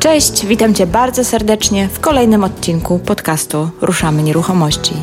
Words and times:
Cześć, 0.00 0.46
witam 0.46 0.74
Cię 0.74 0.86
bardzo 0.86 1.24
serdecznie 1.24 1.88
w 1.88 2.00
kolejnym 2.00 2.44
odcinku 2.44 2.98
podcastu 2.98 3.70
Ruszamy 3.80 4.22
Nieruchomości. 4.22 4.94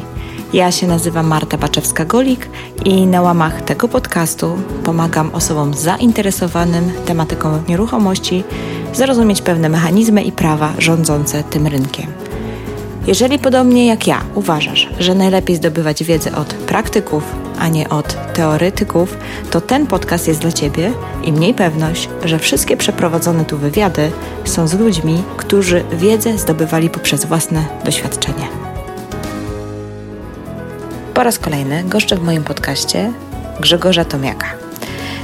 Ja 0.54 0.72
się 0.72 0.88
nazywam 0.88 1.27
Marta 1.27 1.58
Baczewska-Golik 1.58 2.40
i 2.85 3.08
na 3.08 3.22
łamach 3.22 3.61
tego 3.61 3.88
podcastu 3.88 4.58
pomagam 4.83 5.36
osobom 5.36 5.74
zainteresowanym 5.74 6.92
tematyką 7.06 7.63
nieruchomości 7.68 8.43
zrozumieć 8.93 9.41
pewne 9.41 9.70
mechanizmy 9.70 10.23
i 10.23 10.31
prawa 10.31 10.73
rządzące 10.77 11.43
tym 11.43 11.68
rynkiem. 11.68 12.27
Jeżeli 13.07 13.39
podobnie 13.39 13.87
jak 13.87 14.07
ja 14.07 14.25
uważasz, 14.35 14.89
że 14.99 15.15
najlepiej 15.15 15.55
zdobywać 15.55 16.03
wiedzę 16.03 16.35
od 16.35 16.53
praktyków, 16.53 17.23
a 17.59 17.67
nie 17.67 17.89
od 17.89 18.33
teoretyków, 18.33 19.17
to 19.51 19.61
ten 19.61 19.87
podcast 19.87 20.27
jest 20.27 20.39
dla 20.39 20.51
Ciebie 20.51 20.93
i 21.23 21.33
mniej 21.33 21.53
pewność, 21.53 22.09
że 22.25 22.39
wszystkie 22.39 22.77
przeprowadzone 22.77 23.45
tu 23.45 23.57
wywiady 23.57 24.11
są 24.45 24.67
z 24.67 24.73
ludźmi, 24.73 25.23
którzy 25.38 25.84
wiedzę 25.93 26.38
zdobywali 26.38 26.89
poprzez 26.89 27.25
własne 27.25 27.65
doświadczenie. 27.85 28.48
Po 31.13 31.23
raz 31.23 31.39
kolejny 31.39 31.84
goszczę 31.84 32.15
w 32.15 32.23
moim 32.23 32.43
podcaście 32.43 33.13
Grzegorza 33.59 34.05
Tomiaka. 34.05 34.48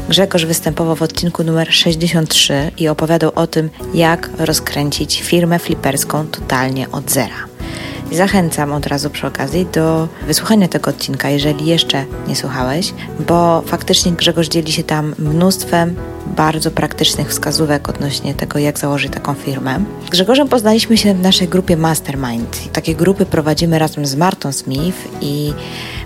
Grzegorz 0.09 0.45
występował 0.45 0.95
w 0.95 1.01
odcinku 1.01 1.43
numer 1.43 1.73
63 1.73 2.71
i 2.77 2.87
opowiadał 2.87 3.31
o 3.35 3.47
tym, 3.47 3.69
jak 3.93 4.29
rozkręcić 4.39 5.21
firmę 5.21 5.59
fliperską 5.59 6.27
totalnie 6.27 6.91
od 6.91 7.11
zera. 7.11 7.52
Zachęcam 8.13 8.71
od 8.71 8.87
razu 8.87 9.09
przy 9.09 9.27
okazji 9.27 9.67
do 9.73 10.07
wysłuchania 10.27 10.67
tego 10.67 10.89
odcinka, 10.89 11.29
jeżeli 11.29 11.65
jeszcze 11.65 12.05
nie 12.27 12.35
słuchałeś, 12.35 12.93
bo 13.27 13.63
faktycznie 13.65 14.11
Grzegorz 14.11 14.47
dzieli 14.47 14.71
się 14.71 14.83
tam 14.83 15.15
mnóstwem 15.19 15.95
bardzo 16.37 16.71
praktycznych 16.71 17.29
wskazówek 17.29 17.89
odnośnie 17.89 18.33
tego, 18.33 18.59
jak 18.59 18.79
założyć 18.79 19.13
taką 19.13 19.33
firmę. 19.33 19.79
Z 20.07 20.09
Grzegorzem 20.09 20.47
poznaliśmy 20.47 20.97
się 20.97 21.13
w 21.13 21.21
naszej 21.21 21.47
grupie 21.47 21.77
Mastermind. 21.77 22.71
Takie 22.73 22.95
grupy 22.95 23.25
prowadzimy 23.25 23.79
razem 23.79 24.05
z 24.05 24.15
Martą 24.15 24.51
Smith 24.51 24.97
i 25.21 25.53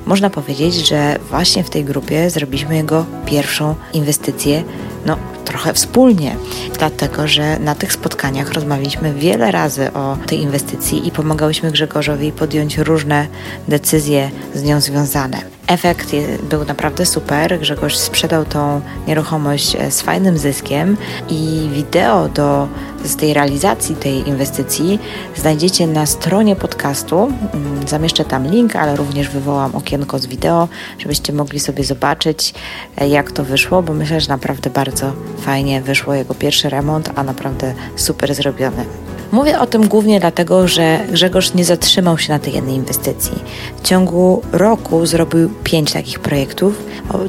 można 0.08 0.30
powiedzieć, 0.30 0.75
że 0.88 1.19
właśnie 1.30 1.63
w 1.63 1.69
tej 1.69 1.86
grupie 1.86 2.30
zrobiliśmy 2.30 2.75
jego 2.75 3.05
pierwszą 3.25 3.75
inwestycję 3.94 4.64
no, 5.05 5.17
trochę 5.45 5.73
wspólnie, 5.73 6.36
dlatego 6.77 7.27
że 7.27 7.59
na 7.59 7.75
tych 7.75 7.94
spotkaniach 7.94 8.53
rozmawialiśmy 8.53 9.14
wiele 9.14 9.52
razy 9.52 9.94
o 9.94 10.17
tej 10.27 10.41
inwestycji 10.41 11.08
i 11.08 11.11
pomagałyśmy 11.11 11.72
Grzegorzowi 11.72 12.31
podjąć 12.31 12.77
różne 12.77 13.27
decyzje 13.67 14.31
z 14.53 14.64
nią 14.64 14.81
związane. 14.81 15.56
Efekt 15.67 16.11
był 16.49 16.65
naprawdę 16.65 17.05
super. 17.05 17.59
Grzegorz 17.59 17.95
sprzedał 17.95 18.45
tą 18.45 18.81
nieruchomość 19.07 19.75
e, 19.75 19.91
z 19.91 20.01
fajnym 20.01 20.37
zyskiem 20.37 20.97
i 21.29 21.69
wideo 21.73 22.29
do, 22.29 22.67
z 23.03 23.15
tej 23.15 23.33
realizacji 23.33 23.95
tej 23.95 24.27
inwestycji 24.29 24.99
znajdziecie 25.35 25.87
na 25.87 26.05
stronie 26.05 26.55
podcastu. 26.55 27.31
Mm, 27.53 27.87
zamieszczę 27.87 28.25
tam 28.25 28.47
link, 28.47 28.75
ale 28.75 28.95
również 28.95 29.29
wywołam 29.29 29.75
okienko 29.75 30.19
z 30.19 30.25
wideo, 30.25 30.67
żebyście 30.99 31.33
mogli 31.33 31.59
sobie 31.59 31.83
zobaczyć, 31.83 32.53
e, 32.97 33.09
jak 33.09 33.31
to 33.31 33.43
wyszło, 33.43 33.83
bo 33.83 33.93
myślę, 33.93 34.21
że 34.21 34.29
naprawdę 34.29 34.69
bardzo 34.69 35.13
fajnie 35.39 35.81
wyszło 35.81 36.13
jego 36.13 36.35
pierwszy 36.35 36.69
remont, 36.69 37.09
a 37.15 37.23
naprawdę 37.23 37.73
super 37.95 38.35
zrobiony. 38.35 38.85
Mówię 39.31 39.59
o 39.59 39.67
tym 39.67 39.88
głównie 39.88 40.20
dlatego, 40.20 40.67
że 40.67 41.00
Grzegorz 41.11 41.53
nie 41.53 41.66
zatrzymał 41.66 42.17
się 42.17 42.33
na 42.33 42.39
tej 42.39 42.53
jednej 42.53 42.75
inwestycji. 42.75 43.39
W 43.78 43.88
ciągu 43.88 44.42
roku 44.52 45.06
zrobił 45.06 45.50
pięć 45.64 45.94
takich 45.94 46.20
projektów. 46.20 46.83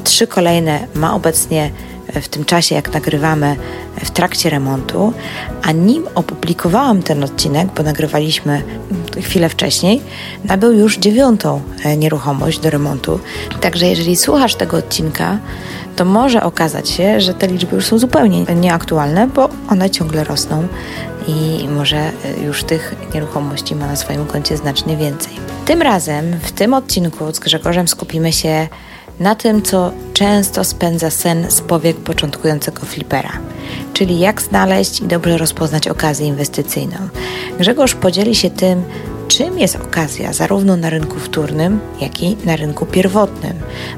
Trzy 0.05 0.27
kolejne 0.27 0.79
ma 0.95 1.15
obecnie 1.15 1.71
w 2.15 2.29
tym 2.29 2.45
czasie, 2.45 2.75
jak 2.75 2.93
nagrywamy, 2.93 3.57
w 4.05 4.11
trakcie 4.11 4.51
remontu, 4.51 5.13
a 5.63 5.73
nim 5.73 6.05
opublikowałam 6.15 7.03
ten 7.03 7.25
odcinek, 7.25 7.69
bo 7.77 7.83
nagrywaliśmy 7.83 8.63
chwilę 9.21 9.49
wcześniej, 9.49 10.01
nabył 10.45 10.73
już 10.73 10.99
dziewiątą 10.99 11.61
e, 11.85 11.97
nieruchomość 11.97 12.59
do 12.59 12.71
remontu. 12.71 13.21
Także 13.61 13.87
jeżeli 13.87 14.17
słuchasz 14.17 14.55
tego 14.55 14.77
odcinka, 14.77 15.39
to 15.97 16.05
może 16.05 16.43
okazać 16.43 16.89
się, 16.89 17.21
że 17.21 17.35
te 17.35 17.47
liczby 17.47 17.77
już 17.77 17.87
są 17.87 17.99
zupełnie 17.99 18.45
nieaktualne, 18.45 19.27
bo 19.27 19.49
one 19.69 19.91
ciągle 19.91 20.25
rosną 20.25 20.69
i 21.29 21.69
może 21.69 21.97
e, 21.97 22.13
już 22.45 22.65
tych 22.65 22.95
nieruchomości 23.15 23.75
ma 23.75 23.87
na 23.87 23.97
swoim 23.97 24.27
koncie 24.27 24.57
znacznie 24.57 24.97
więcej. 24.97 25.33
Tym 25.65 25.83
razem, 25.83 26.39
w 26.43 26.53
tym 26.53 26.75
odcinku 26.75 27.35
z 27.35 27.39
Grzegorzem 27.39 27.89
skupimy 27.89 28.33
się 28.33 28.69
na 29.21 29.35
tym, 29.35 29.63
co 29.63 29.93
często 30.13 30.65
spędza 30.65 31.11
sen 31.11 31.51
z 31.51 31.61
powiek 31.61 31.97
początkującego 31.97 32.87
flipera, 32.87 33.33
czyli 33.93 34.19
jak 34.19 34.43
znaleźć 34.43 35.01
i 35.01 35.07
dobrze 35.07 35.39
rozpoznać 35.39 35.89
okazję 35.89 36.27
inwestycyjną. 36.27 36.97
Grzegorz 37.59 37.95
podzieli 37.95 38.35
się 38.35 38.51
tym, 38.51 38.85
czym 39.29 39.59
jest 39.59 39.77
okazja 39.77 40.33
zarówno 40.33 40.77
na 40.77 40.91
rynku 40.91 41.19
wtórnym, 41.19 41.81
jak 42.01 42.23
i 42.23 42.37
na 42.45 42.57
rynku 42.57 42.87
pierwotnym, 42.87 43.53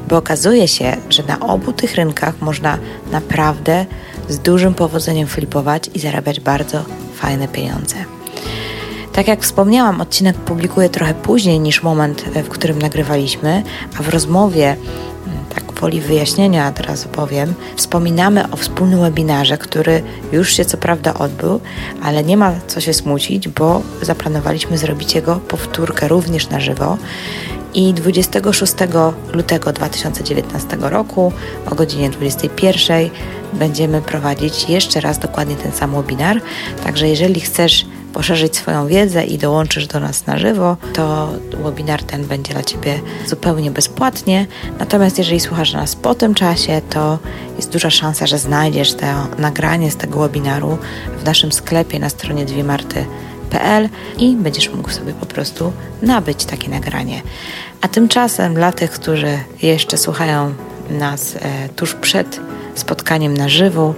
bo 0.09 0.17
okazuje 0.17 0.69
się, 0.69 0.97
że 1.11 1.23
na 1.23 1.41
obu 1.41 1.73
tych 1.73 1.95
rynkach 1.95 2.41
można 2.41 2.79
naprawdę 3.13 3.87
z 4.29 4.39
dużym 4.39 4.75
powodzeniem 4.75 5.27
flipować 5.29 5.91
i 5.95 5.99
zarabiać 5.99 6.41
bardzo 6.41 6.85
fajne 7.21 7.49
pieniądze. 7.49 7.97
Tak 9.13 9.29
jak 9.29 9.43
wspomniałam, 9.43 10.01
odcinek 10.01 10.37
publikuję 10.37 10.89
trochę 10.89 11.15
później 11.15 11.61
niż 11.61 11.83
moment, 11.83 12.25
w 12.45 12.49
którym 12.49 12.79
nagrywaliśmy, 12.79 13.63
a 13.99 14.03
w 14.03 14.09
rozmowie 14.09 14.77
woli 15.81 16.01
wyjaśnienia 16.01 16.73
teraz 16.73 17.07
opowiem, 17.07 17.55
wspominamy 17.77 18.51
o 18.51 18.57
wspólnym 18.57 19.01
webinarze, 19.01 19.59
który 19.59 20.03
już 20.33 20.53
się 20.53 20.65
co 20.65 20.77
prawda 20.77 21.15
odbył, 21.15 21.61
ale 22.03 22.25
nie 22.25 22.37
ma 22.37 22.53
co 22.67 22.81
się 22.81 22.95
smucić, 22.95 23.49
bo 23.49 23.83
zaplanowaliśmy 24.03 24.79
zrobić 24.79 25.15
jego 25.15 25.37
powtórkę 25.37 26.09
również 26.09 26.49
na 26.49 26.61
żywo. 26.61 26.99
I 27.75 27.95
26 27.95 28.75
lutego 29.33 29.73
2019 29.73 30.77
roku 30.81 31.33
o 31.71 31.75
godzinie 31.75 32.11
21 32.11 33.11
będziemy 33.53 34.03
prowadzić 34.03 34.69
jeszcze 34.69 35.01
raz 35.01 35.19
dokładnie 35.19 35.57
ten 35.57 35.73
sam 35.73 35.93
webinar. 35.93 36.41
Także 36.85 37.09
jeżeli 37.09 37.41
chcesz 37.41 37.87
poszerzyć 38.13 38.57
swoją 38.57 38.87
wiedzę 38.87 39.25
i 39.25 39.39
dołączysz 39.39 39.87
do 39.87 40.01
nas 40.01 40.27
na 40.27 40.39
żywo, 40.39 40.77
to 40.93 41.29
webinar 41.65 42.03
ten 42.03 42.25
będzie 42.25 42.53
dla 42.53 42.63
Ciebie 42.63 43.01
zupełnie 43.27 43.71
bezpłatnie. 43.71 44.47
Natomiast 44.79 45.19
jeżeli 45.19 45.41
słuchasz 45.41 45.73
nas 45.73 45.97
po 45.97 46.15
tym 46.15 46.35
czasie, 46.35 46.81
to 46.91 47.19
jest 47.57 47.73
duża 47.73 47.91
szansa, 47.91 48.27
że 48.27 48.39
znajdziesz 48.39 48.95
to 48.95 49.07
nagranie 49.39 49.91
z 49.91 49.97
tego 49.97 50.21
webinaru 50.21 50.79
w 51.19 51.25
naszym 51.25 51.53
sklepie 51.53 51.99
na 51.99 52.09
stronie 52.09 52.47
i 54.19 54.37
będziesz 54.37 54.71
mógł 54.71 54.91
sobie 54.91 55.13
po 55.13 55.27
prostu 55.27 55.73
nabyć 56.03 56.45
takie 56.45 56.69
nagranie. 56.69 57.23
A 57.81 57.89
tymczasem 57.89 58.55
dla 58.55 58.73
tych, 58.73 58.91
którzy 58.91 59.39
jeszcze 59.63 59.99
słuchają 59.99 60.55
nas 60.91 61.37
e, 61.37 61.69
tuż 61.69 61.95
przed 61.95 62.41
spotkaniem 62.75 63.37
na 63.37 63.49
żywo. 63.49 63.95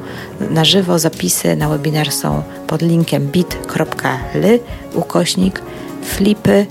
Na 0.50 0.64
żywo 0.64 0.98
zapisy 0.98 1.56
na 1.56 1.68
webinar 1.68 2.12
są 2.12 2.42
pod 2.66 2.82
linkiem 2.82 3.26
bit.ly 3.26 4.60
ukośnik 4.94 5.62
flipy 6.04 6.66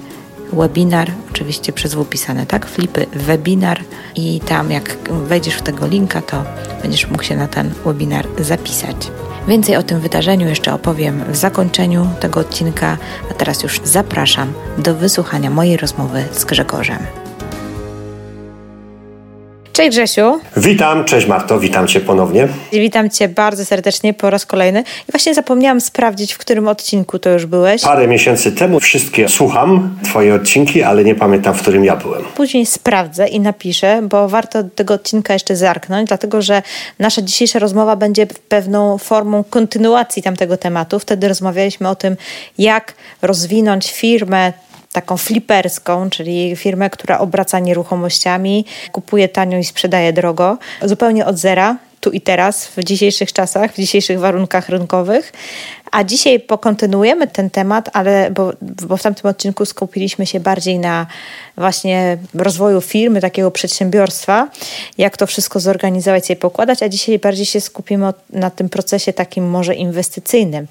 webinar, 0.54 1.12
oczywiście 1.32 1.74
przez 1.74 1.94
W 1.94 2.06
pisane, 2.06 2.46
tak? 2.46 2.66
Flipy 2.66 3.06
webinar 3.14 3.82
i 4.16 4.40
tam 4.40 4.72
jak 4.72 4.98
wejdziesz 5.10 5.56
w 5.56 5.62
tego 5.62 5.88
linka, 5.88 6.22
to 6.22 6.44
będziesz 6.82 7.08
mógł 7.08 7.24
się 7.24 7.36
na 7.36 7.48
ten 7.48 7.72
webinar 7.86 8.28
zapisać. 8.40 9.12
Więcej 9.48 9.76
o 9.76 9.84
tym 9.84 10.00
wydarzeniu 10.00 10.48
jeszcze 10.48 10.74
opowiem 10.74 11.24
w 11.32 11.36
zakończeniu 11.36 12.08
tego 12.20 12.40
odcinka, 12.40 12.98
a 13.32 13.34
teraz 13.34 13.64
już 13.64 13.82
zapraszam 13.84 14.54
do 14.78 14.96
wysłuchania 14.96 15.50
mojej 15.50 15.78
rozmowy 15.78 16.26
z 16.32 16.46
Grzegorzem. 16.46 17.31
Cześć 19.82 19.98
Grzesiu. 19.98 20.40
Witam, 20.58 21.06
cześć 21.06 21.28
Marto, 21.28 21.60
witam 21.60 21.88
Cię 21.88 22.00
ponownie. 22.00 22.48
Witam 22.72 23.10
Cię 23.10 23.28
bardzo 23.30 23.66
serdecznie 23.66 24.14
po 24.14 24.30
raz 24.30 24.46
kolejny. 24.46 24.84
I 25.10 25.12
właśnie 25.12 25.34
zapomniałam 25.34 25.82
sprawdzić, 25.82 26.34
w 26.34 26.38
którym 26.38 26.68
odcinku 26.68 27.20
to 27.20 27.30
już 27.30 27.46
byłeś. 27.46 27.82
Parę 27.82 28.08
miesięcy 28.08 28.52
temu 28.52 28.80
wszystkie 28.80 29.30
słucham, 29.30 29.96
Twoje 30.04 30.36
odcinki, 30.36 30.84
ale 30.84 31.04
nie 31.04 31.16
pamiętam, 31.16 31.54
w 31.54 31.62
którym 31.62 31.86
ja 31.86 31.96
byłem. 31.96 32.24
Później 32.36 32.66
sprawdzę 32.66 33.28
i 33.28 33.40
napiszę, 33.40 34.02
bo 34.04 34.28
warto 34.28 34.64
tego 34.64 34.94
odcinka 34.94 35.34
jeszcze 35.34 35.56
zerknąć, 35.56 36.08
dlatego 36.08 36.42
że 36.42 36.62
nasza 37.00 37.22
dzisiejsza 37.22 37.60
rozmowa 37.60 37.96
będzie 37.96 38.28
pewną 38.50 38.98
formą 38.98 39.44
kontynuacji 39.44 40.24
tamtego 40.24 40.58
tematu. 40.58 41.00
Wtedy 41.00 41.28
rozmawialiśmy 41.28 41.90
o 41.90 41.96
tym, 41.96 42.16
jak 42.58 42.94
rozwinąć 43.22 43.92
firmę 43.92 44.54
taką 44.92 45.18
fliperską, 45.18 46.10
czyli 46.10 46.56
firmę, 46.56 46.90
która 46.90 47.20
obraca 47.20 47.60
nieruchomościami, 47.60 48.66
kupuje 48.92 49.30
tanio 49.30 49.58
i 49.58 49.64
sprzedaje 49.64 50.14
drogo, 50.14 50.58
zupełnie 50.82 51.26
od 51.26 51.38
zera, 51.38 51.78
tu 52.02 52.12
i 52.12 52.22
teraz, 52.22 52.68
w 52.68 52.84
dzisiejszych 52.84 53.34
czasach, 53.34 53.72
w 53.72 53.76
dzisiejszych 53.76 54.20
warunkach 54.20 54.70
rynkowych. 54.70 55.34
A 55.92 56.04
dzisiaj 56.04 56.40
pokontynuujemy 56.40 57.28
ten 57.28 57.50
temat, 57.50 57.90
ale 57.94 58.32
bo, 58.32 58.54
bo 58.62 58.98
w 58.98 59.02
tamtym 59.02 59.30
odcinku 59.30 59.66
skupiliśmy 59.66 60.26
się 60.26 60.40
bardziej 60.40 60.80
na 60.80 61.08
właśnie 61.62 62.18
rozwoju 62.34 62.82
firmy, 62.82 63.22
takiego 63.22 63.52
przedsiębiorstwa, 63.52 64.48
jak 64.98 65.18
to 65.18 65.28
wszystko 65.28 65.60
zorganizować 65.60 66.30
i 66.30 66.36
pokładać, 66.36 66.84
a 66.84 66.90
dzisiaj 66.90 67.20
bardziej 67.20 67.46
się 67.46 67.62
skupimy 67.62 68.14
na 68.30 68.50
tym 68.50 68.70
procesie 68.70 69.14
takim 69.14 69.50
może 69.50 69.76
inwestycyjnym. 69.76 70.68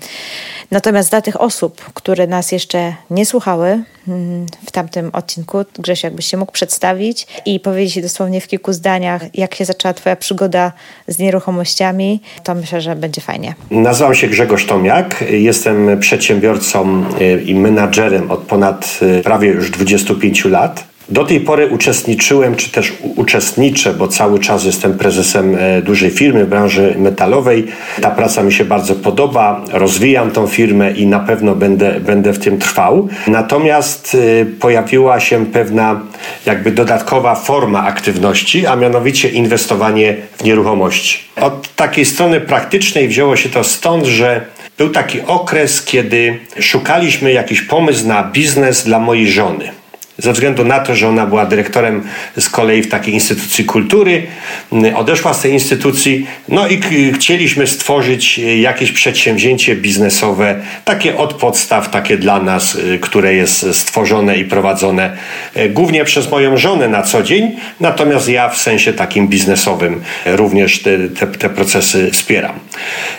Natomiast 0.71 1.11
dla 1.11 1.21
tych 1.21 1.41
osób, 1.41 1.81
które 1.95 2.27
nas 2.27 2.53
jeszcze 2.53 2.95
nie 3.11 3.27
słuchały 3.27 3.83
mm, 4.09 4.47
w 4.67 4.71
tamtym 4.71 5.11
odcinku, 5.13 5.59
Grzesiu, 5.79 6.07
jakbyś 6.07 6.27
się 6.27 6.37
mógł 6.37 6.53
przedstawić 6.53 7.27
i 7.47 7.61
powiedzieć 7.61 8.03
dosłownie 8.03 8.41
w 8.41 8.49
kilku 8.49 8.73
zdaniach, 8.73 9.23
jak 9.35 9.55
się 9.55 9.65
zaczęła 9.65 9.95
Twoja 9.95 10.17
przygoda 10.17 10.73
z 11.09 11.19
nieruchomościami, 11.19 12.21
to 12.45 12.55
myślę, 12.55 12.81
że 12.81 12.97
będzie 12.97 13.21
fajnie. 13.21 13.55
Nazywam 13.71 14.15
się 14.15 14.29
Grzegorz 14.29 14.67
Tomiak, 14.67 15.25
jestem 15.31 16.01
przedsiębiorcą 16.01 17.05
y, 17.21 17.43
i 17.43 17.55
menadżerem 17.55 18.31
od 18.31 18.41
ponad 18.41 18.99
y, 19.03 19.23
prawie 19.23 19.49
już 19.49 19.71
25 19.71 20.45
lat. 20.45 20.80
Do 21.11 21.25
tej 21.25 21.41
pory 21.41 21.67
uczestniczyłem, 21.67 22.57
czy 22.57 22.71
też 22.71 22.93
uczestniczę, 23.17 23.95
bo 23.95 24.09
cały 24.09 24.39
czas 24.39 24.65
jestem 24.65 24.99
prezesem 24.99 25.57
e, 25.59 25.83
dużej 25.83 26.11
firmy 26.11 26.47
branży 26.47 26.95
metalowej. 26.99 27.67
Ta 28.03 28.11
praca 28.11 28.43
mi 28.43 28.53
się 28.53 28.65
bardzo 28.65 28.95
podoba, 28.95 29.65
rozwijam 29.73 30.31
tą 30.31 30.47
firmę 30.47 30.93
i 30.93 31.07
na 31.07 31.21
pewno 31.21 31.55
będę, 31.55 32.01
będę 32.01 32.33
w 32.33 32.39
tym 32.39 32.59
trwał. 32.59 33.09
Natomiast 33.27 34.17
e, 34.41 34.47
pojawiła 34.47 35.21
się 35.21 35.47
pewna 35.47 36.01
jakby 36.47 36.71
dodatkowa 36.71 37.35
forma 37.35 37.85
aktywności, 37.85 38.67
a 38.67 38.77
mianowicie 38.77 39.29
inwestowanie 39.29 40.17
w 40.39 40.45
nieruchomości. 40.45 41.19
Od 41.37 41.75
takiej 41.75 42.05
strony 42.05 42.41
praktycznej 42.41 43.09
wzięło 43.09 43.37
się 43.37 43.49
to 43.49 43.65
stąd, 43.65 44.07
że 44.07 44.41
był 44.79 44.89
taki 44.89 45.21
okres, 45.21 45.85
kiedy 45.85 46.39
szukaliśmy 46.61 47.33
jakiś 47.33 47.63
pomysł 47.63 48.07
na 48.07 48.23
biznes 48.23 48.85
dla 48.85 48.99
mojej 48.99 49.31
żony 49.31 49.80
ze 50.23 50.33
względu 50.33 50.65
na 50.65 50.81
to, 50.81 50.95
że 50.95 51.09
ona 51.09 51.27
była 51.27 51.47
dyrektorem 51.47 52.03
z 52.37 52.51
kolei 52.51 52.83
w 52.83 52.89
takiej 52.89 53.15
instytucji 53.15 53.65
kultury, 53.65 54.27
mm, 54.73 54.97
odeszła 54.97 55.35
z 55.35 55.41
tej 55.41 55.53
instytucji, 55.53 56.27
no 56.49 56.69
i 56.69 56.81
chcieliśmy 57.13 57.67
stworzyć 57.67 58.39
e, 58.39 58.59
jakieś 58.59 58.93
przedsięwzięcie 58.93 59.77
biznesowe, 59.77 60.61
takie 60.85 61.17
od 61.17 61.35
podstaw, 61.35 61.91
takie 61.91 62.19
dla 62.19 62.43
nas, 62.43 62.77
e, 62.95 62.99
które 62.99 63.35
jest 63.35 63.75
stworzone 63.75 64.37
i 64.37 64.45
prowadzone 64.45 65.17
e, 65.55 65.69
głównie 65.69 66.05
przez 66.05 66.31
moją 66.31 66.57
żonę 66.57 66.89
na 66.89 67.03
co 67.03 67.23
dzień, 67.23 67.57
natomiast 67.81 68.29
ja 68.29 68.49
w 68.49 68.59
sensie 68.59 68.93
takim 68.93 69.29
biznesowym 69.29 70.03
również 70.27 70.83
te, 70.83 70.99
te, 71.09 71.27
te 71.27 71.51
procesy 71.51 72.11
wspieram. 72.13 72.53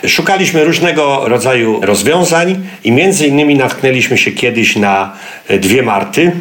Szukaliśmy 0.06 0.64
różnego 0.64 1.28
rodzaju 1.28 1.80
rozwiązań 1.82 2.66
i 2.84 2.92
między 2.92 3.26
innymi 3.26 3.54
natknęliśmy 3.54 4.18
się 4.18 4.32
kiedyś 4.32 4.76
na 4.76 5.12
dwie 5.48 5.82
Marty, 5.82 6.32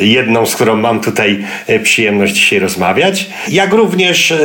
jedną, 0.00 0.46
z 0.46 0.54
którą 0.54 0.76
mam 0.76 1.00
tutaj 1.00 1.44
e, 1.66 1.80
przyjemność 1.80 2.34
dzisiaj 2.34 2.58
rozmawiać. 2.58 3.26
Jak 3.48 3.72
również, 3.72 4.32
e, 4.32 4.36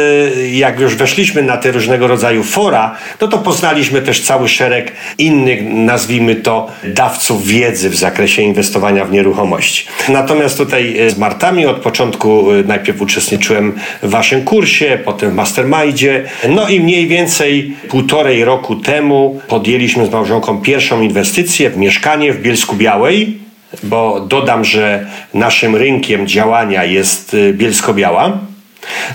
jak 0.51 0.79
już 0.79 0.95
weszliśmy 0.95 1.41
na 1.41 1.57
te 1.57 1.71
różnego 1.71 2.07
rodzaju 2.07 2.43
fora, 2.43 2.95
no 3.21 3.27
to 3.27 3.37
poznaliśmy 3.37 4.01
też 4.01 4.21
cały 4.21 4.47
szereg 4.47 4.91
innych, 5.17 5.59
nazwijmy 5.63 6.35
to, 6.35 6.71
dawców 6.83 7.47
wiedzy 7.47 7.89
w 7.89 7.95
zakresie 7.95 8.41
inwestowania 8.41 9.05
w 9.05 9.11
nieruchomości. 9.11 9.87
Natomiast 10.09 10.57
tutaj 10.57 10.99
e, 10.99 11.09
z 11.09 11.17
Martami 11.17 11.65
od 11.65 11.77
początku 11.77 12.45
najpierw 12.65 13.01
uczestniczyłem 13.01 13.73
w 14.03 14.09
waszym 14.09 14.43
kursie, 14.43 14.99
potem 15.05 15.31
w 15.31 15.33
mastermindzie, 15.33 16.23
no 16.49 16.69
i 16.69 16.79
mniej 16.79 17.07
więcej 17.07 17.75
półtorej 17.89 18.45
roku 18.45 18.75
temu 18.75 19.41
podjęliśmy 19.47 20.05
z 20.05 20.11
małżonką 20.11 20.61
pierwszą 20.61 21.01
inwestycję 21.01 21.69
w 21.69 21.77
mieszkanie 21.77 22.33
w 22.33 22.41
Bielsku 22.41 22.75
Białej 22.75 23.46
bo 23.83 24.19
dodam, 24.19 24.65
że 24.65 25.05
naszym 25.33 25.75
rynkiem 25.75 26.27
działania 26.27 26.83
jest 26.83 27.33
y, 27.33 27.53
Bielsko-Biała. 27.53 28.37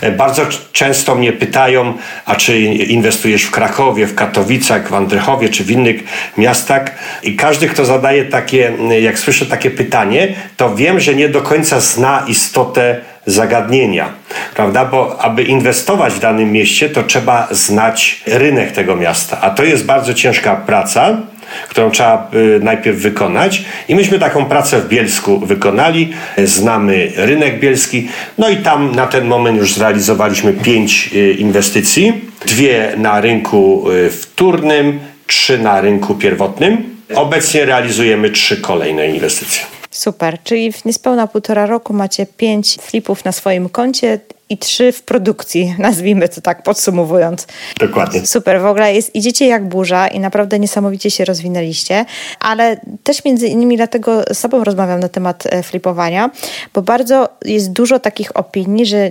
E, 0.01 0.13
bardzo 0.13 0.47
często 0.73 1.15
mnie 1.15 1.33
pytają, 1.33 1.95
a 2.27 2.35
czy 2.35 2.61
inwestujesz 2.61 3.43
w 3.43 3.51
Krakowie, 3.51 4.07
w 4.07 4.15
Katowicach, 4.15 4.89
w 4.89 4.95
Andrychowie 4.95 5.49
czy 5.49 5.65
w 5.65 5.71
innych 5.71 6.05
miastach 6.37 6.91
i 7.23 7.37
każdy, 7.37 7.69
kto 7.69 7.85
zadaje 7.85 8.25
takie, 8.25 8.73
y, 8.91 9.01
jak 9.01 9.19
słyszę 9.19 9.47
takie 9.47 9.71
pytanie, 9.71 10.29
to 10.57 10.75
wiem, 10.75 11.01
że 11.01 11.15
nie 11.15 11.29
do 11.29 11.43
końca 11.43 11.81
zna 11.81 12.25
istotę 12.29 13.01
zagadnienia, 13.27 14.09
prawda? 14.55 14.85
Bo 14.85 15.23
aby 15.23 15.43
inwestować 15.43 16.15
w 16.15 16.19
danym 16.19 16.53
mieście, 16.53 16.89
to 16.89 17.03
trzeba 17.03 17.49
znać 17.51 18.23
rynek 18.27 18.73
tego 18.73 18.97
miasta, 18.97 19.41
a 19.41 19.51
to 19.51 19.65
jest 19.65 19.85
bardzo 19.85 20.15
ciężka 20.15 20.57
praca 20.57 21.17
którą 21.69 21.91
trzeba 21.91 22.31
y, 22.35 22.61
najpierw 22.63 22.99
wykonać. 22.99 23.65
I 23.89 23.95
myśmy 23.95 24.19
taką 24.19 24.45
pracę 24.45 24.81
w 24.81 24.89
Bielsku 24.89 25.39
wykonali. 25.39 26.13
Znamy 26.45 27.13
rynek 27.17 27.61
bielski. 27.61 28.09
No 28.39 28.49
i 28.49 28.57
tam 28.57 28.95
na 28.95 29.07
ten 29.07 29.25
moment 29.25 29.59
już 29.59 29.75
zrealizowaliśmy 29.75 30.53
pięć 30.53 31.11
y, 31.15 31.33
inwestycji. 31.33 32.13
Dwie 32.47 32.93
na 32.97 33.21
rynku 33.21 33.91
y, 33.91 34.11
wtórnym, 34.11 35.01
trzy 35.27 35.59
na 35.59 35.81
rynku 35.81 36.15
pierwotnym. 36.15 36.93
Obecnie 37.15 37.65
realizujemy 37.65 38.31
trzy 38.31 38.57
kolejne 38.57 39.09
inwestycje. 39.09 39.65
Super, 39.91 40.39
czyli 40.45 40.73
w 40.73 40.85
niespełna 40.85 41.27
półtora 41.27 41.67
roku 41.67 41.93
macie 41.93 42.27
pięć 42.27 42.79
flipów 42.81 43.25
na 43.25 43.33
swoim 43.33 43.69
koncie 43.69 44.19
i 44.49 44.59
trzy 44.59 44.93
w 44.93 45.03
produkcji, 45.03 45.75
nazwijmy 45.79 46.29
to 46.29 46.41
tak, 46.41 46.63
podsumowując. 46.63 47.47
Dokładnie. 47.81 48.27
Super, 48.27 48.61
w 48.61 48.67
ogóle 48.67 48.95
jest, 48.95 49.15
idziecie 49.15 49.47
jak 49.47 49.69
burza 49.69 50.09
i 50.09 50.21
naprawdę 50.21 50.59
niesamowicie 50.59 51.11
się 51.11 51.25
rozwinęliście, 51.25 52.05
ale 52.41 52.81
też 53.03 53.25
między 53.25 53.47
innymi 53.47 53.77
dlatego 53.77 54.23
z 54.33 54.41
Tobą 54.41 54.65
rozmawiam 54.65 55.01
na 55.01 55.09
temat 55.09 55.45
e, 55.47 55.63
flipowania, 55.63 56.31
bo 56.75 56.83
bardzo 56.83 57.29
jest 57.45 57.73
dużo 57.73 57.99
takich 57.99 58.37
opinii, 58.37 58.87
że 58.87 59.11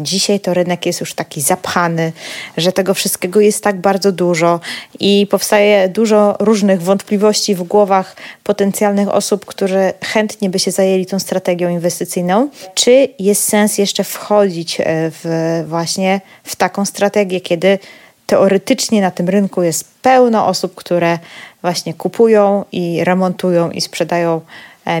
Dzisiaj 0.00 0.40
to 0.40 0.54
rynek 0.54 0.86
jest 0.86 1.00
już 1.00 1.14
taki 1.14 1.40
zapchany, 1.40 2.12
że 2.56 2.72
tego 2.72 2.94
wszystkiego 2.94 3.40
jest 3.40 3.64
tak 3.64 3.80
bardzo 3.80 4.12
dużo 4.12 4.60
i 5.00 5.26
powstaje 5.30 5.88
dużo 5.88 6.36
różnych 6.40 6.82
wątpliwości 6.82 7.54
w 7.54 7.62
głowach 7.62 8.16
potencjalnych 8.44 9.08
osób, 9.08 9.44
które 9.46 9.92
chętnie 10.04 10.50
by 10.50 10.58
się 10.58 10.70
zajęli 10.70 11.06
tą 11.06 11.18
strategią 11.18 11.68
inwestycyjną. 11.68 12.48
Czy 12.74 13.08
jest 13.18 13.48
sens 13.48 13.78
jeszcze 13.78 14.04
wchodzić 14.04 14.80
e, 14.80 14.84
w 15.10 15.64
właśnie 15.68 16.20
w 16.44 16.56
taką 16.56 16.84
strategię, 16.84 17.40
kiedy 17.40 17.78
teoretycznie 18.26 19.00
na 19.00 19.10
tym 19.10 19.28
rynku 19.28 19.62
jest 19.62 19.84
pełno 20.02 20.46
osób, 20.46 20.74
które 20.74 21.18
właśnie 21.62 21.94
kupują 21.94 22.64
i 22.72 23.04
remontują 23.04 23.70
i 23.70 23.80
sprzedają 23.80 24.40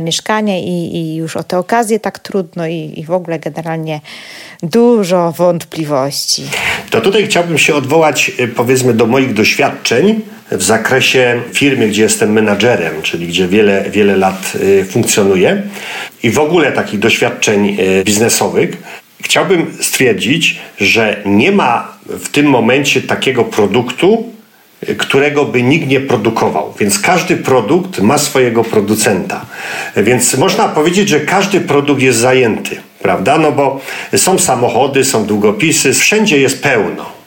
mieszkanie 0.02 0.62
i, 0.62 0.96
i 0.96 1.16
już 1.16 1.36
o 1.36 1.42
te 1.42 1.58
okazje 1.58 2.00
tak 2.00 2.18
trudno 2.18 2.66
i, 2.66 2.92
i 2.96 3.04
w 3.04 3.10
ogóle 3.10 3.38
generalnie 3.38 4.00
dużo 4.62 5.32
wątpliwości. 5.32 6.42
To 6.90 7.00
tutaj 7.00 7.26
chciałbym 7.26 7.58
się 7.58 7.74
odwołać 7.74 8.32
e, 8.38 8.48
powiedzmy 8.48 8.94
do 8.94 9.06
moich 9.06 9.34
doświadczeń 9.34 10.20
w 10.52 10.62
zakresie 10.62 11.42
firmy, 11.52 11.88
gdzie 11.88 12.02
jestem 12.02 12.32
menadżerem, 12.32 13.02
czyli 13.02 13.26
gdzie 13.26 13.48
wiele, 13.48 13.90
wiele 13.90 14.16
lat 14.16 14.52
e, 14.80 14.84
funkcjonuję 14.84 15.62
i 16.22 16.30
w 16.30 16.38
ogóle 16.38 16.72
takich 16.72 17.00
doświadczeń 17.00 17.76
biznesowych. 18.04 18.76
Chciałbym 19.22 19.76
stwierdzić, 19.80 20.60
że 20.78 21.22
nie 21.26 21.52
ma 21.52 21.92
w 22.06 22.28
tym 22.28 22.46
momencie 22.46 23.02
takiego 23.02 23.44
produktu, 23.44 24.32
którego 24.98 25.44
by 25.44 25.62
nikt 25.62 25.88
nie 25.88 26.00
produkował. 26.00 26.74
Więc 26.78 26.98
każdy 26.98 27.36
produkt 27.36 28.00
ma 28.00 28.18
swojego 28.18 28.64
producenta. 28.64 29.46
Więc 29.96 30.36
można 30.36 30.68
powiedzieć, 30.68 31.08
że 31.08 31.20
każdy 31.20 31.60
produkt 31.60 32.02
jest 32.02 32.18
zajęty, 32.18 32.76
prawda? 33.02 33.38
No 33.38 33.52
bo 33.52 33.80
są 34.16 34.38
samochody, 34.38 35.04
są 35.04 35.24
długopisy, 35.24 35.94
wszędzie 35.94 36.38
jest 36.38 36.62
pełno. 36.62 37.19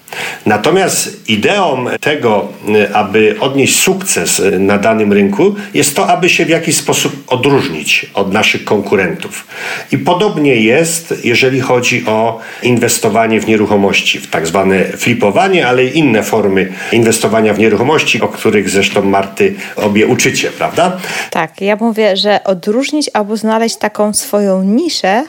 Natomiast 0.45 1.29
ideą 1.29 1.85
tego, 2.01 2.47
aby 2.93 3.35
odnieść 3.39 3.79
sukces 3.79 4.41
na 4.59 4.77
danym 4.77 5.13
rynku, 5.13 5.55
jest 5.73 5.95
to, 5.95 6.07
aby 6.07 6.29
się 6.29 6.45
w 6.45 6.49
jakiś 6.49 6.75
sposób 6.77 7.23
odróżnić 7.27 8.05
od 8.13 8.33
naszych 8.33 8.63
konkurentów. 8.63 9.47
I 9.91 9.97
podobnie 9.97 10.55
jest, 10.55 11.13
jeżeli 11.23 11.59
chodzi 11.61 12.05
o 12.05 12.39
inwestowanie 12.63 13.39
w 13.39 13.47
nieruchomości, 13.47 14.19
w 14.19 14.29
tak 14.29 14.47
zwane 14.47 14.83
flipowanie, 14.83 15.67
ale 15.67 15.85
i 15.85 15.97
inne 15.97 16.23
formy 16.23 16.73
inwestowania 16.91 17.53
w 17.53 17.59
nieruchomości, 17.59 18.21
o 18.21 18.27
których 18.27 18.69
zresztą 18.69 19.01
Marty 19.01 19.55
obie 19.75 20.07
uczycie, 20.07 20.51
prawda? 20.51 20.97
Tak, 21.29 21.61
ja 21.61 21.75
mówię, 21.75 22.17
że 22.17 22.43
odróżnić 22.43 23.09
albo 23.13 23.37
znaleźć 23.37 23.75
taką 23.75 24.13
swoją 24.13 24.63
niszę 24.63 25.23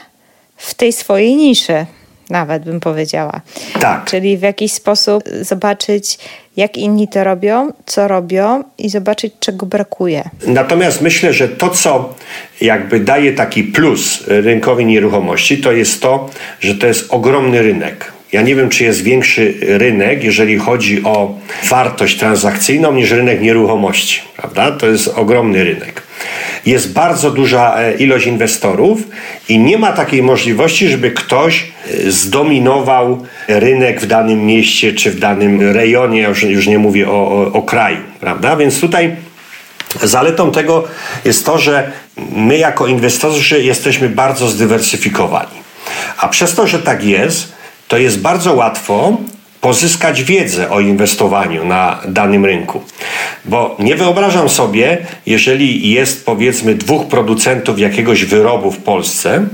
w 0.56 0.74
tej 0.74 0.92
swojej 0.92 1.36
niszy 1.36 1.86
nawet 2.30 2.64
bym 2.64 2.80
powiedziała. 2.80 3.40
Tak. 3.80 4.04
Czyli 4.04 4.38
w 4.38 4.42
jakiś 4.42 4.72
sposób 4.72 5.24
zobaczyć, 5.40 6.18
jak 6.56 6.76
inni 6.76 7.08
to 7.08 7.24
robią, 7.24 7.72
co 7.86 8.08
robią 8.08 8.64
i 8.78 8.88
zobaczyć, 8.88 9.34
czego 9.40 9.66
brakuje. 9.66 10.24
Natomiast 10.46 11.00
myślę, 11.00 11.32
że 11.32 11.48
to, 11.48 11.70
co 11.70 12.14
jakby 12.60 13.00
daje 13.00 13.32
taki 13.32 13.64
plus 13.64 14.24
rynkowi 14.26 14.86
nieruchomości, 14.86 15.58
to 15.58 15.72
jest 15.72 16.02
to, 16.02 16.30
że 16.60 16.74
to 16.74 16.86
jest 16.86 17.06
ogromny 17.08 17.62
rynek. 17.62 18.13
Ja 18.34 18.42
nie 18.42 18.54
wiem, 18.54 18.68
czy 18.68 18.84
jest 18.84 19.02
większy 19.02 19.54
rynek, 19.60 20.24
jeżeli 20.24 20.58
chodzi 20.58 21.04
o 21.04 21.38
wartość 21.68 22.18
transakcyjną, 22.18 22.92
niż 22.92 23.10
rynek 23.10 23.40
nieruchomości. 23.40 24.20
Prawda? 24.36 24.70
To 24.70 24.86
jest 24.86 25.08
ogromny 25.08 25.64
rynek. 25.64 26.02
Jest 26.66 26.92
bardzo 26.92 27.30
duża 27.30 27.76
e, 27.78 27.94
ilość 27.94 28.26
inwestorów 28.26 28.98
i 29.48 29.58
nie 29.58 29.78
ma 29.78 29.92
takiej 29.92 30.22
możliwości, 30.22 30.88
żeby 30.88 31.10
ktoś 31.10 31.64
e, 32.06 32.10
zdominował 32.10 33.26
rynek 33.48 34.00
w 34.00 34.06
danym 34.06 34.46
mieście 34.46 34.92
czy 34.92 35.10
w 35.10 35.18
danym 35.18 35.72
rejonie. 35.72 36.20
Ja 36.20 36.28
już, 36.28 36.42
już 36.42 36.66
nie 36.66 36.78
mówię 36.78 37.08
o, 37.10 37.12
o, 37.12 37.52
o 37.52 37.62
kraju. 37.62 37.98
Prawda? 38.20 38.56
Więc 38.56 38.80
tutaj 38.80 39.16
Zaletą 40.02 40.50
tego 40.52 40.84
jest 41.24 41.46
to, 41.46 41.58
że 41.58 41.92
my 42.36 42.58
jako 42.58 42.86
inwestorzy 42.86 43.62
jesteśmy 43.62 44.08
bardzo 44.08 44.48
zdywersyfikowani. 44.48 45.64
A 46.18 46.28
przez 46.28 46.54
to, 46.54 46.66
że 46.66 46.78
tak 46.78 47.04
jest, 47.04 47.54
to 47.88 47.98
jest 47.98 48.20
bardzo 48.20 48.54
łatwo 48.54 49.16
pozyskać 49.60 50.22
wiedzę 50.22 50.70
o 50.70 50.80
inwestowaniu 50.80 51.64
na 51.64 52.00
danym 52.08 52.44
rynku. 52.44 52.82
Bo 53.44 53.76
nie 53.78 53.96
wyobrażam 53.96 54.48
sobie, 54.48 54.98
jeżeli 55.26 55.90
jest 55.90 56.26
powiedzmy 56.26 56.74
dwóch 56.74 57.06
producentów 57.06 57.78
jakiegoś 57.78 58.24
wyrobu 58.24 58.70
w 58.70 58.78
Polsce, 58.78 59.46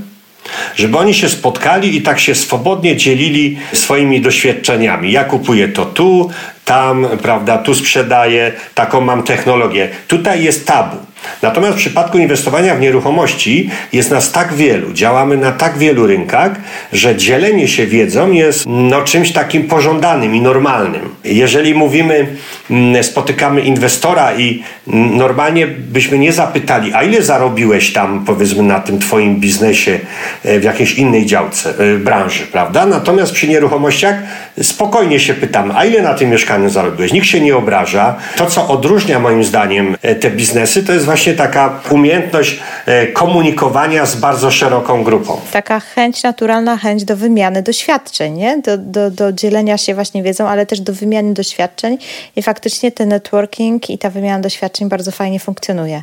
żeby 0.77 0.99
oni 0.99 1.15
się 1.15 1.29
spotkali 1.29 1.97
i 1.97 2.03
tak 2.03 2.21
się 2.21 2.35
swobodnie 2.35 2.97
dzielili 2.97 3.59
swoimi 3.73 4.21
doświadczeniami. 4.21 5.13
Ja 5.13 5.25
kupuję 5.25 5.69
to 5.69 5.85
tu, 5.87 6.31
tam, 6.65 7.07
prawda, 7.23 7.59
tu 7.59 7.75
sprzedaję, 7.75 8.53
taką 8.75 9.01
mam 9.01 9.23
technologię. 9.23 9.89
Tutaj 10.09 10.45
jest 10.45 10.67
tabu. 10.67 10.97
Natomiast 11.43 11.75
w 11.75 11.81
przypadku 11.81 12.19
inwestowania 12.19 12.75
w 12.75 12.81
nieruchomości 12.81 13.71
jest 13.93 14.11
nas 14.11 14.33
tak 14.33 14.55
wielu, 14.55 14.93
działamy 14.93 15.37
na 15.37 15.53
tak 15.53 15.79
wielu 15.79 16.07
rynkach, 16.07 16.53
że 16.93 17.17
dzielenie 17.17 17.69
się 17.69 17.87
wiedzą 17.87 18.33
jest 18.33 18.65
no, 18.67 19.03
czymś 19.03 19.33
takim 19.33 19.69
pożądanym 19.69 20.35
i 20.35 20.41
normalnym. 20.41 21.15
Jeżeli 21.25 21.75
mówimy, 21.75 22.27
mm, 22.71 23.05
spotykamy 23.05 23.61
inwestora 23.61 24.35
i 24.35 24.63
normalnie 24.87 25.67
byśmy 25.67 26.19
nie 26.19 26.33
zapytali, 26.33 26.95
a 26.95 27.03
ile 27.03 27.23
zarobiłeś 27.23 27.93
tam, 27.93 28.25
powiedzmy, 28.25 28.63
na 28.63 28.81
tym 28.81 28.99
Twoim 28.99 29.41
biznesie 29.41 29.99
e, 30.45 30.61
w 30.61 30.65
jakiejś 30.65 30.95
innej 30.95 31.27
działce, 31.27 31.75
e, 31.79 31.99
branży, 31.99 32.47
prawda? 32.47 32.87
Natomiast 32.87 33.33
przy 33.33 33.49
nieruchomościach 33.49 34.17
spokojnie 34.63 35.21
się 35.21 35.35
pytam, 35.35 35.73
a 35.77 35.85
ile 35.85 36.03
na 36.03 36.15
tym 36.15 36.31
mieszkaniu 36.31 36.71
zarobiłeś? 36.71 37.13
Nikt 37.13 37.27
się 37.27 37.41
nie 37.41 37.57
obraża. 37.57 38.15
To, 38.37 38.47
co 38.47 38.69
odróżnia 38.69 39.19
moim 39.19 39.45
zdaniem 39.45 39.97
e, 40.03 40.15
te 40.15 40.31
biznesy, 40.31 40.87
to 40.87 40.93
jest 40.93 41.07
właśnie 41.11 41.35
taka 41.35 41.81
umiejętność 41.91 42.61
e, 42.87 43.07
komunikowania 43.07 44.07
z 44.07 44.17
bardzo 44.17 44.51
szeroką 44.51 45.05
grupą. 45.05 45.41
Taka 45.53 45.81
chęć, 45.81 46.23
naturalna 46.23 46.77
chęć 46.77 47.05
do 47.05 47.17
wymiany 47.17 47.63
doświadczeń, 47.63 48.33
nie? 48.33 48.59
Do, 48.59 48.79
do, 48.79 49.11
do 49.11 49.33
dzielenia 49.33 49.79
się 49.79 49.95
właśnie 49.95 50.23
wiedzą, 50.23 50.49
ale 50.49 50.67
też 50.67 50.81
do 50.81 50.93
wymiany 50.93 51.35
doświadczeń 51.35 51.99
i 52.37 52.43
faktycznie 52.43 52.93
ten 52.93 53.09
networking 53.09 53.91
i 53.91 53.99
ta 53.99 54.11
wymiana 54.11 54.43
doświadczeń 54.43 54.89
bardzo 54.89 55.11
fajnie 55.11 55.41
funkcjonuje. 55.41 56.03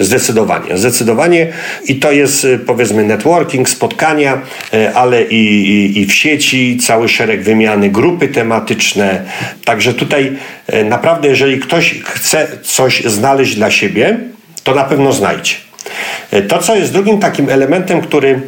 Zdecydowanie, 0.00 0.78
zdecydowanie 0.78 1.52
i 1.84 1.96
to 1.96 2.12
jest 2.12 2.44
e, 2.44 2.58
powiedzmy 2.58 3.04
networking, 3.04 3.68
spotkania, 3.68 4.42
e, 4.72 4.94
ale 4.94 5.22
i, 5.24 5.68
i, 5.68 6.00
i 6.00 6.06
w 6.06 6.14
sieci 6.14 6.78
cały 6.86 7.08
szereg 7.08 7.42
wymiany, 7.42 7.90
grupy 7.90 8.28
tematyczne. 8.28 9.24
Także 9.64 9.94
tutaj 9.94 10.36
naprawdę, 10.84 11.28
jeżeli 11.28 11.60
ktoś 11.60 12.00
chce 12.04 12.48
coś 12.62 13.04
znaleźć 13.04 13.54
dla 13.54 13.70
siebie, 13.70 14.18
to 14.68 14.74
na 14.74 14.84
pewno 14.84 15.12
znajdzie. 15.12 15.54
To, 16.48 16.58
co 16.58 16.76
jest 16.76 16.92
drugim 16.92 17.18
takim 17.18 17.50
elementem, 17.50 18.00
który 18.00 18.40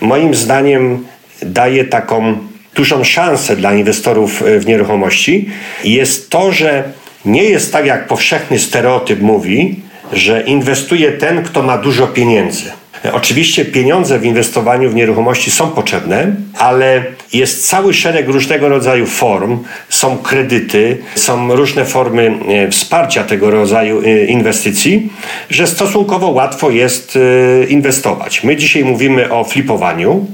moim 0.00 0.34
zdaniem 0.34 1.06
daje 1.42 1.84
taką 1.84 2.38
dużą 2.74 3.04
szansę 3.04 3.56
dla 3.56 3.74
inwestorów 3.74 4.42
e, 4.42 4.58
w 4.58 4.66
nieruchomości, 4.66 5.48
jest 5.84 6.30
to, 6.30 6.52
że 6.52 6.84
nie 7.24 7.44
jest 7.44 7.72
tak, 7.72 7.86
jak 7.86 8.06
powszechny 8.06 8.58
stereotyp 8.58 9.20
mówi, 9.20 9.80
że 10.12 10.42
inwestuje 10.42 11.12
ten, 11.12 11.42
kto 11.42 11.62
ma 11.62 11.78
dużo 11.78 12.06
pieniędzy. 12.06 12.72
Oczywiście 13.12 13.64
pieniądze 13.64 14.18
w 14.18 14.24
inwestowaniu 14.24 14.90
w 14.90 14.94
nieruchomości 14.94 15.50
są 15.50 15.70
potrzebne, 15.70 16.34
ale 16.58 17.04
jest 17.32 17.68
cały 17.68 17.94
szereg 17.94 18.28
różnego 18.28 18.68
rodzaju 18.68 19.06
form. 19.06 19.58
Są 19.88 20.18
kredyty, 20.18 20.98
są 21.14 21.56
różne 21.56 21.84
formy 21.84 22.34
e, 22.48 22.68
wsparcia 22.68 23.24
tego 23.24 23.50
rodzaju 23.50 24.02
e, 24.04 24.24
inwestycji, 24.24 25.12
że 25.50 25.66
stosunkowo 25.66 26.28
łatwo 26.28 26.70
jest 26.70 27.18
e, 27.62 27.64
inwestować. 27.64 28.44
My 28.44 28.56
dzisiaj 28.56 28.84
mówimy 28.84 29.32
o 29.32 29.44
flipowaniu, 29.44 30.26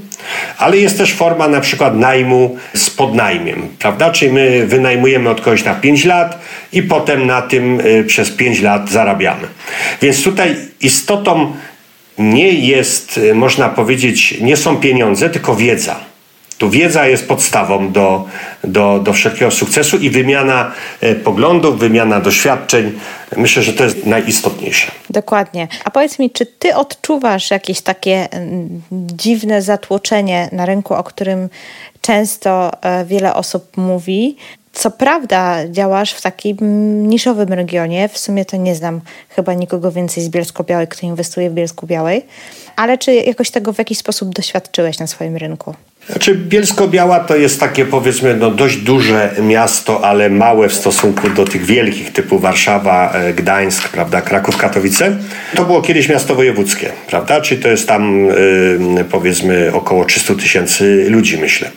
ale 0.57 0.77
jest 0.77 0.97
też 0.97 1.13
forma 1.13 1.47
na 1.47 1.61
przykład 1.61 1.97
najmu 1.97 2.57
z 2.73 2.89
podnajmiem, 2.89 3.67
prawda? 3.79 4.11
Czyli 4.11 4.31
my 4.31 4.67
wynajmujemy 4.67 5.29
od 5.29 5.41
kogoś 5.41 5.63
na 5.63 5.73
5 5.73 6.05
lat 6.05 6.39
i 6.73 6.83
potem 6.83 7.27
na 7.27 7.41
tym 7.41 7.81
przez 8.07 8.31
5 8.31 8.61
lat 8.61 8.89
zarabiamy. 8.89 9.47
Więc 10.01 10.23
tutaj 10.23 10.55
istotą 10.81 11.53
nie 12.19 12.53
jest, 12.53 13.17
y, 13.17 13.35
można 13.35 13.69
powiedzieć, 13.69 14.41
nie 14.41 14.57
są 14.57 14.77
pieniądze, 14.77 15.29
tylko 15.29 15.55
wiedza. 15.55 15.99
Tu 16.57 16.69
wiedza 16.69 17.07
jest 17.07 17.27
podstawą 17.27 17.91
do, 17.91 18.25
do, 18.63 18.99
do 18.99 19.13
wszelkiego 19.13 19.51
sukcesu 19.51 19.97
i 19.97 20.09
wymiana 20.09 20.71
e, 21.01 21.15
poglądów, 21.15 21.79
wymiana 21.79 22.19
doświadczeń. 22.19 22.99
Myślę, 23.37 23.63
że 23.63 23.73
to 23.73 23.83
jest 23.83 24.05
najistotniejsze. 24.05 24.91
Dokładnie. 25.09 25.67
A 25.85 25.91
powiedz 25.91 26.19
mi, 26.19 26.31
czy 26.31 26.45
ty 26.45 26.75
odczuwasz 26.75 27.51
jakieś 27.51 27.81
takie 27.81 28.31
mm, 28.31 28.81
dziwne 28.91 29.61
zatłoczenie 29.61 30.49
na 30.51 30.65
rynku, 30.65 30.93
o 30.93 31.03
którym 31.03 31.49
często 32.01 32.71
e, 32.81 33.05
wiele 33.05 33.33
osób 33.33 33.77
mówi, 33.77 34.35
co 34.73 34.91
prawda 34.91 35.67
działasz 35.69 36.13
w 36.13 36.21
takim 36.21 36.57
niszowym 37.07 37.53
regionie, 37.53 38.09
w 38.09 38.17
sumie 38.17 38.45
to 38.45 38.57
nie 38.57 38.75
znam 38.75 39.01
chyba 39.29 39.53
nikogo 39.53 39.91
więcej 39.91 40.23
z 40.23 40.29
Bielsko-Białej, 40.29 40.87
kto 40.87 41.05
inwestuje 41.05 41.49
w 41.49 41.53
Bielsku-Białej, 41.53 42.21
ale 42.75 42.97
czy 42.97 43.13
jakoś 43.13 43.51
tego 43.51 43.73
w 43.73 43.77
jakiś 43.77 43.97
sposób 43.97 44.35
doświadczyłeś 44.35 44.99
na 44.99 45.07
swoim 45.07 45.37
rynku? 45.37 45.75
Znaczy 46.09 46.35
Bielsko-Biała 46.35 47.19
to 47.19 47.35
jest 47.35 47.59
takie 47.59 47.85
powiedzmy 47.85 48.35
no, 48.35 48.51
dość 48.51 48.77
duże 48.77 49.35
miasto, 49.41 50.05
ale 50.05 50.29
małe 50.29 50.69
w 50.69 50.73
stosunku 50.73 51.29
do 51.29 51.45
tych 51.45 51.65
wielkich 51.65 52.13
typu 52.13 52.39
Warszawa, 52.39 53.13
e, 53.13 53.33
Gdańsk, 53.33 53.89
prawda, 53.89 54.21
Kraków, 54.21 54.57
Katowice. 54.57 55.17
To 55.55 55.65
było 55.65 55.81
kiedyś 55.81 56.09
miasto 56.09 56.35
wojewódzkie, 56.35 56.91
prawda, 57.07 57.41
czyli 57.41 57.63
to 57.63 57.67
jest 57.67 57.87
tam 57.87 58.25
yy, 58.25 59.05
powiedzmy 59.11 59.71
około 59.73 60.05
300 60.05 60.35
tysięcy 60.35 61.05
ludzi 61.09 61.37
myślę. 61.37 61.71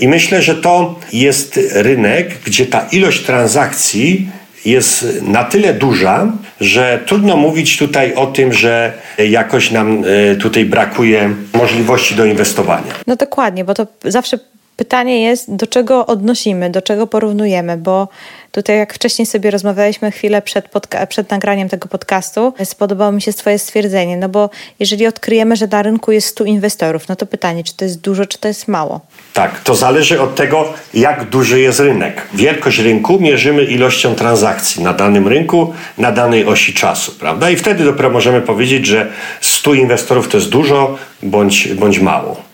I 0.00 0.08
myślę, 0.08 0.42
że 0.42 0.54
to 0.54 0.98
jest 1.12 1.60
rynek, 1.72 2.38
gdzie 2.46 2.66
ta 2.66 2.86
ilość 2.92 3.22
transakcji 3.22 4.30
jest 4.64 5.22
na 5.22 5.44
tyle 5.44 5.74
duża, 5.74 6.32
że 6.60 7.00
trudno 7.06 7.36
mówić 7.36 7.78
tutaj 7.78 8.14
o 8.14 8.26
tym, 8.26 8.52
że 8.52 8.92
jakoś 9.18 9.70
nam 9.70 10.04
e, 10.32 10.36
tutaj 10.36 10.64
brakuje 10.64 11.34
możliwości 11.54 12.14
do 12.14 12.24
inwestowania. 12.24 12.92
No 13.06 13.16
dokładnie, 13.16 13.64
bo 13.64 13.74
to 13.74 13.86
zawsze 14.04 14.38
pytanie 14.76 15.22
jest, 15.22 15.54
do 15.54 15.66
czego 15.66 16.06
odnosimy, 16.06 16.70
do 16.70 16.82
czego 16.82 17.06
porównujemy, 17.06 17.76
bo 17.76 18.08
Tutaj, 18.52 18.78
jak 18.78 18.94
wcześniej 18.94 19.26
sobie 19.26 19.50
rozmawialiśmy 19.50 20.10
chwilę 20.10 20.42
przed, 20.42 20.68
przed 21.08 21.30
nagraniem 21.30 21.68
tego 21.68 21.88
podcastu, 21.88 22.54
spodobało 22.64 23.12
mi 23.12 23.22
się 23.22 23.32
Twoje 23.32 23.58
stwierdzenie, 23.58 24.16
no 24.16 24.28
bo 24.28 24.50
jeżeli 24.80 25.06
odkryjemy, 25.06 25.56
że 25.56 25.66
na 25.66 25.82
rynku 25.82 26.12
jest 26.12 26.26
100 26.26 26.44
inwestorów, 26.44 27.08
no 27.08 27.16
to 27.16 27.26
pytanie, 27.26 27.64
czy 27.64 27.76
to 27.76 27.84
jest 27.84 28.00
dużo, 28.00 28.26
czy 28.26 28.38
to 28.38 28.48
jest 28.48 28.68
mało? 28.68 29.00
Tak, 29.32 29.60
to 29.60 29.74
zależy 29.74 30.20
od 30.20 30.34
tego, 30.34 30.72
jak 30.94 31.30
duży 31.30 31.60
jest 31.60 31.80
rynek. 31.80 32.22
Wielkość 32.34 32.78
rynku 32.78 33.20
mierzymy 33.20 33.64
ilością 33.64 34.14
transakcji 34.14 34.82
na 34.82 34.92
danym 34.92 35.28
rynku, 35.28 35.74
na 35.98 36.12
danej 36.12 36.46
osi 36.46 36.74
czasu, 36.74 37.12
prawda? 37.20 37.50
I 37.50 37.56
wtedy 37.56 37.84
dopiero 37.84 38.10
możemy 38.10 38.40
powiedzieć, 38.40 38.86
że 38.86 39.12
100 39.40 39.74
inwestorów 39.74 40.28
to 40.28 40.36
jest 40.36 40.48
dużo 40.48 40.98
bądź, 41.22 41.68
bądź 41.74 41.98
mało. 41.98 42.47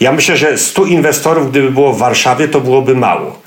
Ja 0.00 0.12
myślę, 0.12 0.36
że 0.36 0.58
100 0.58 0.84
inwestorów, 0.84 1.50
gdyby 1.50 1.70
było 1.70 1.92
w 1.92 1.98
Warszawie, 1.98 2.48
to 2.48 2.60
byłoby 2.60 2.94
mało 2.94 3.46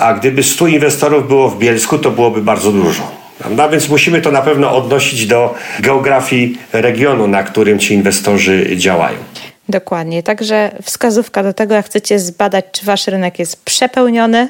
a 0.00 0.14
gdyby 0.14 0.42
100 0.42 0.66
inwestorów 0.66 1.28
było 1.28 1.48
w 1.50 1.58
Bielsku, 1.58 1.98
to 1.98 2.10
byłoby 2.10 2.42
bardzo 2.42 2.72
dużo. 2.72 3.10
Prawda? 3.38 3.68
Więc 3.68 3.88
musimy 3.88 4.20
to 4.20 4.30
na 4.30 4.42
pewno 4.42 4.76
odnosić 4.76 5.26
do 5.26 5.54
geografii 5.80 6.58
regionu, 6.72 7.26
na 7.26 7.42
którym 7.42 7.78
ci 7.78 7.94
inwestorzy 7.94 8.76
działają. 8.76 9.18
Dokładnie. 9.68 10.22
Także 10.22 10.70
wskazówka 10.82 11.42
do 11.42 11.52
tego, 11.52 11.74
jak 11.74 11.86
chcecie 11.86 12.18
zbadać, 12.18 12.64
czy 12.72 12.86
wasz 12.86 13.06
rynek 13.06 13.38
jest 13.38 13.64
przepełniony, 13.64 14.48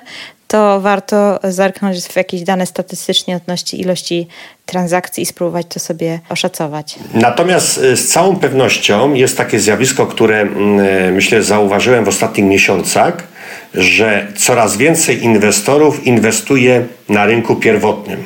to 0.53 0.81
warto 0.81 1.41
zerknąć 1.45 2.01
w 2.01 2.17
jakieś 2.17 2.43
dane 2.43 2.67
statystycznie 2.67 3.37
odnośnie 3.37 3.79
ilości 3.79 4.29
transakcji 4.67 5.23
i 5.23 5.27
spróbować 5.27 5.67
to 5.69 5.81
sobie 5.81 6.21
oszacować. 6.29 6.99
Natomiast 7.15 7.79
y, 7.79 7.97
z 7.97 8.09
całą 8.09 8.37
pewnością 8.37 9.15
jest 9.15 9.37
takie 9.37 9.61
zjawisko, 9.61 10.07
które 10.07 10.41
mm, 10.41 10.81
y, 10.81 11.13
myślę 11.13 11.43
zauważyłem 11.43 12.05
w 12.05 12.09
ostatnich 12.09 12.47
miesiącach, 12.47 13.27
że 13.75 14.27
coraz 14.37 14.77
więcej 14.77 15.25
inwestorów 15.25 16.07
inwestuje 16.07 16.87
na 17.09 17.27
rynku 17.27 17.57
pierwotnym. 17.57 18.25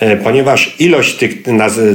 E, 0.00 0.16
ponieważ 0.16 0.76
ilość 0.78 1.16
tych 1.16 1.32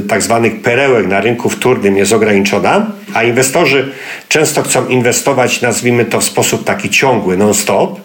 tak 0.08 0.22
zwanych 0.22 0.62
perełek 0.62 1.06
na 1.06 1.20
rynku 1.20 1.48
wtórnym 1.48 1.96
jest 1.96 2.12
ograniczona, 2.12 2.86
a 3.14 3.22
inwestorzy 3.22 3.92
często 4.28 4.62
chcą 4.62 4.88
inwestować, 4.88 5.62
nazwijmy 5.62 6.04
to 6.04 6.20
w 6.20 6.24
sposób 6.24 6.64
taki 6.64 6.90
ciągły, 6.90 7.36
non-stop, 7.36 8.00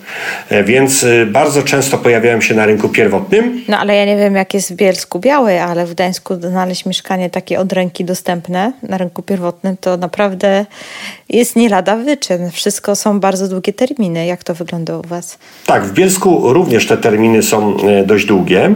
e, 0.50 0.64
więc 0.64 1.04
e, 1.04 1.26
bardzo 1.26 1.64
często 1.64 1.98
pojawiają 1.98 2.42
się 2.42 2.56
na 2.56 2.66
rynku 2.66 2.90
pierwotnym. 2.90 3.64
No 3.68 3.80
ale 3.80 3.96
ja 3.96 4.06
nie 4.06 4.18
wiem, 4.18 4.36
jak 4.36 4.54
jest 4.54 4.74
w 4.74 4.76
Bielsku 4.76 5.20
Białej, 5.20 5.60
ale 5.60 5.86
w 5.86 5.94
Gdańsku 5.94 6.36
znaleźć 6.36 6.86
mieszkanie 6.86 7.30
takie 7.30 7.60
od 7.60 7.74
ręki 7.74 8.06
dostępne 8.06 8.72
na 8.84 8.98
rynku 8.98 9.22
pierwotnym 9.22 9.78
to 9.82 9.98
naprawdę 9.98 10.66
jest 11.30 11.56
nie 11.56 11.70
lada 11.70 11.96
wyczyn. 11.96 12.52
Wszystko 12.52 12.96
są 12.96 13.20
bardzo 13.20 13.48
długie 13.48 13.74
terminy. 13.74 14.26
Jak 14.26 14.44
to 14.44 14.56
wygląda 14.56 14.98
u 14.98 15.02
Was? 15.02 15.38
Tak, 15.66 15.86
w 15.86 15.94
Bielsku 15.94 16.54
również 16.54 16.88
te 16.88 16.98
terminy 16.98 17.44
są 17.44 17.78
dość 18.06 18.26
długie. 18.26 18.76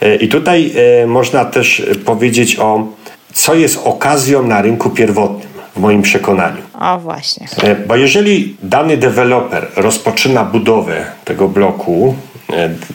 E, 0.00 0.16
I 0.28 0.30
tutaj 0.30 0.72
e, 1.02 1.06
można 1.06 1.44
też 1.44 1.82
powiedzieć 2.04 2.58
o, 2.58 2.86
co 3.32 3.54
jest 3.54 3.80
okazją 3.84 4.42
na 4.42 4.62
rynku 4.62 4.90
pierwotnym, 4.90 5.48
w 5.76 5.80
moim 5.80 6.02
przekonaniu. 6.02 6.62
O 6.80 6.98
właśnie. 6.98 7.48
Bo 7.86 7.96
jeżeli 7.96 8.56
dany 8.62 8.96
deweloper 8.96 9.66
rozpoczyna 9.76 10.44
budowę 10.44 11.04
tego 11.24 11.48
bloku, 11.48 12.14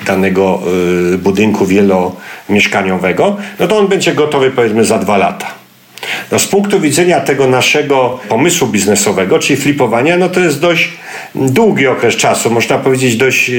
danego 0.06 0.60
budynku 1.18 1.66
wielomieszkaniowego, 1.66 3.38
no 3.60 3.68
to 3.68 3.78
on 3.78 3.88
będzie 3.88 4.14
gotowy 4.14 4.52
powiedzmy 4.52 4.86
za 4.86 4.98
dwa 4.98 5.18
lata. 5.18 5.63
No 6.32 6.40
z 6.40 6.48
punktu 6.48 6.80
widzenia 6.80 7.20
tego 7.20 7.48
naszego 7.48 8.20
pomysłu 8.30 8.68
biznesowego, 8.68 9.40
czyli 9.40 9.62
flipowania, 9.62 10.18
no 10.18 10.30
to 10.30 10.40
jest 10.40 10.62
dość 10.62 10.90
długi 11.36 11.88
okres 11.88 12.16
czasu, 12.16 12.52
można 12.52 12.78
powiedzieć 12.78 13.16
dość 13.16 13.50
e, 13.50 13.54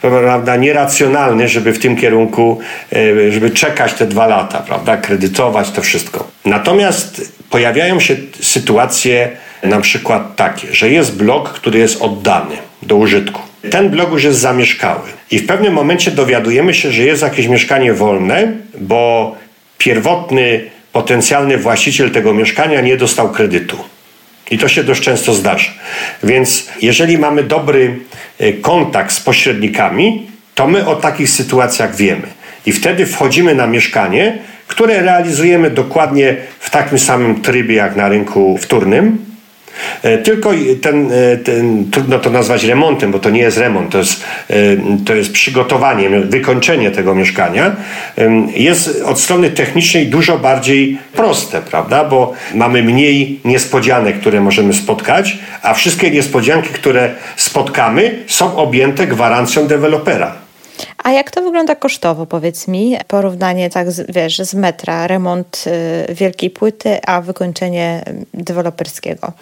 prawda, 0.00 0.56
nieracjonalny, 0.56 1.48
żeby 1.48 1.72
w 1.72 1.78
tym 1.78 1.96
kierunku, 1.96 2.58
e, 2.92 3.32
żeby 3.32 3.50
czekać 3.50 3.94
te 3.94 4.06
dwa 4.06 4.26
lata, 4.26 4.58
prawda, 4.58 4.96
kredytować 4.96 5.70
to 5.70 5.82
wszystko. 5.82 6.28
Natomiast 6.44 7.32
pojawiają 7.50 8.00
się 8.00 8.16
sytuacje 8.40 9.28
na 9.62 9.80
przykład 9.80 10.36
takie, 10.36 10.74
że 10.74 10.90
jest 10.90 11.16
blok, 11.16 11.52
który 11.52 11.78
jest 11.78 12.02
oddany 12.02 12.56
do 12.82 12.96
użytku. 12.96 13.42
Ten 13.70 13.90
blok 13.90 14.12
już 14.12 14.24
jest 14.24 14.38
zamieszkały 14.38 15.08
i 15.30 15.38
w 15.38 15.46
pewnym 15.46 15.72
momencie 15.72 16.10
dowiadujemy 16.10 16.74
się, 16.74 16.92
że 16.92 17.02
jest 17.02 17.22
jakieś 17.22 17.46
mieszkanie 17.46 17.92
wolne, 17.92 18.52
bo 18.80 19.34
pierwotny 19.78 20.60
potencjalny 20.98 21.58
właściciel 21.58 22.10
tego 22.10 22.34
mieszkania 22.34 22.80
nie 22.80 22.96
dostał 22.96 23.30
kredytu. 23.30 23.76
I 24.50 24.58
to 24.58 24.68
się 24.68 24.84
dość 24.84 25.02
często 25.02 25.34
zdarza. 25.34 25.70
Więc 26.22 26.68
jeżeli 26.82 27.18
mamy 27.18 27.42
dobry 27.42 27.98
e, 28.38 28.52
kontakt 28.52 29.12
z 29.12 29.20
pośrednikami, 29.20 30.26
to 30.54 30.66
my 30.66 30.86
o 30.86 30.96
takich 30.96 31.30
sytuacjach 31.30 31.96
wiemy. 31.96 32.26
I 32.66 32.72
wtedy 32.72 33.06
wchodzimy 33.06 33.54
na 33.54 33.66
mieszkanie, 33.66 34.38
które 34.66 35.02
realizujemy 35.02 35.70
dokładnie 35.70 36.36
w 36.58 36.70
takim 36.70 36.98
samym 36.98 37.42
trybie 37.42 37.74
jak 37.74 37.96
na 37.96 38.08
rynku 38.08 38.58
wtórnym, 38.58 39.18
tylko 40.24 40.50
ten, 40.80 41.12
e, 41.12 41.36
ten, 41.36 41.90
trudno 41.90 42.18
to 42.18 42.30
nazwać 42.30 42.64
remontem, 42.64 43.12
bo 43.12 43.18
to 43.18 43.30
nie 43.30 43.40
jest 43.40 43.58
remont, 43.58 43.92
to 43.92 43.98
jest, 43.98 44.24
e, 44.50 44.54
to 45.04 45.14
jest 45.14 45.32
przygotowanie, 45.32 46.10
wykończenie 46.10 46.90
tego 46.90 47.14
mieszkania. 47.14 47.76
Jest 48.54 49.02
od 49.02 49.20
strony 49.20 49.50
technicznej 49.50 50.06
dużo 50.06 50.38
bardziej 50.38 50.98
proste, 51.12 51.62
prawda? 51.62 52.04
Bo 52.04 52.32
mamy 52.54 52.82
mniej 52.82 53.40
niespodzianek, 53.44 54.20
które 54.20 54.40
możemy 54.40 54.74
spotkać, 54.74 55.38
a 55.62 55.74
wszystkie 55.74 56.10
niespodzianki, 56.10 56.68
które 56.68 57.14
spotkamy, 57.36 58.24
są 58.26 58.56
objęte 58.56 59.06
gwarancją 59.06 59.66
dewelopera. 59.66 60.47
A 61.04 61.10
jak 61.10 61.30
to 61.30 61.42
wygląda 61.42 61.74
kosztowo, 61.74 62.26
powiedz 62.26 62.68
mi? 62.68 62.96
Porównanie 63.08 63.70
tak, 63.70 63.90
z, 63.90 64.12
wiesz, 64.12 64.38
z 64.38 64.54
metra, 64.54 65.06
remont 65.06 65.64
y, 66.10 66.14
wielkiej 66.14 66.50
płyty, 66.50 66.98
a 67.06 67.20
wykończenie 67.20 68.04
deweloperskiego. 68.34 69.32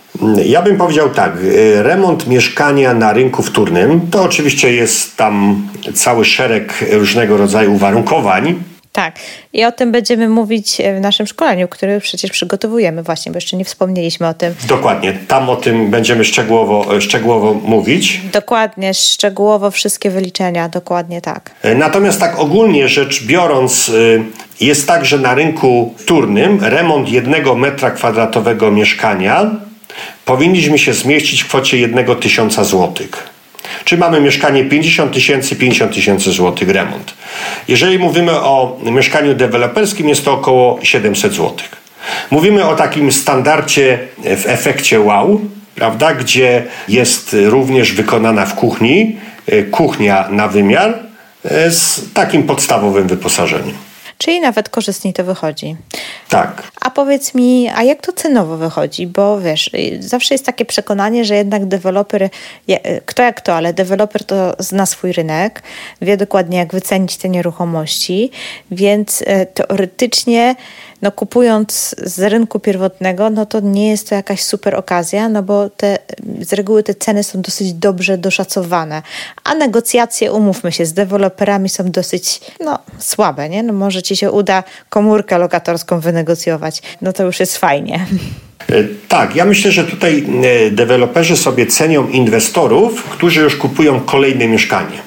Ja 0.44 0.62
bym 0.62 0.76
powiedział 0.76 1.10
tak, 1.10 1.36
y, 1.42 1.82
remont 1.82 2.26
mieszkania 2.26 2.94
na 2.94 3.12
rynku 3.12 3.42
wtórnym, 3.42 4.00
to 4.10 4.22
oczywiście 4.22 4.72
jest 4.72 5.16
tam 5.16 5.62
cały 5.94 6.24
szereg 6.24 6.84
różnego 6.92 7.36
rodzaju 7.36 7.74
uwarunkowań, 7.74 8.54
tak. 8.96 9.14
I 9.52 9.64
o 9.64 9.72
tym 9.72 9.92
będziemy 9.92 10.28
mówić 10.28 10.82
w 10.98 11.00
naszym 11.00 11.26
szkoleniu, 11.26 11.68
które 11.68 12.00
przecież 12.00 12.30
przygotowujemy 12.30 13.02
właśnie, 13.02 13.32
bo 13.32 13.36
jeszcze 13.36 13.56
nie 13.56 13.64
wspomnieliśmy 13.64 14.28
o 14.28 14.34
tym. 14.34 14.54
Dokładnie. 14.68 15.12
Tam 15.28 15.50
o 15.50 15.56
tym 15.56 15.90
będziemy 15.90 16.24
szczegółowo, 16.24 17.00
szczegółowo 17.00 17.54
mówić. 17.54 18.20
Dokładnie, 18.32 18.94
szczegółowo 18.94 19.70
wszystkie 19.70 20.10
wyliczenia, 20.10 20.68
dokładnie 20.68 21.20
tak. 21.20 21.50
E, 21.62 21.74
natomiast 21.74 22.20
tak 22.20 22.38
ogólnie 22.38 22.88
rzecz 22.88 23.24
biorąc, 23.24 23.88
e, 23.88 24.64
jest 24.64 24.86
tak, 24.86 25.04
że 25.04 25.18
na 25.18 25.34
rynku 25.34 25.94
turnym 26.06 26.58
remont 26.64 27.08
jednego 27.08 27.54
metra 27.54 27.90
kwadratowego 27.90 28.70
mieszkania 28.70 29.50
powinniśmy 30.24 30.78
się 30.78 30.92
zmieścić 30.92 31.42
w 31.42 31.48
kwocie 31.48 31.78
jednego 31.78 32.14
tysiąca 32.14 32.64
złotych. 32.64 33.35
Czy 33.86 33.98
mamy 33.98 34.20
mieszkanie 34.20 34.64
50 34.64 35.12
tysięcy, 35.12 35.56
50 35.56 35.94
tysięcy 35.94 36.30
złotych 36.30 36.68
remont. 36.68 37.14
Jeżeli 37.68 37.98
mówimy 37.98 38.32
o 38.32 38.80
mieszkaniu 38.84 39.34
deweloperskim, 39.34 40.08
jest 40.08 40.24
to 40.24 40.32
około 40.32 40.78
700 40.82 41.32
złotych. 41.32 41.76
Mówimy 42.30 42.64
o 42.64 42.76
takim 42.76 43.12
standardzie 43.12 43.98
w 44.18 44.46
efekcie 44.46 45.00
wow, 45.00 45.40
prawda, 45.74 46.14
gdzie 46.14 46.64
jest 46.88 47.36
również 47.44 47.92
wykonana 47.92 48.46
w 48.46 48.54
kuchni 48.54 49.16
e, 49.46 49.62
kuchnia 49.62 50.28
na 50.30 50.48
wymiar 50.48 50.98
e, 51.44 51.70
z 51.70 52.12
takim 52.14 52.42
podstawowym 52.42 53.06
wyposażeniem 53.06 53.74
czyli 54.18 54.40
nawet 54.40 54.68
korzystniej 54.68 55.14
to 55.14 55.24
wychodzi. 55.24 55.76
Tak. 56.28 56.62
A 56.80 56.90
powiedz 56.90 57.34
mi, 57.34 57.68
a 57.74 57.82
jak 57.82 58.00
to 58.06 58.12
cenowo 58.12 58.56
wychodzi? 58.56 59.06
Bo 59.06 59.40
wiesz, 59.40 59.70
zawsze 60.00 60.34
jest 60.34 60.46
takie 60.46 60.64
przekonanie, 60.64 61.24
że 61.24 61.34
jednak 61.34 61.66
deweloper, 61.66 62.28
kto 63.06 63.22
jak 63.22 63.40
to, 63.40 63.54
ale 63.54 63.74
deweloper 63.74 64.24
to 64.24 64.54
zna 64.58 64.86
swój 64.86 65.12
rynek, 65.12 65.62
wie 66.02 66.16
dokładnie 66.16 66.58
jak 66.58 66.72
wycenić 66.72 67.16
te 67.16 67.28
nieruchomości, 67.28 68.30
więc 68.70 69.22
e, 69.26 69.46
teoretycznie 69.46 70.54
no 71.02 71.12
kupując 71.12 71.94
z 71.98 72.20
rynku 72.20 72.60
pierwotnego, 72.60 73.30
no 73.30 73.46
to 73.46 73.60
nie 73.60 73.90
jest 73.90 74.08
to 74.08 74.14
jakaś 74.14 74.42
super 74.42 74.74
okazja, 74.74 75.28
no 75.28 75.42
bo 75.42 75.70
te, 75.70 75.98
z 76.40 76.52
reguły 76.52 76.82
te 76.82 76.94
ceny 76.94 77.24
są 77.24 77.40
dosyć 77.40 77.72
dobrze 77.72 78.18
doszacowane, 78.18 79.02
a 79.44 79.54
negocjacje, 79.54 80.32
umówmy 80.32 80.72
się, 80.72 80.86
z 80.86 80.92
deweloperami 80.92 81.68
są 81.68 81.90
dosyć 81.90 82.40
no, 82.60 82.78
słabe, 82.98 83.48
nie? 83.48 83.62
No 83.62 83.72
może 83.72 84.02
ci 84.02 84.16
się 84.16 84.30
uda 84.30 84.64
komórkę 84.88 85.38
lokatorską 85.38 86.00
wynegocjować, 86.00 86.82
no 87.02 87.12
to 87.12 87.24
już 87.24 87.40
jest 87.40 87.58
fajnie. 87.58 88.06
E, 88.70 88.84
tak, 89.08 89.36
ja 89.36 89.44
myślę, 89.44 89.72
że 89.72 89.84
tutaj 89.84 90.26
e, 90.66 90.70
deweloperzy 90.70 91.36
sobie 91.36 91.66
cenią 91.66 92.08
inwestorów, 92.08 93.04
którzy 93.04 93.40
już 93.40 93.56
kupują 93.56 94.00
kolejne 94.00 94.48
mieszkanie 94.48 94.98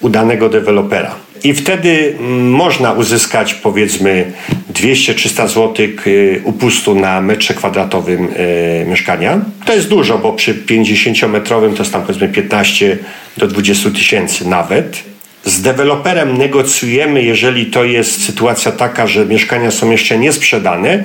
u 0.00 0.08
danego 0.08 0.48
dewelopera. 0.48 1.14
I 1.44 1.54
wtedy 1.54 2.14
mm, 2.18 2.50
można 2.50 2.92
uzyskać 2.92 3.54
powiedzmy 3.54 4.32
200-300 4.72 5.48
zł 5.48 5.86
y, 6.06 6.40
upustu 6.44 6.94
na 6.94 7.20
metrze 7.20 7.54
kwadratowym 7.54 8.24
y, 8.24 8.86
mieszkania. 8.88 9.40
To 9.64 9.74
jest 9.74 9.88
dużo, 9.88 10.18
bo 10.18 10.32
przy 10.32 10.54
50-metrowym 10.54 11.72
to 11.72 11.78
jest 11.78 11.92
tam 11.92 12.02
powiedzmy 12.02 12.28
15 12.28 12.98
do 13.36 13.46
20 13.46 13.90
tysięcy 13.90 14.48
nawet. 14.48 15.02
Z 15.44 15.62
deweloperem 15.62 16.38
negocjujemy, 16.38 17.22
jeżeli 17.22 17.66
to 17.66 17.84
jest 17.84 18.24
sytuacja 18.24 18.72
taka, 18.72 19.06
że 19.06 19.26
mieszkania 19.26 19.70
są 19.70 19.90
jeszcze 19.90 20.18
niesprzedane, 20.18 21.04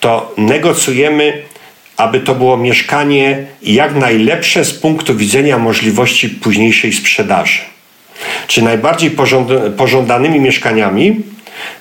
to 0.00 0.34
negocjujemy, 0.38 1.42
aby 1.96 2.20
to 2.20 2.34
było 2.34 2.56
mieszkanie 2.56 3.46
jak 3.62 3.94
najlepsze 3.94 4.64
z 4.64 4.72
punktu 4.74 5.16
widzenia 5.16 5.58
możliwości 5.58 6.28
późniejszej 6.28 6.92
sprzedaży. 6.92 7.72
Czy 8.46 8.62
najbardziej 8.62 9.10
pożądanymi 9.76 10.40
mieszkaniami 10.40 11.20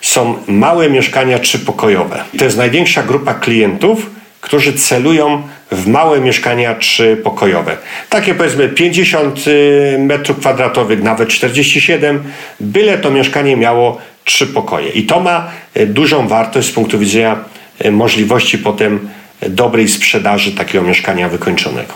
są 0.02 0.36
małe 0.48 0.90
mieszkania 0.90 1.40
trzypokojowe. 1.40 2.24
To 2.38 2.46
jest 2.46 2.58
największa 2.58 3.04
grupa 3.04 3.34
klientów, 3.34 4.10
którzy 4.42 4.74
celują 4.74 5.44
w 5.72 5.88
małe 5.88 6.20
mieszkania 6.20 6.76
trzypokojowe. 6.76 7.78
Takie 8.10 8.36
powiedzmy 8.36 8.70
50 8.70 9.48
y, 9.48 9.98
metrów 10.00 10.40
kwadratowych, 10.40 11.04
nawet 11.04 11.30
47, 11.30 12.24
byle 12.60 12.98
to 12.98 13.12
mieszkanie 13.12 13.58
miało 13.58 13.98
trzy 14.26 14.48
pokoje. 14.48 14.90
I 14.90 15.06
to 15.06 15.20
ma 15.20 15.52
y, 15.78 15.88
dużą 15.88 16.28
wartość 16.28 16.68
z 16.68 16.72
punktu 16.72 17.00
widzenia 17.00 17.38
y, 17.86 17.92
możliwości 17.92 18.58
potem 18.58 19.10
dobrej 19.50 19.88
sprzedaży 19.88 20.52
takiego 20.52 20.84
mieszkania 20.84 21.30
wykończonego. 21.30 21.94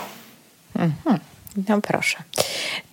Mhm. 0.78 1.18
No 1.68 1.80
proszę. 1.80 2.16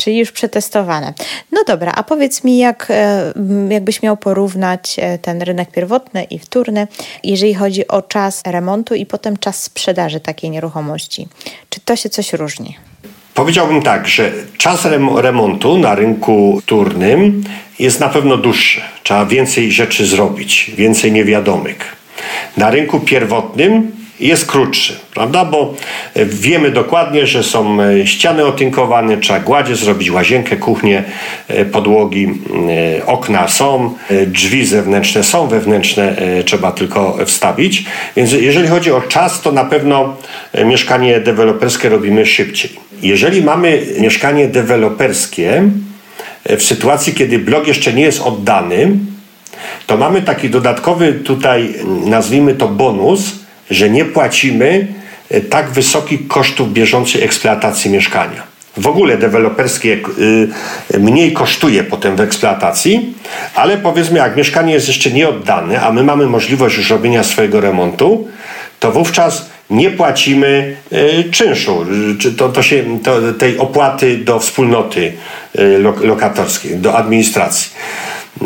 Czyli 0.04 0.18
już 0.18 0.32
przetestowane. 0.32 1.14
No 1.52 1.64
dobra, 1.68 1.92
a 1.96 2.04
powiedz 2.04 2.44
mi, 2.44 2.58
jak, 2.58 2.88
e, 2.90 3.34
jakbyś 3.70 4.02
miał 4.02 4.18
porównać 4.18 4.96
e, 5.00 5.18
ten 5.18 5.42
rynek 5.42 5.72
pierwotny 5.72 6.24
i 6.24 6.40
wtórny, 6.40 6.88
jeżeli 7.24 7.54
chodzi 7.54 7.88
o 7.88 8.02
czas 8.02 8.42
remontu 8.46 8.96
i 8.96 9.06
potem 9.06 9.38
czas 9.38 9.64
sprzedaży 9.64 10.20
takiej 10.20 10.50
nieruchomości. 10.50 11.28
Czy 11.70 11.80
to 11.80 11.96
się 11.96 12.10
coś 12.10 12.34
różni? 12.34 12.78
Powiedziałbym 13.34 13.82
tak, 13.82 14.08
że 14.08 14.32
czas 14.58 14.86
remontu 15.16 15.78
na 15.78 15.96
rynku 15.96 16.62
turnym 16.66 17.44
jest 17.80 18.00
na 18.00 18.10
pewno 18.10 18.38
dłuższy. 18.38 18.82
Trzeba 19.04 19.26
więcej 19.26 19.72
rzeczy 19.72 20.06
zrobić, 20.06 20.72
więcej 20.78 21.12
niewiadomych. 21.12 21.96
Na 22.58 22.72
rynku 22.72 23.00
pierwotnym 23.00 24.03
jest 24.20 24.46
krótszy, 24.46 25.00
prawda? 25.14 25.46
Bo 25.46 25.74
wiemy 26.16 26.72
dokładnie, 26.72 27.28
że 27.28 27.44
są 27.44 27.82
e, 27.82 28.08
ściany 28.08 28.46
otynkowane, 28.46 29.18
trzeba 29.18 29.40
gładzie 29.40 29.76
zrobić, 29.76 30.12
łazienkę, 30.12 30.58
kuchnię, 30.58 31.04
e, 31.48 31.66
podłogi, 31.66 32.28
e, 33.00 33.06
okna 33.06 33.48
są, 33.48 33.94
drzwi 34.28 34.66
zewnętrzne 34.66 35.24
są, 35.24 35.48
wewnętrzne 35.48 36.16
trzeba 36.46 36.72
tylko 36.72 37.18
wstawić. 37.26 37.86
Więc 38.16 38.32
jeżeli 38.32 38.68
chodzi 38.68 38.92
o 38.92 39.02
czas, 39.02 39.42
to 39.42 39.52
na 39.52 39.66
pewno 39.66 40.18
mieszkanie 40.66 41.20
deweloperskie 41.20 41.90
robimy 41.90 42.26
szybciej. 42.26 42.72
Jeżeli 43.02 43.42
mamy 43.42 43.82
mieszkanie 44.00 44.48
deweloperskie 44.48 45.64
w 46.46 46.64
sytuacji, 46.64 47.14
kiedy 47.14 47.40
blok 47.40 47.68
jeszcze 47.68 47.94
nie 47.94 48.04
jest 48.04 48.22
oddany, 48.22 48.98
to 49.88 49.98
mamy 49.98 50.22
taki 50.22 50.50
dodatkowy 50.50 51.14
tutaj, 51.14 51.74
nazwijmy 52.06 52.56
to 52.56 52.68
bonus, 52.68 53.43
że 53.74 53.90
nie 53.90 54.06
płacimy 54.06 54.88
e, 55.30 55.42
tak 55.42 55.70
wysokich 55.70 56.28
kosztów 56.28 56.74
bieżącej 56.74 57.24
eksploatacji 57.24 57.92
mieszkania. 57.92 58.54
W 58.78 58.88
ogóle 58.88 59.18
deweloperskie 59.18 60.00
e, 60.94 61.00
mniej 61.00 61.34
kosztuje 61.34 61.84
potem 61.84 62.16
w 62.16 62.22
eksploatacji, 62.22 63.14
ale 63.56 63.78
powiedzmy, 63.78 64.20
jak 64.20 64.36
mieszkanie 64.36 64.74
jest 64.74 64.88
jeszcze 64.88 65.12
nieoddane, 65.12 65.82
a 65.82 65.92
my 65.92 66.04
mamy 66.04 66.28
możliwość 66.28 66.78
już 66.78 66.90
robienia 66.90 67.24
swojego 67.24 67.62
remontu, 67.62 68.28
to 68.80 68.92
wówczas 68.92 69.50
nie 69.70 69.90
płacimy 69.90 70.76
e, 70.92 71.24
czynszu, 71.24 71.86
to, 72.38 72.50
to 72.50 72.64
się, 72.64 73.00
to, 73.04 73.34
tej 73.34 73.58
opłaty 73.58 74.18
do 74.18 74.40
wspólnoty 74.40 75.14
lokatorskiej, 76.02 76.78
do 76.78 76.98
administracji. 76.98 77.72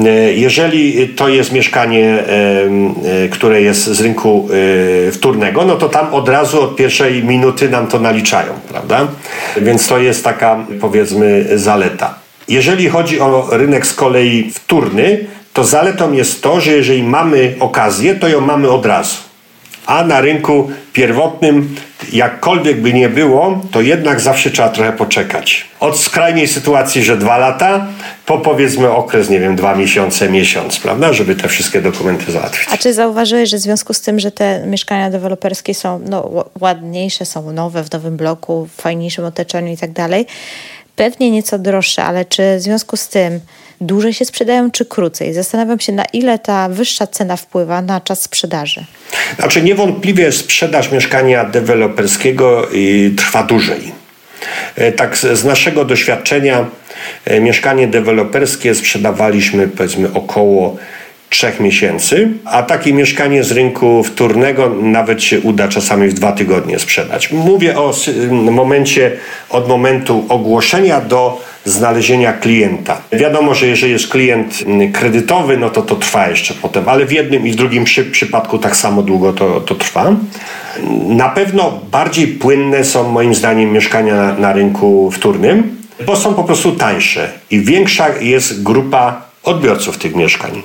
E, 0.05 0.33
jeżeli 0.33 1.09
to 1.09 1.27
jest 1.27 1.51
mieszkanie, 1.51 2.05
e, 2.05 2.25
e, 3.23 3.29
które 3.29 3.61
jest 3.61 3.85
z 3.85 4.01
rynku 4.01 4.49
wtórnego, 5.11 5.65
no 5.65 5.75
to 5.75 5.89
tam 5.89 6.13
od 6.13 6.29
razu 6.29 6.61
od 6.61 6.75
pierwszej 6.75 7.23
minuty 7.23 7.69
nam 7.69 7.87
to 7.87 7.99
naliczają, 7.99 8.53
prawda? 8.69 9.07
Więc 9.57 9.87
to 9.87 9.99
jest 9.99 10.23
taka 10.23 10.65
powiedzmy 10.81 11.45
zaleta. 11.55 12.15
Jeżeli 12.47 12.89
chodzi 12.89 13.19
o 13.19 13.47
rynek 13.51 13.87
z 13.87 13.93
kolei 13.93 14.51
wtórny, 14.53 15.25
to 15.53 15.63
zaletą 15.63 16.13
jest 16.13 16.43
to, 16.43 16.61
że 16.61 16.71
jeżeli 16.71 17.03
mamy 17.03 17.55
okazję, 17.59 18.15
to 18.15 18.27
ją 18.27 18.41
mamy 18.41 18.69
od 18.69 18.85
razu. 18.85 19.17
A 19.85 20.03
na 20.03 20.21
rynku 20.21 20.71
pierwotnym, 20.93 21.75
jakkolwiek 22.13 22.81
by 22.81 22.93
nie 22.93 23.09
było, 23.09 23.61
to 23.71 23.81
jednak 23.81 24.19
zawsze 24.19 24.51
trzeba 24.51 24.69
trochę 24.69 24.93
poczekać. 24.93 25.67
Od 25.79 25.99
skrajnej 25.99 26.47
sytuacji, 26.47 27.03
że 27.03 27.17
dwa 27.17 27.37
lata, 27.37 27.87
po 28.25 28.37
powiedzmy 28.37 28.91
okres, 28.91 29.29
nie 29.29 29.39
wiem, 29.39 29.55
dwa 29.55 29.75
miesiące, 29.75 30.29
miesiąc, 30.29 30.79
prawda, 30.79 31.13
żeby 31.13 31.35
te 31.35 31.47
wszystkie 31.47 31.81
dokumenty 31.81 32.31
załatwić. 32.31 32.67
A 32.71 32.77
czy 32.77 32.93
zauważyłeś, 32.93 33.49
że 33.49 33.57
w 33.57 33.59
związku 33.59 33.93
z 33.93 34.01
tym, 34.01 34.19
że 34.19 34.31
te 34.31 34.67
mieszkania 34.67 35.09
deweloperskie 35.09 35.73
są 35.73 35.99
no, 36.09 36.45
ładniejsze, 36.59 37.25
są 37.25 37.51
nowe, 37.51 37.83
w 37.83 37.91
nowym 37.91 38.17
bloku, 38.17 38.67
w 38.77 38.81
fajniejszym 38.81 39.25
otoczeniu 39.25 39.73
i 39.73 39.77
tak 39.77 39.91
dalej, 39.91 40.25
pewnie 40.97 41.31
nieco 41.31 41.59
droższe, 41.59 42.03
ale 42.03 42.25
czy 42.25 42.57
w 42.57 42.61
związku 42.61 42.97
z 42.97 43.07
tym 43.07 43.39
dłużej 43.81 44.13
się 44.13 44.25
sprzedają, 44.25 44.71
czy 44.71 44.85
krócej? 44.85 45.33
Zastanawiam 45.33 45.79
się, 45.79 45.91
na 45.91 46.05
ile 46.13 46.39
ta 46.39 46.69
wyższa 46.69 47.07
cena 47.07 47.37
wpływa 47.37 47.81
na 47.81 48.01
czas 48.01 48.21
sprzedaży. 48.21 48.85
Znaczy, 49.39 49.61
niewątpliwie 49.61 50.31
sprzedaż 50.31 50.91
mieszkania 50.91 51.45
deweloperskiego 51.45 52.73
y, 52.73 53.13
trwa 53.17 53.43
dłużej. 53.43 53.91
E, 54.75 54.91
tak 54.91 55.17
z 55.17 55.43
naszego 55.43 55.85
doświadczenia 55.85 56.65
e, 57.25 57.39
mieszkanie 57.39 57.87
deweloperskie 57.87 58.75
sprzedawaliśmy 58.75 59.67
powiedzmy 59.67 60.13
około 60.13 60.77
trzech 61.29 61.59
miesięcy, 61.59 62.29
a 62.45 62.63
takie 62.63 62.93
mieszkanie 62.93 63.43
z 63.43 63.51
rynku 63.51 64.03
wtórnego 64.03 64.69
nawet 64.81 65.23
się 65.23 65.39
uda 65.39 65.67
czasami 65.67 66.07
w 66.07 66.13
dwa 66.13 66.31
tygodnie 66.31 66.79
sprzedać. 66.79 67.31
Mówię 67.31 67.77
o 67.77 67.93
momencie 68.31 69.11
od 69.49 69.67
momentu 69.67 70.25
ogłoszenia 70.29 71.01
do 71.01 71.41
znalezienia 71.65 72.33
klienta. 72.33 73.01
Wiadomo, 73.11 73.55
że 73.55 73.67
jeżeli 73.67 73.91
jest 73.91 74.07
klient 74.07 74.63
kredytowy, 74.93 75.57
no 75.57 75.69
to 75.69 75.81
to 75.81 75.95
trwa 75.95 76.29
jeszcze 76.29 76.53
potem, 76.53 76.89
ale 76.89 77.05
w 77.05 77.11
jednym 77.11 77.47
i 77.47 77.51
w 77.51 77.55
drugim 77.55 77.83
przy, 77.83 78.05
przypadku 78.05 78.57
tak 78.59 78.75
samo 78.75 79.01
długo 79.01 79.33
to, 79.33 79.61
to 79.61 79.75
trwa. 79.75 80.15
Na 81.07 81.29
pewno 81.29 81.79
bardziej 81.91 82.27
płynne 82.27 82.83
są 82.83 83.09
moim 83.09 83.35
zdaniem 83.35 83.71
mieszkania 83.71 84.15
na, 84.15 84.33
na 84.33 84.53
rynku 84.53 85.11
wtórnym, 85.11 85.77
bo 86.05 86.15
są 86.15 86.33
po 86.33 86.43
prostu 86.43 86.71
tańsze 86.71 87.31
i 87.51 87.61
większa 87.61 88.09
jest 88.21 88.63
grupa 88.63 89.26
odbiorców 89.47 89.97
tych 89.97 90.15
mieszkań. 90.15 90.61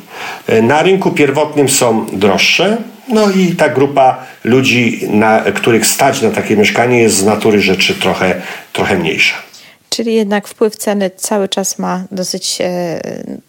Na 0.62 0.82
rynku 0.82 1.10
pierwotnym 1.10 1.68
są 1.68 2.06
droższe, 2.12 2.76
no 3.08 3.30
i 3.30 3.56
ta 3.56 3.68
grupa 3.68 4.18
ludzi, 4.44 5.00
na, 5.10 5.40
których 5.40 5.86
stać 5.86 6.22
na 6.22 6.30
takie 6.30 6.56
mieszkanie 6.56 7.00
jest 7.00 7.16
z 7.16 7.24
natury 7.24 7.60
rzeczy 7.60 7.94
trochę, 7.94 8.42
trochę 8.72 8.96
mniejsza. 8.96 9.51
Czyli 9.92 10.14
jednak 10.14 10.48
wpływ 10.48 10.76
ceny 10.76 11.10
cały 11.16 11.48
czas 11.48 11.78
ma 11.78 12.04
dosyć, 12.10 12.58
e, 12.60 13.00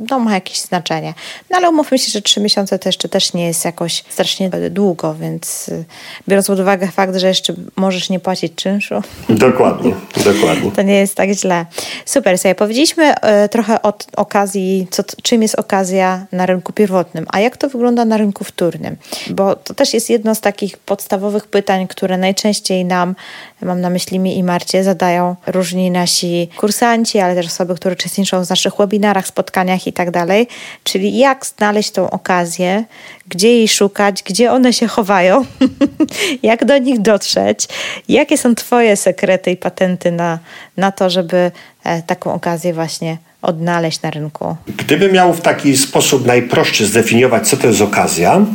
no 0.09 0.19
ma 0.19 0.33
jakieś 0.33 0.61
znaczenie. 0.61 1.13
No 1.49 1.57
ale 1.57 1.69
umówmy 1.69 1.99
się, 1.99 2.11
że 2.11 2.21
trzy 2.21 2.39
miesiące 2.39 2.79
to 2.79 2.89
jeszcze 2.89 3.09
też 3.09 3.33
nie 3.33 3.47
jest 3.47 3.65
jakoś 3.65 4.03
strasznie 4.09 4.49
długo, 4.49 5.15
więc 5.15 5.69
e, 5.69 5.83
biorąc 6.27 6.47
pod 6.47 6.59
uwagę 6.59 6.87
fakt, 6.87 7.15
że 7.15 7.27
jeszcze 7.27 7.53
możesz 7.75 8.09
nie 8.09 8.19
płacić 8.19 8.55
czynszu. 8.55 8.95
Dokładnie, 9.29 9.95
dokładnie. 10.33 10.71
To 10.71 10.81
nie 10.81 10.95
jest 10.95 11.15
tak 11.15 11.29
źle. 11.29 11.65
Super, 12.05 12.37
sobie 12.37 12.55
powiedzieliśmy 12.55 13.15
e, 13.15 13.49
trochę 13.49 13.81
o 13.81 13.93
okazji, 14.15 14.87
co, 14.91 15.03
czym 15.23 15.41
jest 15.41 15.55
okazja 15.55 16.25
na 16.31 16.45
rynku 16.45 16.73
pierwotnym, 16.73 17.25
a 17.29 17.39
jak 17.39 17.57
to 17.57 17.69
wygląda 17.69 18.05
na 18.05 18.17
rynku 18.17 18.43
wtórnym? 18.43 18.95
Bo 19.29 19.55
to 19.55 19.73
też 19.73 19.93
jest 19.93 20.09
jedno 20.09 20.35
z 20.35 20.41
takich 20.41 20.77
podstawowych 20.77 21.47
pytań, 21.47 21.87
które 21.87 22.17
najczęściej 22.17 22.85
nam, 22.85 23.15
mam 23.61 23.81
na 23.81 23.89
myśli 23.89 24.19
mi 24.19 24.37
i 24.37 24.43
Marcie, 24.43 24.83
zadają 24.83 25.35
różni 25.47 25.91
nasi 25.91 26.32
kursanci, 26.57 27.19
ale 27.19 27.35
też 27.35 27.45
osoby, 27.45 27.75
które 27.75 27.95
uczestniczą 27.95 28.45
w 28.45 28.49
naszych 28.49 28.75
webinarach, 28.75 29.27
spotkaniach 29.27 29.87
i 29.87 29.93
tak 29.93 30.11
dalej. 30.11 30.47
Czyli 30.83 31.17
jak 31.17 31.45
znaleźć 31.45 31.91
tą 31.91 32.09
okazję, 32.09 32.85
gdzie 33.27 33.47
jej 33.47 33.67
szukać, 33.67 34.23
gdzie 34.23 34.51
one 34.51 34.73
się 34.73 34.87
chowają, 34.87 35.45
jak 36.43 36.65
do 36.65 36.77
nich 36.77 37.01
dotrzeć, 37.01 37.67
jakie 38.09 38.37
są 38.37 38.55
Twoje 38.55 38.95
sekrety 38.97 39.51
i 39.51 39.57
patenty 39.57 40.11
na, 40.11 40.39
na 40.77 40.91
to, 40.91 41.09
żeby 41.09 41.51
e, 41.83 42.01
taką 42.01 42.33
okazję 42.33 42.73
właśnie 42.73 43.17
odnaleźć 43.41 44.01
na 44.01 44.11
rynku? 44.11 44.55
Gdybym 44.77 45.11
miał 45.11 45.33
w 45.33 45.41
taki 45.41 45.77
sposób 45.77 46.25
najprostszy 46.25 46.85
zdefiniować, 46.85 47.47
co 47.47 47.57
to 47.57 47.67
jest 47.67 47.81
okazja, 47.81 48.45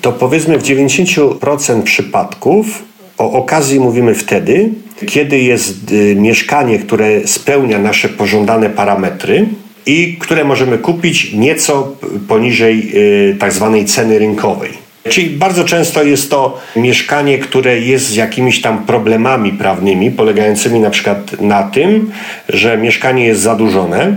to 0.00 0.12
powiedzmy 0.12 0.58
w 0.58 0.62
90% 0.62 1.82
przypadków 1.82 2.82
o 3.18 3.32
okazji 3.32 3.80
mówimy 3.80 4.14
wtedy, 4.14 4.70
kiedy 5.06 5.38
jest 5.38 5.92
y, 5.92 6.16
mieszkanie, 6.16 6.78
które 6.78 7.28
spełnia 7.28 7.78
nasze 7.78 8.08
pożądane 8.08 8.70
parametry 8.70 9.46
i 9.86 10.16
które 10.20 10.44
możemy 10.44 10.78
kupić 10.78 11.32
nieco 11.32 11.96
poniżej 12.28 12.92
y, 13.30 13.36
tak 13.38 13.52
zwanej 13.52 13.84
ceny 13.84 14.18
rynkowej. 14.18 14.90
Czyli 15.08 15.30
bardzo 15.30 15.64
często 15.64 16.02
jest 16.02 16.30
to 16.30 16.60
mieszkanie, 16.76 17.38
które 17.38 17.80
jest 17.80 18.06
z 18.06 18.16
jakimiś 18.16 18.60
tam 18.60 18.84
problemami 18.84 19.52
prawnymi, 19.52 20.10
polegającymi 20.10 20.80
na 20.80 20.90
przykład 20.90 21.40
na 21.40 21.62
tym, 21.62 22.12
że 22.48 22.78
mieszkanie 22.78 23.26
jest 23.26 23.40
zadłużone 23.40 24.16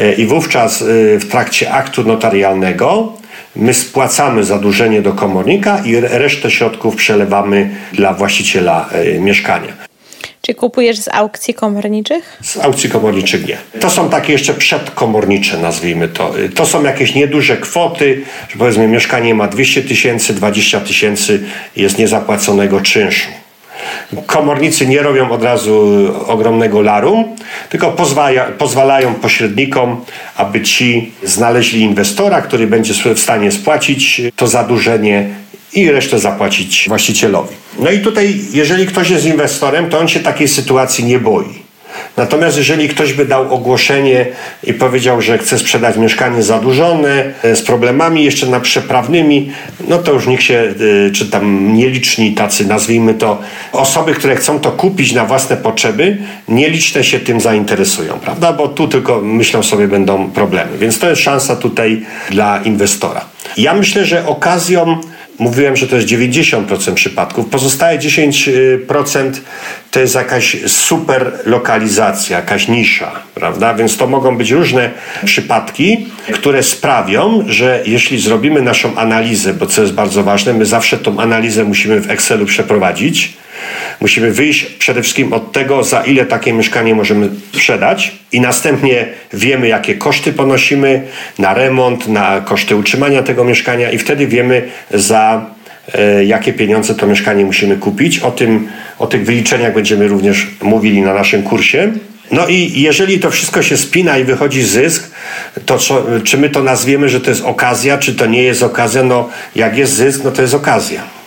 y, 0.00 0.12
i 0.12 0.26
wówczas 0.26 0.84
w 1.18 1.26
trakcie 1.30 1.72
aktu 1.72 2.04
notarialnego 2.04 3.21
My 3.56 3.74
spłacamy 3.74 4.44
zadłużenie 4.44 5.02
do 5.02 5.12
komornika 5.12 5.82
i 5.84 5.96
resztę 6.00 6.50
środków 6.50 6.96
przelewamy 6.96 7.70
dla 7.92 8.14
właściciela 8.14 8.88
e, 8.92 9.18
mieszkania. 9.18 9.72
Czy 10.42 10.54
kupujesz 10.54 10.98
z 10.98 11.08
aukcji 11.08 11.54
komorniczych? 11.54 12.38
Z 12.42 12.56
aukcji 12.56 12.90
komorniczych 12.90 13.46
nie. 13.46 13.58
To 13.80 13.90
są 13.90 14.10
takie 14.10 14.32
jeszcze 14.32 14.54
przedkomornicze, 14.54 15.58
nazwijmy 15.58 16.08
to. 16.08 16.38
E, 16.38 16.48
to 16.48 16.66
są 16.66 16.82
jakieś 16.82 17.14
nieduże 17.14 17.56
kwoty, 17.56 18.22
że 18.48 18.58
powiedzmy 18.58 18.88
mieszkanie 18.88 19.34
ma 19.34 19.48
200 19.48 19.82
tysięcy, 19.82 20.34
20 20.34 20.80
tysięcy 20.80 21.42
jest 21.76 21.98
niezapłaconego 21.98 22.80
czynszu. 22.80 23.28
Komornicy 24.26 24.86
nie 24.86 25.02
robią 25.02 25.30
od 25.30 25.42
razu 25.42 26.06
ogromnego 26.26 26.80
laru, 26.80 27.24
tylko 27.68 27.92
pozwala, 27.92 28.44
pozwalają 28.44 29.14
pośrednikom, 29.14 30.04
aby 30.36 30.60
ci 30.60 31.12
znaleźli 31.22 31.80
inwestora, 31.80 32.42
który 32.42 32.66
będzie 32.66 32.94
w 33.14 33.18
stanie 33.18 33.52
spłacić 33.52 34.22
to 34.36 34.46
zadłużenie 34.46 35.28
i 35.72 35.90
resztę 35.90 36.18
zapłacić 36.18 36.84
właścicielowi. 36.88 37.54
No 37.78 37.90
i 37.90 38.00
tutaj, 38.00 38.40
jeżeli 38.52 38.86
ktoś 38.86 39.10
jest 39.10 39.26
inwestorem, 39.26 39.90
to 39.90 39.98
on 39.98 40.08
się 40.08 40.20
takiej 40.20 40.48
sytuacji 40.48 41.04
nie 41.04 41.18
boi. 41.18 41.61
Natomiast 42.16 42.56
jeżeli 42.56 42.88
ktoś 42.88 43.12
by 43.12 43.24
dał 43.26 43.54
ogłoszenie 43.54 44.26
i 44.64 44.74
powiedział, 44.74 45.20
że 45.20 45.38
chce 45.38 45.58
sprzedać 45.58 45.96
mieszkanie 45.96 46.42
zadłużone, 46.42 47.24
e, 47.42 47.56
z 47.56 47.62
problemami 47.62 48.24
jeszcze 48.24 48.46
na 48.46 48.60
przeprawnymi, 48.60 49.52
no 49.88 49.98
to 49.98 50.12
już 50.12 50.26
nikt 50.26 50.42
się, 50.42 50.74
e, 51.08 51.10
czy 51.10 51.30
tam 51.30 51.74
nieliczni 51.74 52.32
tacy, 52.32 52.66
nazwijmy 52.66 53.14
to, 53.14 53.38
osoby, 53.72 54.14
które 54.14 54.36
chcą 54.36 54.60
to 54.60 54.72
kupić 54.72 55.12
na 55.12 55.24
własne 55.24 55.56
potrzeby, 55.56 56.18
nieliczne 56.48 57.04
się 57.04 57.20
tym 57.20 57.40
zainteresują, 57.40 58.14
prawda? 58.14 58.52
Bo 58.52 58.68
tu 58.68 58.88
tylko 58.88 59.20
myślą 59.20 59.62
sobie 59.62 59.88
będą 59.88 60.30
problemy. 60.30 60.78
Więc 60.78 60.98
to 60.98 61.10
jest 61.10 61.22
szansa 61.22 61.56
tutaj 61.56 62.02
dla 62.30 62.62
inwestora. 62.62 63.24
Ja 63.56 63.74
myślę, 63.74 64.04
że 64.04 64.26
okazją 64.26 65.00
Mówiłem, 65.42 65.76
że 65.76 65.86
to 65.86 65.96
jest 65.96 66.08
90% 66.08 66.94
przypadków. 66.94 67.46
Pozostałe 67.46 67.98
10% 67.98 69.32
to 69.90 70.00
jest 70.00 70.14
jakaś 70.14 70.56
super 70.66 71.32
lokalizacja, 71.44 72.36
jakaś 72.36 72.68
nisza, 72.68 73.12
prawda? 73.34 73.74
Więc 73.74 73.96
to 73.96 74.06
mogą 74.06 74.36
być 74.36 74.50
różne 74.50 74.90
przypadki, 75.24 76.06
które 76.32 76.62
sprawią, 76.62 77.44
że 77.48 77.82
jeśli 77.86 78.20
zrobimy 78.20 78.62
naszą 78.62 78.96
analizę, 78.96 79.54
bo 79.54 79.66
co 79.66 79.82
jest 79.82 79.94
bardzo 79.94 80.22
ważne, 80.22 80.52
my 80.52 80.66
zawsze 80.66 80.98
tą 80.98 81.20
analizę 81.20 81.64
musimy 81.64 82.00
w 82.00 82.10
Excelu 82.10 82.46
przeprowadzić. 82.46 83.32
Musimy 84.00 84.32
wyjść 84.32 84.64
przede 84.64 85.02
wszystkim 85.02 85.32
od 85.32 85.52
tego, 85.52 85.84
za 85.84 86.00
ile 86.00 86.26
takie 86.26 86.52
mieszkanie 86.52 86.94
możemy 86.94 87.28
sprzedać, 87.52 88.12
i 88.32 88.40
następnie 88.40 89.06
wiemy, 89.32 89.68
jakie 89.68 89.94
koszty 89.94 90.32
ponosimy 90.32 91.02
na 91.38 91.54
remont, 91.54 92.08
na 92.08 92.40
koszty 92.40 92.76
utrzymania 92.76 93.22
tego 93.22 93.44
mieszkania, 93.44 93.90
i 93.90 93.98
wtedy 93.98 94.26
wiemy, 94.26 94.68
za 94.90 95.46
e, 95.94 96.24
jakie 96.24 96.52
pieniądze 96.52 96.94
to 96.94 97.06
mieszkanie 97.06 97.44
musimy 97.44 97.76
kupić. 97.76 98.18
O, 98.18 98.30
tym, 98.30 98.68
o 98.98 99.06
tych 99.06 99.24
wyliczeniach 99.24 99.74
będziemy 99.74 100.08
również 100.08 100.46
mówili 100.62 101.02
na 101.02 101.14
naszym 101.14 101.42
kursie. 101.42 101.92
No 102.30 102.46
i 102.48 102.82
jeżeli 102.82 103.20
to 103.20 103.30
wszystko 103.30 103.62
się 103.62 103.76
spina 103.76 104.18
i 104.18 104.24
wychodzi 104.24 104.62
zysk, 104.62 105.10
to 105.66 105.78
co, 105.78 106.06
czy 106.24 106.38
my 106.38 106.50
to 106.50 106.62
nazwiemy, 106.62 107.08
że 107.08 107.20
to 107.20 107.30
jest 107.30 107.44
okazja, 107.44 107.98
czy 107.98 108.14
to 108.14 108.26
nie 108.26 108.42
jest 108.42 108.62
okazja? 108.62 109.02
No 109.02 109.28
jak 109.56 109.76
jest 109.76 109.92
zysk, 109.92 110.20
no 110.24 110.30
to 110.30 110.42
jest 110.42 110.54
okazja. 110.54 111.21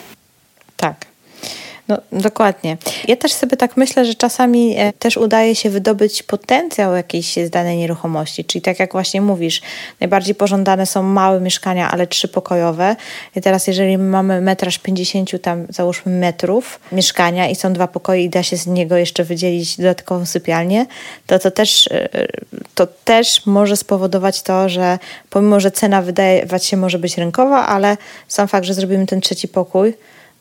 No, 1.87 1.97
dokładnie. 2.11 2.77
Ja 3.07 3.15
też 3.15 3.33
sobie 3.33 3.57
tak 3.57 3.77
myślę, 3.77 4.05
że 4.05 4.15
czasami 4.15 4.75
e, 4.77 4.93
też 4.93 5.17
udaje 5.17 5.55
się 5.55 5.69
wydobyć 5.69 6.23
potencjał 6.23 6.95
jakiejś 6.95 7.35
z 7.35 7.49
danej 7.49 7.77
nieruchomości. 7.77 8.45
Czyli 8.45 8.61
tak 8.61 8.79
jak 8.79 8.91
właśnie 8.91 9.21
mówisz, 9.21 9.61
najbardziej 9.99 10.35
pożądane 10.35 10.85
są 10.85 11.03
małe 11.03 11.41
mieszkania, 11.41 11.91
ale 11.91 12.07
trzypokojowe. 12.07 12.95
I 13.35 13.41
teraz 13.41 13.67
jeżeli 13.67 13.97
mamy 13.97 14.41
metraż 14.41 14.79
50 14.79 15.41
tam 15.41 15.67
załóżmy 15.69 16.11
metrów 16.11 16.79
mieszkania 16.91 17.49
i 17.49 17.55
są 17.55 17.73
dwa 17.73 17.87
pokoje 17.87 18.23
i 18.23 18.29
da 18.29 18.43
się 18.43 18.57
z 18.57 18.67
niego 18.67 18.97
jeszcze 18.97 19.23
wydzielić 19.23 19.77
dodatkową 19.77 20.25
sypialnię, 20.25 20.85
to 21.27 21.39
to 21.39 21.51
też, 21.51 21.87
e, 21.91 22.09
to 22.75 22.87
też 22.87 23.45
może 23.45 23.77
spowodować 23.77 24.41
to, 24.41 24.69
że 24.69 24.99
pomimo, 25.29 25.59
że 25.59 25.71
cena 25.71 26.01
wydawać 26.01 26.65
się 26.65 26.77
może 26.77 26.99
być 26.99 27.17
rynkowa, 27.17 27.67
ale 27.67 27.97
sam 28.27 28.47
fakt, 28.47 28.65
że 28.65 28.73
zrobimy 28.73 29.05
ten 29.05 29.21
trzeci 29.21 29.47
pokój, 29.47 29.93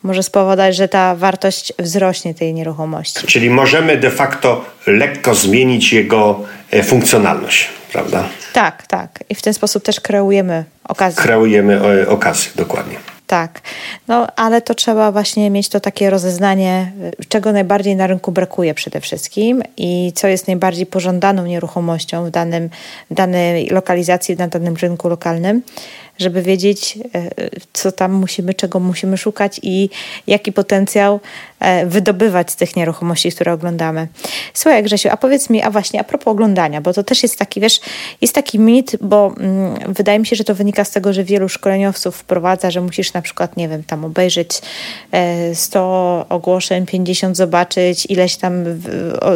może 0.04 0.22
spowodować, 0.22 0.76
że 0.76 0.88
ta 0.88 1.14
wartość 1.14 1.72
wzrośnie 1.78 2.34
tej 2.34 2.54
nieruchomości. 2.54 3.26
Czyli 3.26 3.50
możemy 3.50 3.96
de 3.96 4.10
facto 4.10 4.64
lekko 4.86 5.34
zmienić 5.34 5.92
jego 5.92 6.40
e, 6.70 6.82
funkcjonalność, 6.82 7.68
prawda? 7.92 8.24
Tak, 8.52 8.86
tak. 8.86 9.24
I 9.28 9.34
w 9.34 9.42
ten 9.42 9.54
sposób 9.54 9.84
też 9.84 10.00
kreujemy 10.00 10.64
okazję. 10.88 11.22
Kreujemy 11.22 11.80
e, 12.02 12.08
okazję, 12.08 12.52
dokładnie. 12.56 12.96
Tak, 13.26 13.60
no 14.08 14.26
ale 14.36 14.62
to 14.62 14.74
trzeba 14.74 15.12
właśnie 15.12 15.50
mieć 15.50 15.68
to 15.68 15.80
takie 15.80 16.10
rozeznanie, 16.10 16.92
czego 17.28 17.52
najbardziej 17.52 17.96
na 17.96 18.06
rynku 18.06 18.32
brakuje 18.32 18.74
przede 18.74 19.00
wszystkim 19.00 19.62
i 19.76 20.12
co 20.14 20.28
jest 20.28 20.46
najbardziej 20.46 20.86
pożądaną 20.86 21.46
nieruchomością 21.46 22.24
w 22.24 22.30
danym, 22.30 22.70
danej 23.10 23.68
lokalizacji, 23.68 24.36
na 24.36 24.48
danym 24.48 24.76
rynku 24.76 25.08
lokalnym 25.08 25.62
żeby 26.18 26.42
wiedzieć, 26.42 26.98
e, 27.14 27.30
co 27.72 27.92
tam 27.92 28.12
musimy, 28.12 28.54
czego 28.54 28.80
musimy 28.80 29.16
szukać 29.16 29.60
i 29.62 29.90
jaki 30.26 30.52
potencjał 30.52 31.20
wydobywać 31.86 32.50
z 32.50 32.56
tych 32.56 32.76
nieruchomości, 32.76 33.32
które 33.32 33.52
oglądamy. 33.52 34.08
Słuchaj, 34.54 34.82
Grzesiu, 34.82 35.08
a 35.12 35.16
powiedz 35.16 35.50
mi, 35.50 35.62
a 35.62 35.70
właśnie 35.70 36.00
a 36.00 36.04
propos 36.04 36.32
oglądania, 36.32 36.80
bo 36.80 36.92
to 36.92 37.02
też 37.02 37.22
jest 37.22 37.38
taki, 37.38 37.60
wiesz, 37.60 37.80
jest 38.20 38.34
taki 38.34 38.58
mit, 38.58 38.96
bo 39.00 39.34
mm, 39.38 39.94
wydaje 39.94 40.18
mi 40.18 40.26
się, 40.26 40.36
że 40.36 40.44
to 40.44 40.54
wynika 40.54 40.84
z 40.84 40.90
tego, 40.90 41.12
że 41.12 41.24
wielu 41.24 41.48
szkoleniowców 41.48 42.16
wprowadza, 42.16 42.70
że 42.70 42.80
musisz 42.80 43.12
na 43.12 43.22
przykład, 43.22 43.56
nie 43.56 43.68
wiem, 43.68 43.84
tam 43.84 44.04
obejrzeć 44.04 44.62
100 45.54 46.26
e, 46.30 46.34
ogłoszeń, 46.34 46.86
50 46.86 47.36
zobaczyć, 47.36 48.06
ileś 48.06 48.36
tam 48.36 48.64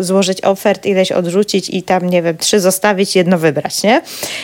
złożyć 0.00 0.44
ofert, 0.44 0.86
ileś 0.86 1.12
odrzucić 1.12 1.70
i 1.70 1.82
tam, 1.82 2.10
nie 2.10 2.22
wiem, 2.22 2.36
trzy 2.36 2.60
zostawić, 2.60 3.16
jedno 3.16 3.38
wybrać, 3.38 3.82
nie? 3.82 4.02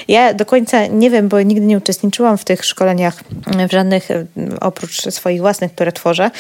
Ja 0.08 0.34
do 0.34 0.46
końca 0.46 0.86
nie 0.86 1.10
wiem, 1.10 1.28
bo 1.28 1.42
nigdy 1.42 1.66
nie 1.66 1.76
uczestniczyłam 1.76 2.38
w 2.38 2.44
tych 2.44 2.64
szkoleniach 2.64 3.24
w 3.68 3.72
żadnych, 3.72 4.10
e, 4.10 4.24
oprócz 4.60 5.00
swoich 5.00 5.40
własnych, 5.40 5.72
które 5.72 5.92
tworzę, 5.92 6.30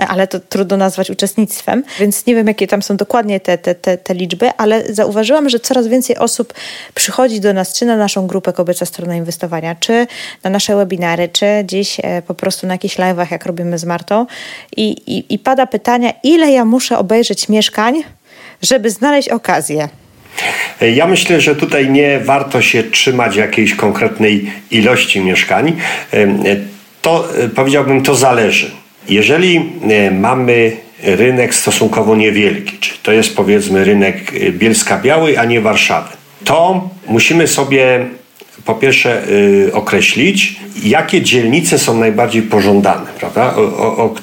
e, 0.00 0.06
ale 0.06 0.26
to 0.26 0.40
trudno 0.40 0.76
nazwać 0.76 0.89
uczestnictwem, 1.10 1.82
więc 2.00 2.26
nie 2.26 2.34
wiem, 2.34 2.46
jakie 2.46 2.66
tam 2.66 2.82
są 2.82 2.96
dokładnie 2.96 3.40
te, 3.40 3.58
te, 3.58 3.74
te, 3.74 3.98
te 3.98 4.14
liczby, 4.14 4.50
ale 4.56 4.94
zauważyłam, 4.94 5.48
że 5.48 5.60
coraz 5.60 5.88
więcej 5.88 6.16
osób 6.16 6.54
przychodzi 6.94 7.40
do 7.40 7.52
nas, 7.52 7.78
czy 7.78 7.86
na 7.86 7.96
naszą 7.96 8.26
grupę 8.26 8.52
Kobieca 8.52 8.86
Strona 8.86 9.16
Inwestowania, 9.16 9.74
czy 9.74 10.06
na 10.44 10.50
nasze 10.50 10.76
webinary, 10.76 11.28
czy 11.28 11.46
gdzieś 11.64 12.00
e, 12.02 12.22
po 12.22 12.34
prostu 12.34 12.66
na 12.66 12.74
jakichś 12.74 12.96
live'ach, 12.96 13.32
jak 13.32 13.46
robimy 13.46 13.78
z 13.78 13.84
Martą 13.84 14.26
i, 14.76 14.90
i, 14.90 15.34
i 15.34 15.38
pada 15.38 15.66
pytanie, 15.66 16.14
ile 16.22 16.50
ja 16.50 16.64
muszę 16.64 16.98
obejrzeć 16.98 17.48
mieszkań, 17.48 18.02
żeby 18.62 18.90
znaleźć 18.90 19.28
okazję. 19.28 19.88
Ja 20.80 21.06
myślę, 21.06 21.40
że 21.40 21.56
tutaj 21.56 21.90
nie 21.90 22.20
warto 22.20 22.62
się 22.62 22.82
trzymać 22.82 23.36
jakiejś 23.36 23.74
konkretnej 23.74 24.52
ilości 24.70 25.20
mieszkań. 25.20 25.76
To 27.02 27.28
powiedziałbym, 27.54 28.02
to 28.02 28.14
zależy. 28.14 28.70
Jeżeli 29.08 29.72
e, 29.90 30.10
mamy 30.10 30.76
rynek 31.02 31.54
stosunkowo 31.54 32.16
niewielki, 32.16 32.78
czy 32.78 32.90
to 33.02 33.12
jest 33.12 33.36
powiedzmy 33.36 33.84
rynek 33.84 34.32
e, 34.34 34.52
Bielska 34.52 34.98
Białej, 34.98 35.36
a 35.36 35.44
nie 35.44 35.60
Warszawy, 35.60 36.08
to 36.44 36.88
musimy 37.06 37.46
sobie 37.46 38.06
po 38.64 38.74
pierwsze 38.74 39.22
yy, 39.30 39.72
określić, 39.72 40.56
jakie 40.82 41.22
dzielnice 41.22 41.78
są 41.78 41.96
najbardziej 41.96 42.42
pożądane, 42.42 43.06
prawda? 43.18 43.54
O, 43.56 43.60
o, 43.60 43.96
o, 43.96 44.14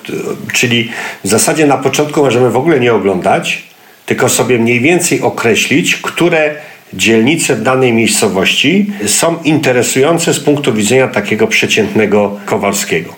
czyli 0.53 0.91
w 1.23 1.27
zasadzie 1.27 1.67
na 1.67 1.77
początku 1.77 2.21
możemy 2.21 2.49
w 2.49 2.57
ogóle 2.57 2.79
nie 2.79 2.93
oglądać, 2.93 3.63
tylko 4.05 4.29
sobie 4.29 4.59
mniej 4.59 4.79
więcej 4.79 5.21
określić, 5.21 5.95
które 5.95 6.55
dzielnice 6.93 7.55
w 7.55 7.61
danej 7.61 7.93
miejscowości 7.93 8.91
są 9.05 9.35
interesujące 9.43 10.33
z 10.33 10.39
punktu 10.39 10.73
widzenia 10.73 11.07
takiego 11.07 11.47
przeciętnego 11.47 12.39
Kowalskiego. 12.45 13.15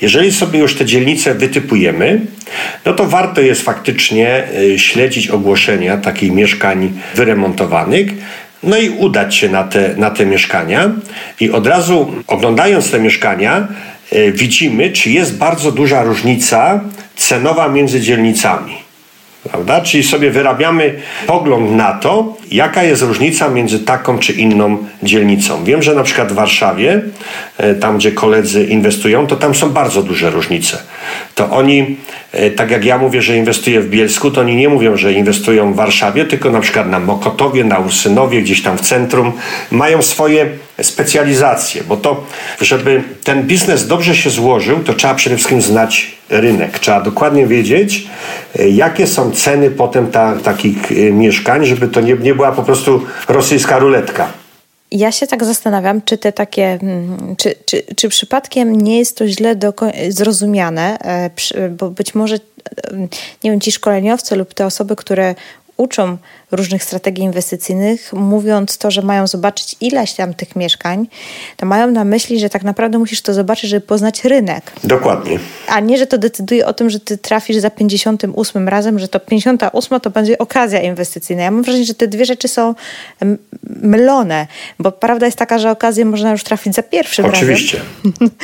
Jeżeli 0.00 0.32
sobie 0.32 0.58
już 0.58 0.74
te 0.74 0.84
dzielnice 0.84 1.34
wytypujemy, 1.34 2.20
no 2.84 2.92
to 2.92 3.04
warto 3.04 3.40
jest 3.40 3.62
faktycznie 3.62 4.42
y, 4.58 4.78
śledzić 4.78 5.28
ogłoszenia 5.28 5.96
takich 5.96 6.32
mieszkań 6.32 6.92
wyremontowanych, 7.14 8.06
no 8.62 8.78
i 8.78 8.90
udać 8.90 9.36
się 9.36 9.48
na 9.48 9.64
te, 9.64 9.94
na 9.96 10.10
te 10.10 10.26
mieszkania 10.26 10.90
i 11.40 11.50
od 11.50 11.66
razu 11.66 12.12
oglądając 12.26 12.90
te 12.90 12.98
mieszkania 13.00 13.68
y, 14.12 14.32
widzimy, 14.32 14.90
czy 14.90 15.10
jest 15.10 15.36
bardzo 15.36 15.72
duża 15.72 16.02
różnica 16.02 16.80
cenowa 17.16 17.68
między 17.68 18.00
dzielnicami. 18.00 18.83
Prawda? 19.50 19.80
Czyli 19.80 20.04
sobie 20.04 20.30
wyrabiamy 20.30 20.94
pogląd 21.26 21.70
na 21.70 21.92
to, 21.92 22.36
jaka 22.50 22.82
jest 22.82 23.02
różnica 23.02 23.48
między 23.48 23.80
taką 23.80 24.18
czy 24.18 24.32
inną 24.32 24.78
dzielnicą. 25.02 25.64
Wiem, 25.64 25.82
że 25.82 25.94
na 25.94 26.02
przykład 26.02 26.32
w 26.32 26.34
Warszawie, 26.34 27.02
e, 27.58 27.74
tam 27.74 27.98
gdzie 27.98 28.12
koledzy 28.12 28.64
inwestują, 28.64 29.26
to 29.26 29.36
tam 29.36 29.54
są 29.54 29.70
bardzo 29.70 30.02
duże 30.02 30.30
różnice. 30.30 30.78
To 31.34 31.50
oni, 31.50 31.96
e, 32.32 32.50
tak 32.50 32.70
jak 32.70 32.84
ja 32.84 32.98
mówię, 32.98 33.22
że 33.22 33.36
inwestuję 33.36 33.80
w 33.80 33.88
Bielsku, 33.88 34.30
to 34.30 34.40
oni 34.40 34.56
nie 34.56 34.68
mówią, 34.68 34.96
że 34.96 35.12
inwestują 35.12 35.72
w 35.72 35.76
Warszawie, 35.76 36.24
tylko 36.24 36.50
na 36.50 36.60
przykład 36.60 36.88
na 36.88 36.98
Mokotowie, 36.98 37.64
na 37.64 37.78
Ursynowie, 37.78 38.42
gdzieś 38.42 38.62
tam 38.62 38.78
w 38.78 38.80
centrum. 38.80 39.32
Mają 39.70 40.02
swoje 40.02 40.46
specjalizacje, 40.82 41.82
bo 41.88 41.96
to, 41.96 42.24
żeby 42.60 43.02
ten 43.24 43.42
biznes 43.42 43.86
dobrze 43.86 44.16
się 44.16 44.30
złożył, 44.30 44.78
to 44.78 44.94
trzeba 44.94 45.14
przede 45.14 45.36
wszystkim 45.36 45.62
znać 45.62 46.16
rynek. 46.30 46.78
Trzeba 46.78 47.00
dokładnie 47.00 47.46
wiedzieć, 47.46 48.06
e, 48.58 48.68
jakie 48.68 49.06
są 49.06 49.30
ceny 49.30 49.70
potem 49.70 50.10
ta, 50.10 50.36
takich 50.36 50.76
mieszkań, 51.12 51.66
żeby 51.66 51.88
to 51.88 52.00
nie, 52.00 52.14
nie 52.14 52.34
była 52.34 52.52
po 52.52 52.62
prostu 52.62 53.04
rosyjska 53.28 53.78
ruletka. 53.78 54.43
Ja 54.94 55.12
się 55.12 55.26
tak 55.26 55.44
zastanawiam, 55.44 56.02
czy 56.02 56.18
te 56.18 56.32
takie, 56.32 56.78
mm, 56.82 57.36
czy, 57.36 57.54
czy, 57.66 57.82
czy 57.96 58.08
przypadkiem 58.08 58.80
nie 58.80 58.98
jest 58.98 59.16
to 59.16 59.28
źle 59.28 59.56
zrozumiane, 60.08 60.98
e, 61.54 61.68
bo 61.68 61.90
być 61.90 62.14
może, 62.14 62.34
e, 62.34 62.96
nie 63.44 63.50
wiem, 63.50 63.60
ci 63.60 63.72
szkoleniowcy 63.72 64.36
lub 64.36 64.54
te 64.54 64.66
osoby, 64.66 64.96
które 64.96 65.34
uczą 65.76 66.16
różnych 66.50 66.84
strategii 66.84 67.24
inwestycyjnych, 67.24 68.12
mówiąc 68.12 68.78
to, 68.78 68.90
że 68.90 69.02
mają 69.02 69.26
zobaczyć 69.26 69.76
ileś 69.80 70.12
tam 70.12 70.34
tych 70.34 70.56
mieszkań, 70.56 71.06
to 71.56 71.66
mają 71.66 71.90
na 71.90 72.04
myśli, 72.04 72.40
że 72.40 72.50
tak 72.50 72.62
naprawdę 72.62 72.98
musisz 72.98 73.22
to 73.22 73.34
zobaczyć, 73.34 73.70
żeby 73.70 73.86
poznać 73.86 74.24
rynek. 74.24 74.72
Dokładnie. 74.84 75.38
A 75.68 75.80
nie, 75.80 75.98
że 75.98 76.06
to 76.06 76.18
decyduje 76.18 76.66
o 76.66 76.72
tym, 76.72 76.90
że 76.90 77.00
ty 77.00 77.18
trafisz 77.18 77.56
za 77.56 77.70
58 77.70 78.68
razem, 78.68 78.98
że 78.98 79.08
to 79.08 79.20
58 79.20 80.00
to 80.00 80.10
będzie 80.10 80.38
okazja 80.38 80.80
inwestycyjna. 80.80 81.42
Ja 81.42 81.50
mam 81.50 81.62
wrażenie, 81.62 81.84
że 81.84 81.94
te 81.94 82.08
dwie 82.08 82.24
rzeczy 82.24 82.48
są 82.48 82.74
mylone, 83.62 84.46
bo 84.78 84.92
prawda 84.92 85.26
jest 85.26 85.38
taka, 85.38 85.58
że 85.58 85.70
okazję 85.70 86.04
można 86.04 86.30
już 86.30 86.44
trafić 86.44 86.74
za 86.74 86.82
pierwszym 86.82 87.24
Oczywiście. 87.24 87.78
razem. 87.78 87.92
Oczywiście. 88.04 88.36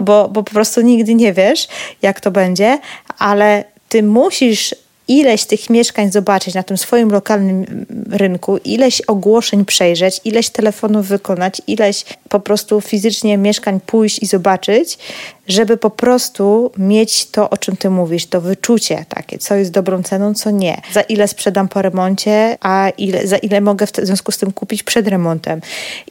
bo, 0.06 0.28
bo 0.28 0.42
po 0.42 0.50
prostu 0.50 0.80
nigdy 0.80 1.14
nie 1.14 1.32
wiesz, 1.32 1.68
jak 2.02 2.20
to 2.20 2.30
będzie, 2.30 2.78
ale 3.18 3.64
ty 3.88 4.02
musisz 4.02 4.74
ileś 5.08 5.44
tych 5.44 5.70
mieszkań 5.70 6.12
zobaczyć 6.12 6.54
na 6.54 6.62
tym 6.62 6.78
swoim 6.78 7.10
lokalnym 7.10 7.86
rynku, 8.10 8.56
ileś 8.56 9.00
ogłoszeń 9.00 9.64
przejrzeć, 9.64 10.20
ileś 10.24 10.50
telefonów 10.50 11.06
wykonać, 11.06 11.62
ileś 11.66 12.04
po 12.28 12.40
prostu 12.40 12.80
fizycznie 12.80 13.38
mieszkań 13.38 13.80
pójść 13.86 14.22
i 14.22 14.26
zobaczyć, 14.26 14.98
żeby 15.48 15.76
po 15.76 15.90
prostu 15.90 16.72
mieć 16.78 17.26
to, 17.26 17.50
o 17.50 17.56
czym 17.56 17.76
ty 17.76 17.90
mówisz, 17.90 18.26
to 18.26 18.40
wyczucie 18.40 19.04
takie, 19.08 19.38
co 19.38 19.54
jest 19.54 19.70
dobrą 19.70 20.02
ceną, 20.02 20.34
co 20.34 20.50
nie. 20.50 20.80
Za 20.92 21.00
ile 21.00 21.28
sprzedam 21.28 21.68
po 21.68 21.82
remoncie, 21.82 22.58
a 22.60 22.88
ile, 22.98 23.26
za 23.26 23.36
ile 23.36 23.60
mogę 23.60 23.86
w 23.86 23.90
związku 24.02 24.32
z 24.32 24.38
tym 24.38 24.52
kupić 24.52 24.82
przed 24.82 25.08
remontem. 25.08 25.60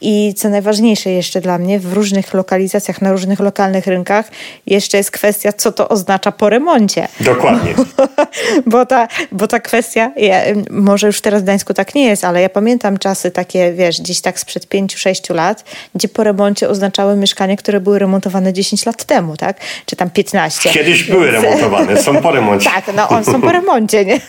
I 0.00 0.34
co 0.34 0.48
najważniejsze 0.48 1.10
jeszcze 1.10 1.40
dla 1.40 1.58
mnie, 1.58 1.80
w 1.80 1.92
różnych 1.92 2.34
lokalizacjach, 2.34 3.02
na 3.02 3.12
różnych 3.12 3.40
lokalnych 3.40 3.86
rynkach 3.86 4.30
jeszcze 4.66 4.96
jest 4.96 5.10
kwestia, 5.10 5.52
co 5.52 5.72
to 5.72 5.88
oznacza 5.88 6.32
po 6.32 6.48
remoncie. 6.48 7.08
Dokładnie. 7.20 7.74
bo, 8.66 8.86
ta, 8.86 9.08
bo 9.32 9.48
ta 9.48 9.60
kwestia, 9.60 10.12
ja, 10.16 10.40
może 10.70 11.06
już 11.06 11.20
teraz 11.20 11.40
w 11.40 11.44
Gdańsku 11.44 11.74
tak 11.74 11.94
nie 11.94 12.06
jest, 12.06 12.24
ale 12.24 12.42
ja 12.42 12.48
pamiętam 12.48 12.98
czasy 12.98 13.30
takie, 13.30 13.72
wiesz, 13.72 14.00
gdzieś 14.00 14.20
tak 14.20 14.40
sprzed 14.40 14.66
5-6 14.66 15.34
lat, 15.34 15.64
gdzie 15.94 16.08
po 16.08 16.24
remoncie 16.24 16.68
oznaczały 16.68 17.16
mieszkania, 17.16 17.56
które 17.56 17.80
były 17.80 17.98
remontowane 17.98 18.52
10 18.52 18.86
lat 18.86 19.04
temu 19.04 19.27
temu, 19.28 19.36
tak? 19.36 19.60
Czy 19.86 19.96
tam 19.96 20.10
15. 20.10 20.70
Kiedyś 20.70 21.04
były 21.04 21.30
remontowane, 21.30 22.02
są 22.02 22.22
po 22.22 22.32
remoncie. 22.32 22.70
tak, 22.74 22.94
no 22.94 23.08
one 23.08 23.24
są 23.24 23.40
po 23.40 23.52
remoncie, 23.52 24.04
nie? 24.04 24.20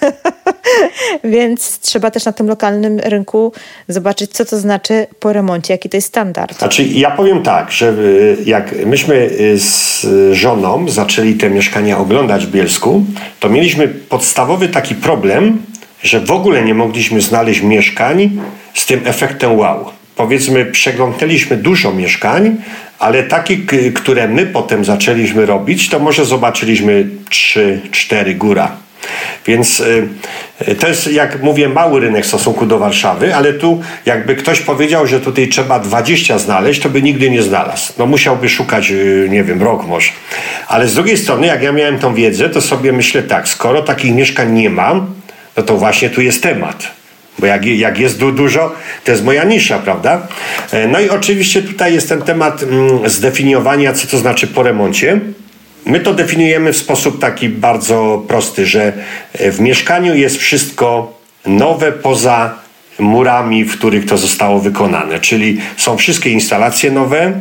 Więc 1.23 1.79
trzeba 1.79 2.11
też 2.11 2.25
na 2.25 2.31
tym 2.31 2.47
lokalnym 2.47 2.99
rynku 2.99 3.53
zobaczyć, 3.87 4.31
co 4.31 4.45
to 4.45 4.59
znaczy 4.59 5.07
po 5.19 5.33
remoncie, 5.33 5.73
jaki 5.73 5.89
to 5.89 5.97
jest 5.97 6.07
standard. 6.07 6.57
Znaczy, 6.57 6.83
ja 6.83 7.11
powiem 7.11 7.43
tak, 7.43 7.71
że 7.71 7.89
y, 7.89 8.37
jak 8.45 8.85
myśmy 8.85 9.15
y, 9.15 9.59
z 9.59 10.05
żoną 10.31 10.89
zaczęli 10.89 11.33
te 11.33 11.49
mieszkania 11.49 11.97
oglądać 11.97 12.45
w 12.45 12.51
Bielsku, 12.51 13.03
to 13.39 13.49
mieliśmy 13.49 13.87
podstawowy 13.87 14.67
taki 14.67 14.95
problem, 14.95 15.61
że 16.03 16.19
w 16.19 16.31
ogóle 16.31 16.61
nie 16.61 16.73
mogliśmy 16.73 17.21
znaleźć 17.21 17.61
mieszkań 17.61 18.41
z 18.73 18.85
tym 18.85 19.01
efektem 19.05 19.57
wow 19.57 19.98
powiedzmy, 20.19 20.65
przeglądaliśmy 20.65 21.57
dużo 21.57 21.93
mieszkań, 21.93 22.55
ale 22.99 23.23
takie, 23.23 23.57
które 23.93 24.27
my 24.27 24.45
potem 24.45 24.85
zaczęliśmy 24.85 25.45
robić, 25.45 25.89
to 25.89 25.99
może 25.99 26.25
zobaczyliśmy 26.25 27.07
3-4 27.29 28.37
góra. 28.37 28.71
Więc 29.45 29.79
y, 29.79 30.07
to 30.79 30.87
jest, 30.87 31.11
jak 31.11 31.43
mówię, 31.43 31.69
mały 31.69 31.99
rynek 31.99 32.23
w 32.23 32.27
stosunku 32.27 32.65
do 32.65 32.79
Warszawy, 32.79 33.35
ale 33.35 33.53
tu 33.53 33.81
jakby 34.05 34.35
ktoś 34.35 34.59
powiedział, 34.59 35.07
że 35.07 35.19
tutaj 35.19 35.47
trzeba 35.47 35.79
20 35.79 36.39
znaleźć, 36.39 36.81
to 36.81 36.89
by 36.89 37.01
nigdy 37.01 37.29
nie 37.29 37.41
znalazł. 37.41 37.93
No 37.97 38.05
musiałby 38.05 38.49
szukać, 38.49 38.91
y, 38.91 39.27
nie 39.31 39.43
wiem, 39.43 39.63
rok 39.63 39.87
może. 39.87 40.09
Ale 40.67 40.87
z 40.87 40.93
drugiej 40.93 41.17
strony, 41.17 41.47
jak 41.47 41.63
ja 41.63 41.71
miałem 41.71 41.99
tą 41.99 42.13
wiedzę, 42.13 42.49
to 42.49 42.61
sobie 42.61 42.91
myślę 42.91 43.23
tak, 43.23 43.47
skoro 43.47 43.81
takich 43.81 44.15
mieszkań 44.15 44.53
nie 44.53 44.69
mam, 44.69 45.13
no 45.57 45.63
to 45.63 45.77
właśnie 45.77 46.09
tu 46.09 46.21
jest 46.21 46.43
temat. 46.43 46.98
Bo 47.39 47.45
jak, 47.45 47.65
jak 47.65 47.99
jest 47.99 48.19
du 48.19 48.31
dużo, 48.31 48.75
to 49.03 49.11
jest 49.11 49.23
moja 49.23 49.43
nisza, 49.43 49.79
prawda? 49.79 50.27
E, 50.71 50.87
no 50.87 50.99
i 50.99 51.09
oczywiście 51.09 51.61
tutaj 51.61 51.93
jest 51.93 52.09
ten 52.09 52.21
temat 52.21 52.63
mm, 52.63 53.09
zdefiniowania, 53.09 53.93
co 53.93 54.07
to 54.07 54.17
znaczy 54.17 54.47
po 54.47 54.63
remoncie. 54.63 55.19
My 55.85 55.99
to 55.99 56.13
definiujemy 56.13 56.73
w 56.73 56.77
sposób 56.77 57.21
taki 57.21 57.49
bardzo 57.49 58.23
prosty, 58.27 58.65
że 58.65 58.93
e, 59.33 59.51
w 59.51 59.59
mieszkaniu 59.59 60.15
jest 60.15 60.37
wszystko 60.37 61.19
nowe 61.45 61.91
poza 61.91 62.55
murami, 62.99 63.65
w 63.65 63.77
których 63.77 64.05
to 64.05 64.17
zostało 64.17 64.59
wykonane. 64.59 65.19
Czyli 65.19 65.57
są 65.77 65.97
wszystkie 65.97 66.29
instalacje 66.29 66.91
nowe, 66.91 67.39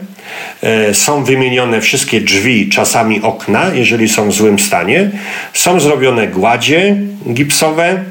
e, 0.63 0.95
są 0.95 1.25
wymienione 1.25 1.81
wszystkie 1.81 2.21
drzwi, 2.21 2.69
czasami 2.69 3.23
okna, 3.23 3.71
jeżeli 3.75 4.09
są 4.09 4.29
w 4.31 4.35
złym 4.35 4.59
stanie, 4.59 5.11
są 5.53 5.81
zrobione 5.81 6.29
gładzie 6.29 6.97
gipsowe, 7.33 8.05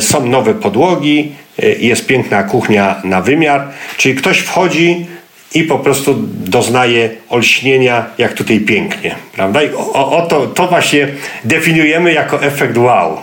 są 0.00 0.26
nowe 0.26 0.54
podłogi, 0.54 1.32
e, 1.62 1.66
jest 1.68 2.06
piękna 2.06 2.42
kuchnia 2.42 3.00
na 3.04 3.20
wymiar, 3.20 3.68
czyli 3.96 4.14
ktoś 4.14 4.38
wchodzi 4.38 5.06
i 5.54 5.64
po 5.64 5.78
prostu 5.78 6.14
doznaje 6.28 7.10
olśnienia, 7.28 8.06
jak 8.18 8.32
tutaj 8.32 8.60
pięknie, 8.60 9.14
prawda? 9.32 9.62
I 9.62 9.74
o, 9.74 10.16
o 10.16 10.26
to, 10.26 10.46
to 10.46 10.66
właśnie 10.66 11.08
definiujemy 11.44 12.12
jako 12.12 12.42
efekt 12.42 12.76
wow. 12.78 13.16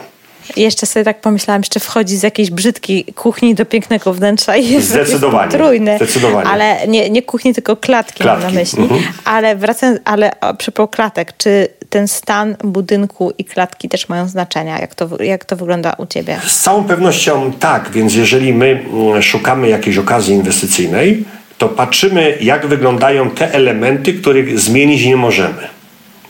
Jeszcze 0.56 0.86
sobie 0.86 1.06
tak 1.06 1.22
pomyślałam, 1.22 1.62
jeszcze 1.62 1.80
wchodzi 1.80 2.18
z 2.18 2.24
jakiejś 2.24 2.52
brzydkiej 2.52 3.06
kuchni 3.06 3.56
do 3.56 3.66
pięknego 3.66 4.14
wnętrza 4.14 4.58
i 4.58 4.70
jest 4.70 4.88
Zdecydowanie. 4.88 5.52
trójny. 5.52 5.96
Zdecydowanie. 5.96 6.50
Ale 6.50 6.88
nie, 6.88 7.10
nie 7.10 7.22
kuchni, 7.22 7.54
tylko 7.54 7.76
klatki, 7.76 8.24
klatki. 8.24 8.44
mam 8.46 8.54
na 8.54 8.60
myśli. 8.60 8.84
Mhm. 8.84 9.02
Ale 9.26 9.56
wracając, 9.56 10.00
ale 10.06 10.32
a 10.42 10.54
propos 10.54 10.90
klatek, 10.92 11.34
czy 11.38 11.68
ten 11.90 12.08
stan 12.08 12.56
budynku 12.64 13.32
i 13.38 13.46
klatki 13.46 13.90
też 13.90 14.10
mają 14.10 14.28
znaczenia? 14.28 14.80
Jak 14.80 14.96
to, 14.96 15.24
jak 15.24 15.46
to 15.46 15.56
wygląda 15.56 15.94
u 15.98 16.06
Ciebie? 16.06 16.40
Z 16.48 16.60
całą 16.60 16.84
pewnością 16.84 17.52
tak, 17.60 17.90
więc 17.92 18.16
jeżeli 18.16 18.54
my 18.54 18.86
mm, 18.94 19.22
szukamy 19.22 19.70
jakiejś 19.70 19.98
okazji 19.98 20.36
inwestycyjnej, 20.36 21.26
to 21.58 21.70
patrzymy, 21.70 22.38
jak 22.42 22.68
wyglądają 22.68 23.30
te 23.30 23.54
elementy, 23.54 24.14
których 24.14 24.60
zmienić 24.60 25.06
nie 25.06 25.18
możemy. 25.18 25.80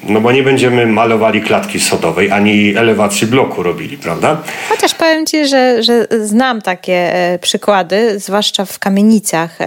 No 0.04 0.22
bo 0.22 0.32
nie 0.32 0.44
będziemy 0.44 0.86
malowali 0.86 1.42
klatki 1.42 1.80
sodowej, 1.80 2.32
ani 2.32 2.78
elewacji 2.78 3.28
bloku 3.28 3.64
robili, 3.64 3.98
prawda? 3.98 4.42
Chociaż 4.70 4.94
powiem 4.96 5.26
Ci, 5.26 5.48
że, 5.48 5.84
że 5.84 6.08
znam 6.24 6.62
takie 6.62 7.16
e, 7.16 7.40
przykłady, 7.40 8.20
zwłaszcza 8.20 8.66
w 8.66 8.80
kamienicach 8.80 9.62
e, 9.62 9.66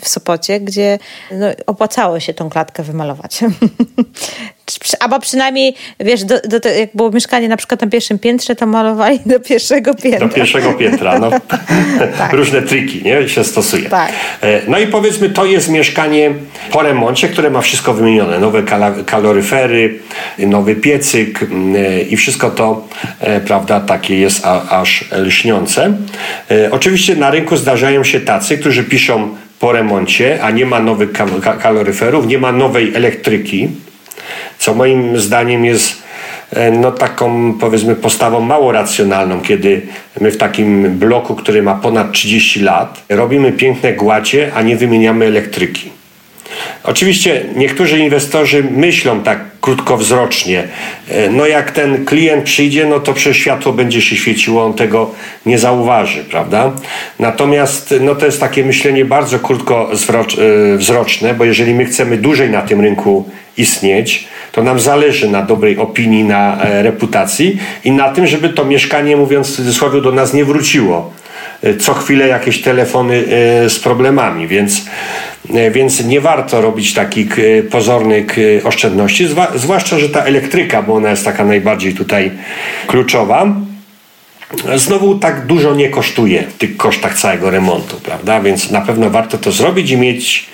w 0.00 0.08
Sopocie, 0.08 0.60
gdzie 0.60 0.98
no, 1.32 1.46
opłacało 1.66 2.20
się 2.20 2.34
tą 2.34 2.50
klatkę 2.50 2.82
wymalować. 2.82 3.40
Albo 5.00 5.20
przynajmniej, 5.20 5.74
wiesz, 6.00 6.24
do, 6.24 6.40
do, 6.40 6.68
jak 6.68 6.90
było 6.94 7.10
mieszkanie 7.10 7.48
na 7.48 7.56
przykład 7.56 7.80
na 7.80 7.86
pierwszym 7.86 8.18
piętrze, 8.18 8.56
to 8.56 8.66
malowali 8.66 9.20
do 9.26 9.40
pierwszego 9.40 9.94
piętra. 9.94 10.28
Do 10.28 10.34
pierwszego 10.34 10.72
piętra, 10.72 11.18
no. 11.18 11.30
tak. 12.18 12.32
Różne 12.32 12.62
triki, 12.62 13.02
nie? 13.04 13.28
Się 13.28 13.44
stosuje. 13.44 13.88
Tak. 13.88 14.12
E, 14.42 14.60
no 14.68 14.78
i 14.78 14.86
powiedzmy, 14.86 15.30
to 15.30 15.44
jest 15.44 15.70
mieszkanie 15.70 16.30
po 16.72 16.82
remoncie, 16.82 17.28
które 17.28 17.50
ma 17.50 17.60
wszystko 17.60 17.94
wymienione. 17.94 18.38
Nowe 18.38 18.62
kaloryfery, 19.06 19.98
nowy 20.38 20.76
piecyk 20.76 21.42
mm, 21.42 21.76
e, 21.76 22.00
i 22.00 22.16
wszystko 22.16 22.50
to, 22.50 22.88
e, 23.20 23.40
prawda, 23.40 23.80
takie 23.80 24.18
jest 24.18 24.46
aż 24.70 25.04
lśniące. 25.12 25.92
Oczywiście 26.70 27.16
na 27.16 27.30
rynku 27.30 27.56
zdarzają 27.56 28.04
się 28.04 28.20
tacy, 28.20 28.58
którzy 28.58 28.84
piszą 28.84 29.36
po 29.60 29.72
remoncie, 29.72 30.38
a 30.42 30.50
nie 30.50 30.66
ma 30.66 30.80
nowych 30.80 31.10
kaloryferów, 31.62 32.26
nie 32.26 32.38
ma 32.38 32.52
nowej 32.52 32.94
elektryki, 32.94 33.68
co 34.58 34.74
moim 34.74 35.18
zdaniem 35.18 35.64
jest 35.64 36.02
e, 36.50 36.70
no, 36.70 36.92
taką 36.92 37.54
powiedzmy 37.60 37.96
postawą 37.96 38.40
mało 38.40 38.72
racjonalną, 38.72 39.40
kiedy 39.40 39.82
my 40.20 40.30
w 40.30 40.36
takim 40.36 40.98
bloku, 40.98 41.34
który 41.34 41.62
ma 41.62 41.74
ponad 41.74 42.12
30 42.12 42.60
lat, 42.60 43.02
robimy 43.08 43.52
piękne 43.52 43.92
głacie, 43.92 44.52
a 44.54 44.62
nie 44.62 44.76
wymieniamy 44.76 45.26
elektryki. 45.26 46.03
Oczywiście 46.84 47.44
niektórzy 47.56 47.98
inwestorzy 47.98 48.64
myślą 48.70 49.20
tak 49.20 49.38
krótkowzrocznie. 49.60 50.68
E, 51.08 51.30
no 51.30 51.46
jak 51.46 51.70
ten 51.70 52.04
klient 52.04 52.44
przyjdzie, 52.44 52.86
no 52.86 53.00
to 53.00 53.12
przez 53.12 53.36
światło 53.36 53.72
będzie 53.72 54.02
się 54.02 54.16
świeciło, 54.16 54.64
on 54.64 54.74
tego 54.74 55.10
nie 55.46 55.58
zauważy, 55.58 56.24
prawda? 56.24 56.72
Natomiast 57.18 57.94
no 58.00 58.14
to 58.14 58.26
jest 58.26 58.40
takie 58.40 58.64
myślenie 58.64 59.04
bardzo 59.04 59.38
krótkowzroczne, 59.38 61.30
e, 61.30 61.34
bo 61.34 61.44
jeżeli 61.44 61.74
my 61.74 61.84
chcemy 61.84 62.16
dłużej 62.16 62.50
na 62.50 62.62
tym 62.62 62.80
rynku 62.80 63.28
istnieć, 63.56 64.28
to 64.52 64.62
nam 64.62 64.80
zależy 64.80 65.28
na 65.28 65.42
dobrej 65.42 65.78
opinii, 65.78 66.24
na 66.24 66.62
e, 66.62 66.82
reputacji 66.82 67.58
i 67.84 67.90
na 67.90 68.08
tym, 68.08 68.26
żeby 68.26 68.48
to 68.48 68.64
mieszkanie, 68.64 69.16
mówiąc 69.16 69.48
w 69.48 69.56
cudzysłowie, 69.56 70.00
do 70.00 70.12
nas 70.12 70.34
nie 70.34 70.44
wróciło. 70.44 71.12
E, 71.64 71.76
co 71.76 71.94
chwilę 71.94 72.28
jakieś 72.28 72.62
telefony 72.62 73.14
e, 73.16 73.70
z 73.70 73.78
problemami, 73.78 74.48
więc, 74.48 74.84
więc 75.70 76.04
nie 76.04 76.20
warto 76.20 76.60
robić 76.60 76.94
takich 76.94 77.36
pozornych 77.70 78.36
oszczędności, 78.64 79.28
zwłaszcza, 79.54 79.98
że 79.98 80.08
ta 80.08 80.24
elektryka, 80.24 80.82
bo 80.82 80.94
ona 80.94 81.10
jest 81.10 81.24
taka 81.24 81.44
najbardziej 81.44 81.94
tutaj 81.94 82.30
kluczowa, 82.86 83.54
znowu 84.76 85.18
tak 85.18 85.46
dużo 85.46 85.74
nie 85.74 85.88
kosztuje 85.88 86.42
w 86.42 86.58
tych 86.58 86.76
kosztach 86.76 87.18
całego 87.18 87.50
remontu, 87.50 87.96
prawda? 87.96 88.40
Więc 88.40 88.70
na 88.70 88.80
pewno 88.80 89.10
warto 89.10 89.38
to 89.38 89.52
zrobić 89.52 89.90
i 89.90 89.96
mieć 89.96 90.46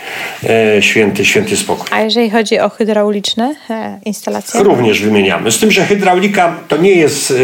e, 0.44 0.82
święty, 0.82 1.24
święty 1.24 1.56
spokój. 1.56 1.86
A 1.90 2.00
jeżeli 2.00 2.30
chodzi 2.30 2.58
o 2.58 2.68
hydrauliczne 2.68 3.54
e, 3.70 4.00
instalacje? 4.04 4.62
Również 4.62 5.02
wymieniamy. 5.02 5.52
Z 5.52 5.58
tym, 5.58 5.70
że 5.70 5.84
hydraulika 5.84 6.56
to 6.68 6.76
nie 6.76 6.90
jest 6.90 7.30
e, 7.30 7.34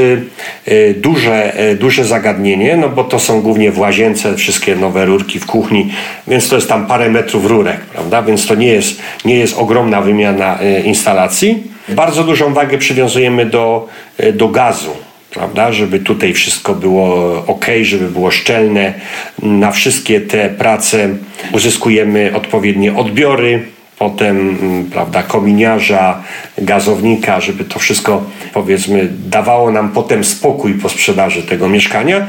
e 0.73 0.95
duże, 0.95 1.59
e, 1.59 1.75
duże 1.75 2.05
zagadnienie, 2.05 2.77
no 2.77 2.89
bo 2.89 3.05
to 3.05 3.19
są 3.19 3.41
głównie 3.43 3.71
w 3.71 3.79
łazience 3.79 4.37
wszystkie 4.37 4.77
nowe 4.77 5.05
rurki 5.05 5.41
w 5.41 5.47
kuchni, 5.47 5.93
więc 6.29 6.49
to 6.49 6.57
jest 6.57 6.69
tam 6.69 6.87
parę 6.87 7.11
metrów 7.11 7.47
rurek, 7.47 7.81
prawda? 7.81 8.23
Więc 8.23 8.47
to 8.47 8.55
nie 8.55 8.69
jest, 8.69 9.03
nie 9.25 9.35
jest 9.35 9.59
ogromna 9.59 10.01
wymiana 10.01 10.59
e, 10.61 10.81
instalacji. 10.81 11.63
Bardzo 11.89 12.25
dużą 12.25 12.55
wagę 12.55 12.79
przywiązujemy 12.79 13.47
do, 13.47 13.89
do 14.33 14.49
gazu 14.49 15.06
prawda? 15.37 15.73
Żeby 15.73 16.01
tutaj 16.01 16.33
wszystko 16.33 16.75
było 16.75 17.37
ok, 17.47 17.67
żeby 17.83 18.09
było 18.09 18.31
szczelne. 18.31 18.95
Na 19.43 19.71
wszystkie 19.71 20.21
te 20.21 20.49
prace 20.49 21.09
uzyskujemy 21.53 22.33
odpowiednie 22.35 22.95
odbiory, 22.95 23.63
potem 23.99 24.59
mm, 24.63 24.85
prawda, 24.85 25.23
kominiarza, 25.23 26.23
gazownika, 26.59 27.41
żeby 27.41 27.65
to 27.65 27.79
wszystko 27.79 28.25
powiedzmy 28.53 29.09
dawało 29.29 29.71
nam 29.71 29.93
potem 29.93 30.25
spokój 30.25 30.75
po 30.75 30.89
sprzedaży 30.89 31.43
tego 31.43 31.69
mieszkania. 31.69 32.27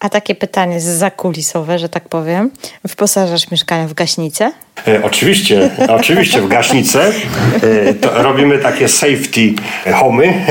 A 0.00 0.08
takie 0.08 0.34
pytanie 0.34 0.80
zakulisowe, 0.80 1.78
że 1.78 1.88
tak 1.88 2.08
powiem. 2.08 2.50
Wyposażasz 2.84 3.50
mieszkania 3.50 3.88
w 3.88 3.94
gaśnicę? 3.94 4.52
E, 4.88 5.04
oczywiście, 5.04 5.70
oczywiście 5.88 6.40
w 6.40 6.48
gaśnicę. 6.48 7.12
E, 8.14 8.22
robimy 8.22 8.58
takie 8.58 8.88
safety 8.88 9.52
homy, 9.94 10.26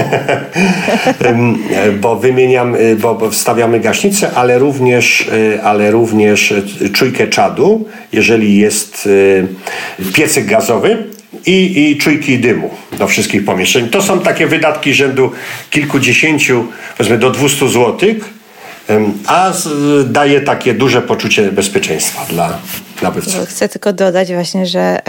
e, 1.22 1.92
bo 1.92 2.16
wymieniam, 2.16 2.76
e, 2.76 2.96
bo, 2.96 3.16
bo 3.16 3.32
wstawiamy 3.32 3.80
gaśnicę, 3.80 4.32
ale 4.36 4.60
również, 4.60 5.30
e, 5.56 5.64
ale 5.64 5.92
również 5.92 6.54
czujkę 6.94 7.28
czadu, 7.28 7.86
jeżeli 8.12 8.58
jest 8.58 9.10
piecyk 10.14 10.46
gazowy, 10.46 11.04
i, 11.46 11.90
i 11.92 11.98
czujki 11.98 12.40
dymu 12.40 12.70
do 13.00 13.08
wszystkich 13.08 13.46
pomieszczeń. 13.46 13.90
To 13.90 14.02
są 14.02 14.20
takie 14.20 14.48
wydatki 14.48 14.94
rzędu 14.94 15.32
kilkudziesięciu, 15.70 16.66
powiedzmy 16.98 17.18
do 17.18 17.30
200 17.30 17.68
złotych 17.68 18.37
a 19.28 19.52
daje 20.06 20.42
takie 20.42 20.74
duże 20.74 21.02
poczucie 21.02 21.52
bezpieczeństwa 21.52 22.26
dla 22.30 22.58
nabywcy. 23.02 23.46
Chcę 23.46 23.70
tylko 23.70 23.94
dodać 23.94 24.34
właśnie, 24.34 24.66
że 24.66 25.00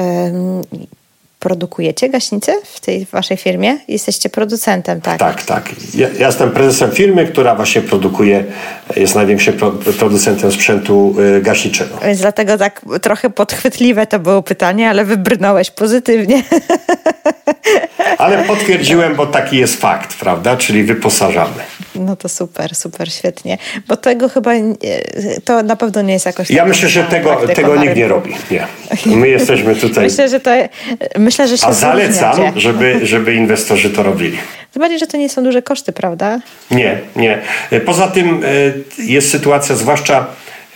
produkujecie 1.39 2.09
gaśnice 2.09 2.53
w 2.65 2.81
tej 2.81 3.07
waszej 3.13 3.37
firmie? 3.37 3.79
Jesteście 3.89 4.29
producentem, 4.29 5.01
tak? 5.01 5.19
Tak, 5.19 5.43
tak. 5.43 5.71
Ja, 5.95 6.09
ja 6.19 6.27
jestem 6.27 6.51
prezesem 6.51 6.91
firmy, 6.91 7.27
która 7.27 7.55
właśnie 7.55 7.83
produkuje, 7.83 8.45
jest 8.97 9.15
największym 9.15 9.55
producentem 9.99 10.53
sprzętu 10.53 11.15
y, 11.37 11.43
gaśniczego. 11.43 11.99
Więc 12.05 12.21
dlatego 12.21 12.59
tak 12.59 12.81
trochę 13.03 13.31
podchwytliwe 13.31 14.07
to 14.07 14.19
było 14.19 14.43
pytanie, 14.43 14.91
ale 14.91 15.05
wybrnąłeś 15.05 15.71
pozytywnie. 15.71 16.43
Ale 18.19 18.45
potwierdziłem, 18.45 19.15
bo 19.15 19.27
taki 19.27 19.57
jest 19.57 19.81
fakt, 19.81 20.15
prawda? 20.15 20.57
Czyli 20.57 20.85
wyposażamy. 20.85 21.63
No 21.99 22.17
to 22.17 22.29
super, 22.29 22.75
super, 22.75 23.13
świetnie. 23.13 23.59
Bo 23.89 23.97
tego 23.97 24.29
chyba, 24.29 24.53
to 25.45 25.63
na 25.63 25.77
pewno 25.77 26.03
nie 26.03 26.13
jest 26.13 26.27
jakoś... 26.27 26.51
Ja 26.51 26.65
myślę, 26.65 26.89
że 26.89 27.05
tego, 27.05 27.37
tego 27.55 27.77
nikt 27.77 27.97
nie 27.97 28.09
robi. 28.09 28.35
Nie. 28.51 28.67
My 29.07 29.29
jesteśmy 29.29 29.77
tutaj... 29.77 30.05
Myślę, 30.05 30.29
że 30.29 30.41
to... 30.41 30.51
Myślę, 31.19 31.49
że 31.49 31.59
się 31.59 31.67
A 31.67 31.73
zalecam, 31.73 32.41
żeby, 32.57 33.07
żeby 33.07 33.35
inwestorzy 33.35 33.91
to 33.91 34.03
robili. 34.03 34.39
Tym 34.73 34.99
że 34.99 35.07
to 35.07 35.17
nie 35.17 35.29
są 35.29 35.45
duże 35.45 35.63
koszty, 35.63 35.93
prawda? 35.93 36.41
Nie, 36.71 36.99
nie. 37.17 37.39
Poza 37.87 38.09
tym 38.09 38.45
e, 38.45 39.03
jest 39.03 39.31
sytuacja, 39.31 39.77
zwłaszcza 39.77 40.27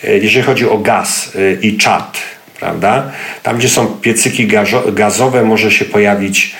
e, 0.04 0.18
jeżeli 0.18 0.42
chodzi 0.42 0.68
o 0.68 0.78
gaz 0.78 1.32
e, 1.36 1.52
i 1.52 1.76
czat, 1.76 2.18
prawda? 2.60 3.10
Tam, 3.42 3.58
gdzie 3.58 3.68
są 3.68 3.86
piecyki 3.86 4.48
gazowe, 4.92 5.42
może 5.42 5.70
się 5.70 5.84
pojawić, 5.84 6.54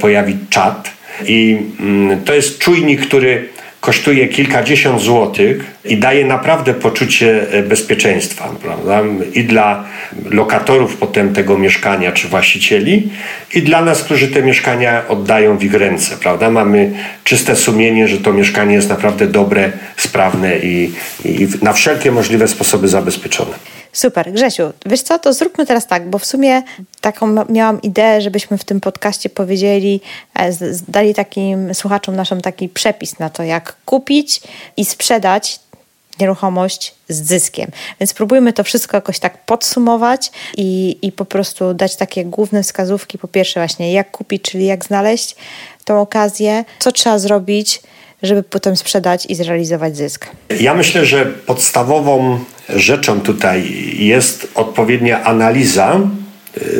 pojawić 0.00 0.36
czat. 0.50 0.90
I 1.24 1.58
mm, 1.80 2.24
to 2.24 2.34
jest 2.34 2.58
czujnik, 2.58 3.06
który 3.06 3.48
kosztuje 3.84 4.28
kilkadziesiąt 4.28 5.00
złotych 5.00 5.64
i 5.84 5.96
daje 5.96 6.24
naprawdę 6.24 6.74
poczucie 6.74 7.50
e, 7.50 7.62
bezpieczeństwa 7.62 8.48
prawda? 8.62 9.02
i 9.34 9.44
dla 9.44 9.84
lokatorów 10.30 10.96
potem 10.96 11.34
tego 11.34 11.58
mieszkania 11.58 12.12
czy 12.12 12.28
właścicieli 12.28 13.08
i 13.54 13.62
dla 13.62 13.84
nas, 13.84 14.02
którzy 14.02 14.28
te 14.28 14.42
mieszkania 14.42 15.08
oddają 15.08 15.58
w 15.58 15.64
ich 15.64 15.74
ręce. 15.74 16.16
Prawda? 16.16 16.50
Mamy 16.50 16.92
czyste 17.24 17.56
sumienie, 17.56 18.08
że 18.08 18.18
to 18.18 18.32
mieszkanie 18.32 18.74
jest 18.74 18.88
naprawdę 18.88 19.26
dobre, 19.26 19.72
sprawne 19.96 20.58
i, 20.58 20.92
i 21.24 21.48
na 21.62 21.72
wszelkie 21.72 22.12
możliwe 22.12 22.48
sposoby 22.48 22.88
zabezpieczone. 22.88 23.54
Super. 23.94 24.32
Grzesiu, 24.32 24.72
wiesz 24.86 25.02
co, 25.02 25.18
to 25.18 25.32
zróbmy 25.32 25.66
teraz 25.66 25.86
tak, 25.86 26.10
bo 26.10 26.18
w 26.18 26.24
sumie 26.24 26.62
taką 27.00 27.44
miałam 27.48 27.82
ideę, 27.82 28.20
żebyśmy 28.20 28.58
w 28.58 28.64
tym 28.64 28.80
podcaście 28.80 29.28
powiedzieli, 29.28 30.00
e, 30.38 30.50
dali 30.88 31.14
takim 31.14 31.74
słuchaczom 31.74 32.16
naszym 32.16 32.40
taki 32.40 32.68
przepis 32.68 33.18
na 33.18 33.30
to, 33.30 33.42
jak 33.42 33.76
kupić 33.84 34.40
i 34.76 34.84
sprzedać 34.84 35.60
nieruchomość 36.20 36.94
z 37.08 37.22
zyskiem. 37.22 37.70
Więc 38.00 38.10
spróbujmy 38.10 38.52
to 38.52 38.64
wszystko 38.64 38.96
jakoś 38.96 39.18
tak 39.18 39.38
podsumować 39.44 40.30
i, 40.56 40.98
i 41.02 41.12
po 41.12 41.24
prostu 41.24 41.74
dać 41.74 41.96
takie 41.96 42.24
główne 42.24 42.62
wskazówki. 42.62 43.18
Po 43.18 43.28
pierwsze 43.28 43.60
właśnie 43.60 43.92
jak 43.92 44.10
kupić, 44.10 44.42
czyli 44.42 44.66
jak 44.66 44.84
znaleźć 44.84 45.36
tą 45.84 46.00
okazję, 46.00 46.64
co 46.78 46.92
trzeba 46.92 47.18
zrobić, 47.18 47.82
żeby 48.26 48.42
potem 48.42 48.76
sprzedać 48.76 49.26
i 49.26 49.34
zrealizować 49.34 49.96
zysk. 49.96 50.26
Ja 50.60 50.74
myślę, 50.74 51.06
że 51.06 51.26
podstawową 51.26 52.38
rzeczą 52.68 53.20
tutaj 53.20 53.72
jest 53.98 54.48
odpowiednia 54.54 55.24
analiza 55.24 56.00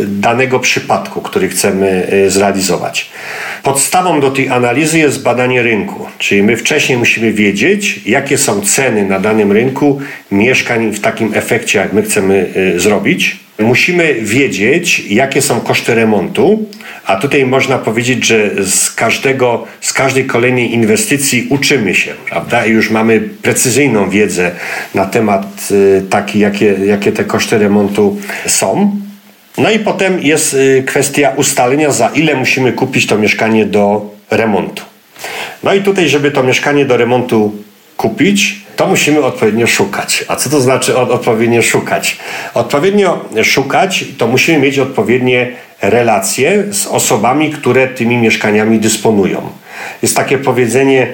danego 0.06 0.60
przypadku, 0.60 1.22
który 1.22 1.48
chcemy 1.48 2.06
y, 2.12 2.30
zrealizować. 2.30 3.10
Podstawą 3.62 4.20
do 4.20 4.30
tej 4.30 4.48
analizy 4.48 4.98
jest 4.98 5.22
badanie 5.22 5.62
rynku, 5.62 6.06
czyli 6.18 6.42
my 6.42 6.56
wcześniej 6.56 6.98
musimy 6.98 7.32
wiedzieć, 7.32 8.00
jakie 8.06 8.38
są 8.38 8.60
ceny 8.60 9.04
na 9.04 9.20
danym 9.20 9.52
rynku 9.52 10.00
mieszkań 10.30 10.92
w 10.92 11.00
takim 11.00 11.34
efekcie, 11.34 11.78
jak 11.78 11.92
my 11.92 12.02
chcemy 12.02 12.46
y, 12.76 12.80
zrobić. 12.80 13.36
Musimy 13.58 14.14
wiedzieć, 14.14 15.00
jakie 15.00 15.42
są 15.42 15.60
koszty 15.60 15.94
remontu, 15.94 16.66
a 17.06 17.16
tutaj 17.16 17.46
można 17.46 17.78
powiedzieć, 17.78 18.26
że 18.26 18.50
z 18.64 18.90
każdego, 18.90 19.66
z 19.80 19.92
każdej 19.92 20.24
kolejnej 20.24 20.74
inwestycji 20.74 21.46
uczymy 21.50 21.94
się, 21.94 22.14
prawda? 22.28 22.66
I 22.66 22.70
już 22.70 22.90
mamy 22.90 23.20
precyzyjną 23.20 24.10
wiedzę 24.10 24.50
na 24.94 25.06
temat 25.06 25.68
y, 25.70 26.02
taki, 26.10 26.38
jakie, 26.38 26.76
jakie 26.86 27.12
te 27.12 27.24
koszty 27.24 27.58
remontu 27.58 28.16
są. 28.46 29.03
No 29.58 29.70
i 29.70 29.78
potem 29.78 30.22
jest 30.22 30.54
y, 30.54 30.82
kwestia 30.86 31.32
ustalenia, 31.36 31.92
za 31.92 32.08
ile 32.08 32.34
musimy 32.34 32.72
kupić 32.72 33.06
to 33.06 33.18
mieszkanie 33.18 33.66
do 33.66 34.10
remontu. 34.30 34.82
No 35.62 35.74
i 35.74 35.82
tutaj, 35.82 36.08
żeby 36.08 36.30
to 36.30 36.42
mieszkanie 36.42 36.84
do 36.84 36.96
remontu 36.96 37.52
kupić, 37.96 38.56
to 38.76 38.86
musimy 38.86 39.24
odpowiednio 39.24 39.66
szukać. 39.66 40.24
A 40.28 40.36
co 40.36 40.50
to 40.50 40.60
znaczy 40.60 40.98
odpowiednio 40.98 41.62
szukać? 41.62 42.16
Odpowiednio 42.54 43.24
szukać 43.42 44.04
to 44.18 44.26
musimy 44.26 44.58
mieć 44.58 44.78
odpowiednie 44.78 45.52
relacje 45.82 46.64
z 46.72 46.86
osobami, 46.86 47.50
które 47.50 47.88
tymi 47.88 48.16
mieszkaniami 48.16 48.78
dysponują. 48.78 49.40
Jest 50.02 50.16
takie 50.16 50.38
powiedzenie, 50.38 51.06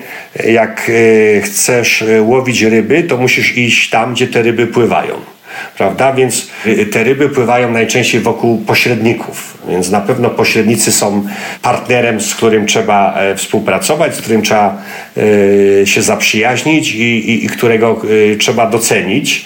jak 0.45 0.91
e, 0.91 1.41
chcesz 1.41 2.03
e, 2.03 2.23
łowić 2.23 2.63
ryby, 2.63 3.03
to 3.03 3.17
musisz 3.17 3.57
iść 3.57 3.91
tam, 3.91 4.15
gdzie 4.15 4.27
te 4.27 4.43
ryby 4.43 4.67
pływają 4.67 5.15
prawda? 5.77 6.13
Więc 6.13 6.49
y, 6.67 6.87
te 6.87 7.05
ryby 7.05 7.29
pływają 7.29 7.71
najczęściej 7.71 8.21
wokół 8.21 8.59
pośredników, 8.59 9.59
więc 9.69 9.91
na 9.91 10.01
pewno 10.01 10.31
pośrednicy 10.31 10.93
są 10.93 11.29
partnerem, 11.63 12.21
z 12.21 12.35
którym 12.35 12.67
trzeba 12.67 13.15
e, 13.15 13.37
współpracować, 13.37 14.17
z 14.17 14.21
którym 14.21 14.43
trzeba 14.43 14.83
e, 15.83 15.87
się 15.87 16.03
zaprzyjaźnić 16.03 16.95
i, 16.95 17.31
i, 17.31 17.45
i 17.45 17.49
którego 17.49 18.03
e, 18.33 18.37
trzeba 18.37 18.71
docenić. 18.71 19.45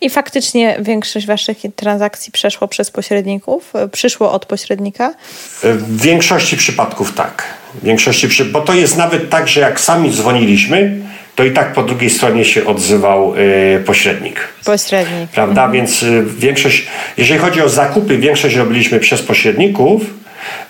I 0.00 0.10
faktycznie 0.10 0.76
większość 0.80 1.26
Waszych 1.26 1.58
transakcji 1.76 2.32
przeszło 2.32 2.68
przez 2.68 2.90
pośredników? 2.90 3.72
Przyszło 3.92 4.32
od 4.32 4.46
pośrednika? 4.46 5.14
W 5.62 6.02
większości 6.02 6.56
przypadków 6.56 7.14
tak. 7.14 7.44
W 7.74 7.84
większości, 7.84 8.44
bo 8.44 8.60
to 8.60 8.74
jest 8.74 8.96
nawet 8.96 9.30
tak, 9.30 9.48
że 9.48 9.60
jak 9.60 9.80
sami 9.80 10.12
dzwoniliśmy, 10.12 11.00
to 11.38 11.44
i 11.44 11.50
tak 11.50 11.72
po 11.72 11.82
drugiej 11.82 12.10
stronie 12.10 12.44
się 12.44 12.66
odzywał 12.66 13.34
y, 13.36 13.82
pośrednik. 13.86 14.40
Pośrednik. 14.64 15.30
Prawda? 15.30 15.64
Mhm. 15.64 15.72
Więc 15.72 16.02
y, 16.02 16.24
większość, 16.38 16.86
jeżeli 17.16 17.40
chodzi 17.40 17.62
o 17.62 17.68
zakupy, 17.68 18.18
większość 18.18 18.56
robiliśmy 18.56 19.00
przez 19.00 19.22
pośredników, 19.22 20.02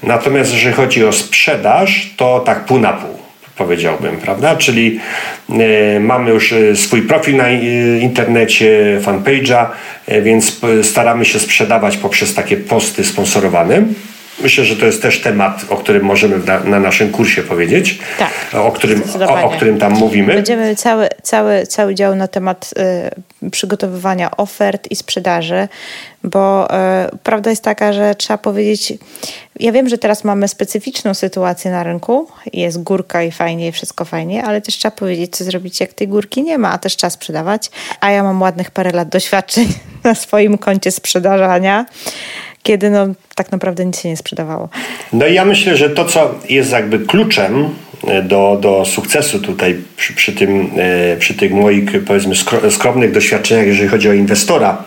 natomiast 0.02 0.52
jeżeli 0.54 0.74
chodzi 0.74 1.04
o 1.04 1.12
sprzedaż, 1.12 2.14
to 2.16 2.40
tak 2.40 2.64
pół 2.64 2.78
na 2.78 2.92
pół 2.92 3.18
powiedziałbym, 3.56 4.16
prawda? 4.16 4.56
Czyli 4.56 5.00
y, 5.96 6.00
mamy 6.00 6.30
już 6.30 6.52
y, 6.52 6.76
swój 6.76 7.02
profil 7.02 7.36
na 7.36 7.50
internecie, 8.00 9.00
fanpage'a, 9.04 9.66
więc 10.22 10.60
staramy 10.82 11.24
się 11.24 11.38
sprzedawać 11.38 11.96
poprzez 11.96 12.34
takie 12.34 12.56
posty 12.56 13.04
sponsorowane. 13.04 13.82
Myślę, 14.40 14.64
że 14.64 14.76
to 14.76 14.86
jest 14.86 15.02
też 15.02 15.20
temat, 15.20 15.64
o 15.68 15.76
którym 15.76 16.04
możemy 16.04 16.38
na, 16.38 16.60
na 16.60 16.80
naszym 16.80 17.12
kursie 17.12 17.42
powiedzieć, 17.42 17.98
tak, 18.18 18.32
o, 18.54 18.72
którym, 18.72 19.02
o, 19.28 19.42
o, 19.42 19.50
którym 19.50 19.78
tam 19.78 19.92
mówimy. 19.92 20.34
Będziemy 20.34 20.76
cały, 20.76 21.08
cały, 21.22 21.66
cały 21.66 21.94
dział 21.94 22.14
na 22.14 22.28
temat 22.28 22.74
y, 23.42 23.50
przygotowywania 23.50 24.36
ofert 24.36 24.90
i 24.90 24.96
sprzedaży, 24.96 25.68
bo 26.24 26.68
y, 26.70 27.18
prawda 27.22 27.50
jest 27.50 27.62
taka, 27.62 27.92
że 27.92 28.14
trzeba 28.14 28.38
powiedzieć, 28.38 28.92
ja 29.60 29.72
wiem, 29.72 29.88
że 29.88 29.98
teraz 29.98 30.24
mamy 30.24 30.48
specyficzną 30.48 31.14
sytuację 31.14 31.70
na 31.70 31.82
rynku, 31.82 32.28
jest 32.52 32.82
górka 32.82 33.22
i 33.22 33.30
fajnie, 33.30 33.72
wszystko 33.72 34.04
fajnie, 34.04 34.44
ale 34.44 34.60
też 34.60 34.76
trzeba 34.76 34.96
powiedzieć, 34.96 35.36
co 35.36 35.44
zrobić, 35.44 35.80
jak 35.80 35.92
tej 35.92 36.08
górki 36.08 36.42
nie 36.42 36.58
ma, 36.58 36.72
a 36.72 36.78
też 36.78 36.96
trzeba 36.96 37.10
sprzedawać, 37.10 37.70
a 38.00 38.10
ja 38.10 38.22
mam 38.22 38.42
ładnych 38.42 38.70
parę 38.70 38.90
lat 38.90 39.08
doświadczeń 39.08 39.68
na 40.04 40.14
swoim 40.14 40.58
koncie 40.58 40.90
sprzedażania 40.90 41.86
kiedy 42.62 42.90
no, 42.90 43.06
tak 43.34 43.52
naprawdę 43.52 43.84
nic 43.84 44.00
się 44.00 44.08
nie 44.08 44.16
sprzedawało. 44.16 44.68
No 45.12 45.26
i 45.26 45.34
ja 45.34 45.44
myślę, 45.44 45.76
że 45.76 45.90
to, 45.90 46.04
co 46.04 46.34
jest 46.48 46.72
jakby 46.72 46.98
kluczem 46.98 47.68
e, 48.06 48.22
do, 48.22 48.58
do 48.60 48.84
sukcesu 48.84 49.38
tutaj 49.38 49.76
przy, 49.96 50.12
przy, 50.12 50.32
tym, 50.32 50.70
e, 50.76 51.16
przy 51.16 51.34
tych 51.34 51.52
moich 51.52 52.04
powiedzmy 52.04 52.34
skromnych 52.70 53.12
doświadczeniach, 53.12 53.66
jeżeli 53.66 53.88
chodzi 53.88 54.08
o 54.08 54.12
inwestora, 54.12 54.84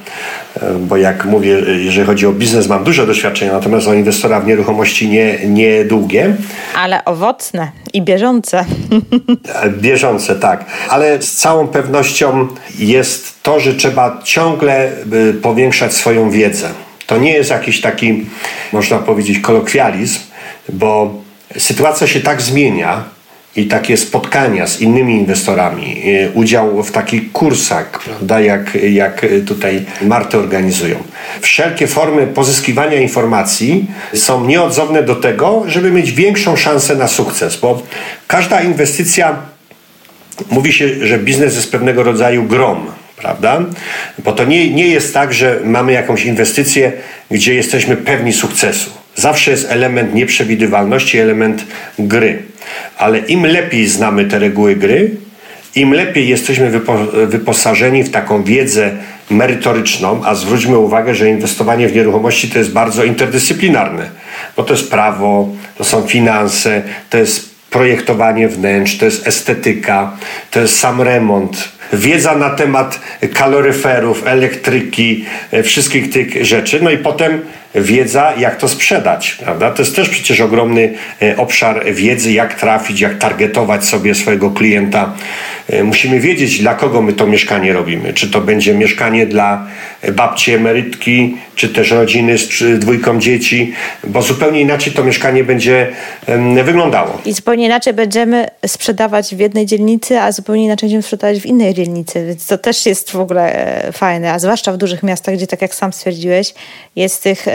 e, 0.56 0.74
bo 0.80 0.98
jak 0.98 1.26
mówię, 1.26 1.50
jeżeli 1.78 2.08
chodzi 2.08 2.28
o 2.28 2.32
biznes, 2.32 2.68
mam 2.68 2.84
dużo 2.84 3.06
doświadczenia, 3.06 3.54
natomiast 3.54 3.88
o 3.88 3.94
inwestora 3.94 4.40
w 4.40 4.48
nieruchomości 4.48 5.10
nie, 5.10 5.40
nie 5.48 5.86
długie. 5.86 6.36
Ale 6.76 7.06
owocne 7.06 7.72
i 7.94 8.02
bieżące. 8.02 8.66
Bieżące, 9.82 10.36
tak. 10.36 10.66
Ale 10.90 11.22
z 11.22 11.36
całą 11.36 11.68
pewnością 11.68 12.48
jest 12.80 13.44
to, 13.44 13.60
że 13.60 13.74
trzeba 13.74 14.22
ciągle 14.24 14.92
powiększać 15.42 15.94
swoją 15.94 16.30
wiedzę. 16.30 16.70
To 17.12 17.18
nie 17.18 17.34
jest 17.34 17.50
jakiś 17.50 17.82
taki, 17.82 18.26
można 18.74 18.98
powiedzieć, 18.98 19.40
kolokwializm, 19.40 20.20
bo 20.70 21.14
sytuacja 21.58 22.08
się 22.08 22.22
tak 22.22 22.42
zmienia, 22.42 23.04
i 23.56 23.66
takie 23.66 23.98
spotkania 23.98 24.68
z 24.68 24.82
innymi 24.82 25.14
inwestorami, 25.14 26.02
y, 26.06 26.32
udział 26.34 26.84
w 26.84 26.92
takich 26.92 27.32
kursach, 27.32 28.04
prawda, 28.04 28.40
jak, 28.40 28.78
jak 28.92 29.26
tutaj 29.48 29.86
Marty 30.02 30.38
organizują. 30.38 30.96
Wszelkie 31.42 31.88
formy 31.88 32.28
pozyskiwania 32.28 33.02
informacji 33.02 33.86
są 34.14 34.46
nieodzowne 34.46 35.04
do 35.04 35.16
tego, 35.16 35.64
żeby 35.68 35.92
mieć 35.92 36.12
większą 36.12 36.56
szansę 36.56 36.96
na 36.96 37.08
sukces, 37.08 37.58
bo 37.58 37.84
każda 38.28 38.62
inwestycja, 38.62 39.36
mówi 40.52 40.74
się, 40.74 41.08
że 41.08 41.20
biznes 41.20 41.56
jest 41.56 41.72
pewnego 41.72 42.04
rodzaju 42.04 42.44
grom 42.44 43.01
prawda? 43.22 43.66
Bo 44.24 44.32
to 44.32 44.46
nie, 44.46 44.70
nie 44.70 44.88
jest 44.88 45.14
tak, 45.14 45.34
że 45.34 45.60
mamy 45.64 45.92
jakąś 45.92 46.26
inwestycję, 46.26 46.92
gdzie 47.32 47.56
jesteśmy 47.56 47.98
pewni 47.98 48.34
sukcesu. 48.34 48.90
Zawsze 49.16 49.52
jest 49.52 49.72
element 49.72 50.14
nieprzewidywalności, 50.14 51.18
element 51.18 51.66
gry. 52.00 52.44
Ale 52.98 53.20
im 53.20 53.46
lepiej 53.46 53.88
znamy 53.88 54.26
te 54.26 54.40
reguły 54.40 54.76
gry, 54.76 55.12
im 55.76 55.94
lepiej 55.94 56.28
jesteśmy 56.28 56.70
wypo, 56.70 56.98
wyposażeni 57.28 58.04
w 58.04 58.12
taką 58.12 58.44
wiedzę 58.44 58.92
merytoryczną, 59.30 60.22
a 60.26 60.36
zwróćmy 60.36 60.78
uwagę, 60.78 61.16
że 61.16 61.30
inwestowanie 61.30 61.88
w 61.88 61.96
nieruchomości 61.96 62.50
to 62.50 62.60
jest 62.60 62.72
bardzo 62.72 63.04
interdyscyplinarne, 63.04 64.10
bo 64.58 64.64
to 64.64 64.74
jest 64.74 64.92
prawo, 64.92 65.50
to 65.78 65.84
są 65.84 66.02
finanse, 66.02 66.82
to 67.10 67.18
jest 67.18 67.52
projektowanie 67.70 68.48
wnętrz, 68.48 68.98
to 68.98 69.06
jest 69.06 69.28
estetyka, 69.28 70.18
to 70.52 70.60
jest 70.60 70.80
sam 70.80 71.02
remont, 71.02 71.70
wiedza 71.94 72.36
na 72.36 72.50
temat 72.50 73.00
kaloryferów, 73.34 74.28
elektryki, 74.28 75.26
e, 75.52 75.64
wszystkich 75.64 76.10
tych 76.10 76.46
rzeczy. 76.46 76.80
No 76.82 76.90
i 76.90 76.98
potem 76.98 77.42
wiedza, 77.76 78.34
jak 78.38 78.56
to 78.56 78.68
sprzedać, 78.68 79.32
prawda? 79.32 79.72
To 79.72 79.82
jest 79.82 79.96
też 79.96 80.10
przecież 80.10 80.40
ogromny 80.40 80.94
e, 81.22 81.38
obszar 81.38 81.94
wiedzy, 81.94 82.32
jak 82.32 82.54
trafić, 82.54 83.00
jak 83.00 83.18
targetować 83.18 83.86
sobie 83.86 84.16
swojego 84.16 84.52
klienta. 84.52 85.14
E, 85.70 85.84
musimy 85.84 86.20
wiedzieć, 86.20 86.60
dla 86.60 86.76
kogo 86.76 87.02
my 87.02 87.14
to 87.14 87.28
mieszkanie 87.28 87.74
robimy. 87.74 88.14
Czy 88.14 88.32
to 88.32 88.42
będzie 88.42 88.74
mieszkanie 88.74 89.26
dla 89.26 89.68
babci 90.14 90.54
emerytki, 90.54 91.38
czy 91.56 91.70
też 91.70 91.92
rodziny 91.92 92.38
z 92.38 92.80
dwójką 92.80 93.20
dzieci, 93.20 93.74
bo 94.04 94.22
zupełnie 94.22 94.62
inaczej 94.62 94.94
to 94.94 95.04
mieszkanie 95.04 95.44
będzie 95.44 95.88
wyglądało. 96.64 97.22
I 97.26 97.34
zupełnie 97.34 97.66
inaczej 97.66 97.94
będziemy 97.94 98.48
sprzedawać 98.68 99.36
w 99.36 99.40
jednej 99.40 99.66
dzielnicy, 99.66 100.20
a 100.20 100.32
zupełnie 100.32 100.66
inaczej 100.66 100.88
będziemy 100.88 101.04
sprzedawać 101.04 101.40
w 101.40 101.46
innej 101.46 101.74
dzielnicy, 101.74 102.26
więc 102.28 102.48
to 102.48 102.58
też 102.58 102.86
jest 102.86 103.12
w 103.12 103.20
ogóle 103.20 103.56
e, 103.88 103.92
fajne, 103.92 104.34
a 104.34 104.40
zwłaszcza 104.40 104.74
w 104.74 104.78
dużych 104.78 105.04
miastach, 105.04 105.36
gdzie 105.36 105.48
tak 105.48 105.62
jak 105.62 105.76
sam 105.76 105.94
stwierdziłeś, 105.94 106.54
jest 106.96 107.24
tych 107.24 107.48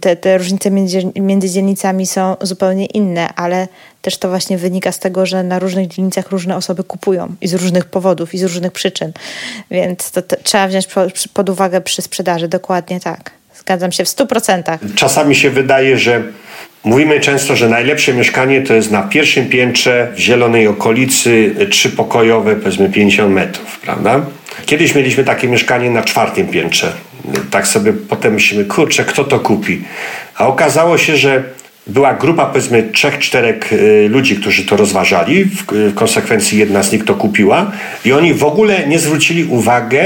te, 0.00 0.16
te 0.16 0.38
różnice 0.38 0.70
między, 0.70 0.98
między 1.20 1.50
dzielnicami 1.50 2.06
są 2.06 2.36
zupełnie 2.40 2.86
inne, 2.86 3.34
ale 3.34 3.68
też 4.02 4.18
to 4.18 4.28
właśnie 4.28 4.58
wynika 4.58 4.92
z 4.92 4.98
tego, 4.98 5.26
że 5.26 5.42
na 5.42 5.58
różnych 5.58 5.88
dzielnicach 5.88 6.30
różne 6.30 6.56
osoby 6.56 6.84
kupują 6.84 7.34
i 7.40 7.48
z 7.48 7.54
różnych 7.54 7.84
powodów, 7.84 8.34
i 8.34 8.38
z 8.38 8.42
różnych 8.42 8.72
przyczyn. 8.72 9.12
Więc 9.70 10.10
to, 10.10 10.22
to 10.22 10.36
trzeba 10.42 10.68
wziąć 10.68 10.88
pod 11.34 11.50
uwagę 11.50 11.80
przy 11.80 12.02
sprzedaży, 12.02 12.48
dokładnie 12.48 13.00
tak. 13.00 13.30
Zgadzam 13.58 13.92
się 13.92 14.04
w 14.04 14.08
100%. 14.08 14.78
Czasami 14.94 15.34
się 15.34 15.50
wydaje, 15.50 15.98
że 15.98 16.22
Mówimy 16.86 17.20
często, 17.20 17.56
że 17.56 17.68
najlepsze 17.68 18.14
mieszkanie 18.14 18.62
to 18.62 18.74
jest 18.74 18.90
na 18.90 19.02
pierwszym 19.02 19.48
piętrze 19.48 20.12
w 20.14 20.18
zielonej 20.18 20.66
okolicy, 20.66 21.54
trzypokojowe, 21.70 22.56
powiedzmy 22.56 22.90
50 22.90 23.34
metrów, 23.34 23.80
prawda? 23.80 24.20
Kiedyś 24.66 24.94
mieliśmy 24.94 25.24
takie 25.24 25.48
mieszkanie 25.48 25.90
na 25.90 26.02
czwartym 26.02 26.48
piętrze. 26.48 26.92
Tak 27.50 27.66
sobie 27.66 27.92
potem 27.92 28.34
myślimy, 28.34 28.64
kurczę, 28.64 29.04
kto 29.04 29.24
to 29.24 29.40
kupi? 29.40 29.84
A 30.34 30.46
okazało 30.46 30.98
się, 30.98 31.16
że 31.16 31.44
była 31.86 32.14
grupa 32.14 32.46
powiedzmy 32.46 32.82
trzech, 32.82 33.18
czterech 33.18 33.72
y, 33.72 34.08
ludzi, 34.08 34.36
którzy 34.36 34.64
to 34.64 34.76
rozważali. 34.76 35.44
W 35.44 35.94
konsekwencji 35.94 36.58
jedna 36.58 36.82
z 36.82 36.92
nich 36.92 37.04
to 37.04 37.14
kupiła 37.14 37.72
i 38.04 38.12
oni 38.12 38.34
w 38.34 38.44
ogóle 38.44 38.88
nie 38.88 38.98
zwrócili 38.98 39.44
uwagi 39.44 39.96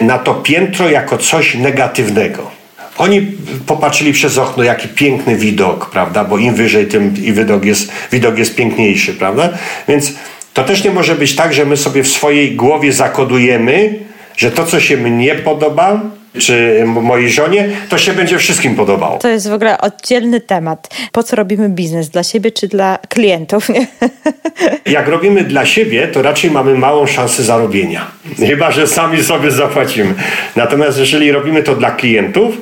na 0.00 0.18
to 0.18 0.34
piętro 0.34 0.90
jako 0.90 1.18
coś 1.18 1.54
negatywnego. 1.54 2.50
Oni 2.98 3.26
popatrzyli 3.66 4.12
przez 4.12 4.38
okno, 4.38 4.62
jaki 4.62 4.88
piękny 4.88 5.36
widok, 5.36 5.90
prawda? 5.90 6.24
Bo 6.24 6.38
im 6.38 6.54
wyżej, 6.54 6.86
tym 6.86 7.14
i 7.16 7.32
widok 7.32 7.64
jest, 7.64 7.92
widok 8.12 8.38
jest 8.38 8.54
piękniejszy, 8.54 9.14
prawda? 9.14 9.48
Więc 9.88 10.12
to 10.54 10.64
też 10.64 10.84
nie 10.84 10.90
może 10.90 11.14
być 11.14 11.36
tak, 11.36 11.54
że 11.54 11.64
my 11.64 11.76
sobie 11.76 12.02
w 12.02 12.08
swojej 12.08 12.56
głowie 12.56 12.92
zakodujemy, 12.92 13.98
że 14.36 14.50
to, 14.50 14.64
co 14.64 14.80
się 14.80 14.96
mnie 14.96 15.34
podoba, 15.34 16.00
czy 16.38 16.84
mojej 16.86 17.30
żonie, 17.30 17.68
to 17.88 17.98
się 17.98 18.12
będzie 18.12 18.38
wszystkim 18.38 18.74
podobało. 18.74 19.18
To 19.18 19.28
jest 19.28 19.48
w 19.48 19.52
ogóle 19.52 19.78
oddzielny 19.78 20.40
temat. 20.40 20.88
Po 21.12 21.22
co 21.22 21.36
robimy 21.36 21.68
biznes? 21.68 22.08
Dla 22.08 22.22
siebie 22.22 22.50
czy 22.50 22.68
dla 22.68 22.98
klientów? 23.08 23.68
Nie? 23.68 23.86
Jak 24.98 25.08
robimy 25.08 25.44
dla 25.44 25.66
siebie, 25.66 26.08
to 26.08 26.22
raczej 26.22 26.50
mamy 26.50 26.74
małą 26.74 27.06
szansę 27.06 27.42
zarobienia. 27.42 28.06
Chyba, 28.38 28.70
że 28.70 28.86
sami 28.86 29.22
sobie 29.24 29.50
zapłacimy. 29.50 30.14
Natomiast 30.56 30.98
jeżeli 30.98 31.32
robimy 31.32 31.62
to 31.62 31.76
dla 31.76 31.90
klientów, 31.90 32.54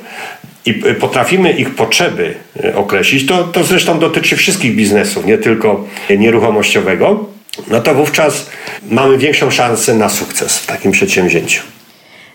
i 0.65 0.73
potrafimy 0.73 1.51
ich 1.51 1.75
potrzeby 1.75 2.33
e, 2.63 2.75
określić, 2.75 3.25
to, 3.25 3.43
to 3.43 3.63
zresztą 3.63 3.99
dotyczy 3.99 4.35
wszystkich 4.35 4.75
biznesów, 4.75 5.25
nie 5.25 5.37
tylko 5.37 5.87
nieruchomościowego, 6.17 7.25
no 7.67 7.81
to 7.81 7.93
wówczas 7.93 8.49
mamy 8.89 9.17
większą 9.17 9.51
szansę 9.51 9.93
na 9.93 10.09
sukces 10.09 10.59
w 10.59 10.65
takim 10.65 10.91
przedsięwzięciu. 10.91 11.61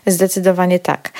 Zdecydowanie 0.07 0.79
tak. 0.79 1.13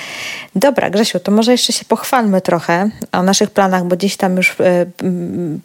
Dobra, 0.55 0.89
Grzesiu, 0.89 1.19
to 1.19 1.31
może 1.31 1.51
jeszcze 1.51 1.73
się 1.73 1.85
pochwalmy 1.85 2.41
trochę 2.41 2.89
o 3.11 3.23
naszych 3.23 3.51
planach, 3.51 3.83
bo 3.83 3.95
gdzieś 3.95 4.17
tam 4.17 4.37
już 4.37 4.49
y, 4.49 4.91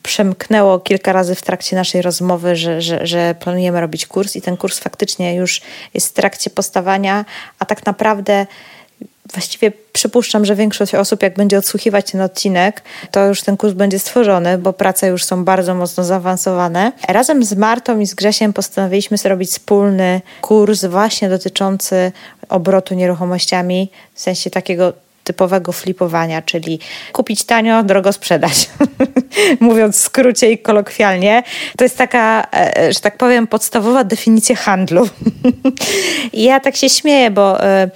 przemknęło 0.02 0.78
kilka 0.78 1.12
razy 1.12 1.34
w 1.34 1.42
trakcie 1.42 1.76
naszej 1.76 2.02
rozmowy, 2.02 2.56
że, 2.56 2.82
że, 2.82 3.06
że 3.06 3.34
planujemy 3.40 3.80
robić 3.80 4.06
kurs 4.06 4.36
i 4.36 4.42
ten 4.42 4.56
kurs 4.56 4.78
faktycznie 4.78 5.34
już 5.34 5.60
jest 5.94 6.08
w 6.08 6.12
trakcie 6.12 6.50
postawania, 6.50 7.24
a 7.58 7.64
tak 7.64 7.86
naprawdę 7.86 8.46
właściwie 9.32 9.72
przypuszczam, 9.92 10.44
że 10.44 10.54
większość 10.54 10.94
osób, 10.94 11.22
jak 11.22 11.34
będzie 11.34 11.58
odsłuchiwać 11.58 12.10
ten 12.10 12.20
odcinek, 12.20 12.82
to 13.10 13.26
już 13.26 13.42
ten 13.42 13.56
kurs 13.56 13.72
będzie 13.72 13.98
stworzony, 13.98 14.58
bo 14.58 14.72
prace 14.72 15.08
już 15.08 15.24
są 15.24 15.44
bardzo 15.44 15.74
mocno 15.74 16.04
zaawansowane. 16.04 16.92
Razem 17.08 17.44
z 17.44 17.54
Martą 17.54 18.00
i 18.00 18.06
z 18.06 18.14
Grzesiem 18.14 18.52
postanowiliśmy 18.52 19.16
zrobić 19.16 19.50
wspólny 19.50 20.20
kurs 20.40 20.84
właśnie 20.84 21.28
dotyczący 21.28 22.12
obrotu 22.48 22.94
nieruchomościami, 22.94 23.90
w 24.14 24.20
sensie 24.20 24.50
takiego 24.50 24.92
typowego 25.28 25.72
flipowania, 25.72 26.42
czyli 26.42 26.78
kupić 27.12 27.44
tanio, 27.44 27.82
drogo 27.82 28.12
sprzedać. 28.12 28.70
Mówiąc 29.60 29.96
w 29.96 30.00
skrócie 30.00 30.52
i 30.52 30.58
kolokwialnie, 30.58 31.42
to 31.76 31.84
jest 31.84 31.98
taka, 31.98 32.46
e, 32.54 32.92
że 32.92 33.00
tak 33.00 33.16
powiem, 33.16 33.46
podstawowa 33.46 34.04
definicja 34.04 34.56
handlu. 34.56 35.08
Ja 36.32 36.60
tak 36.60 36.76
się 36.76 36.88
śmieję, 36.88 37.30
bo 37.30 37.64
e, 37.64 37.90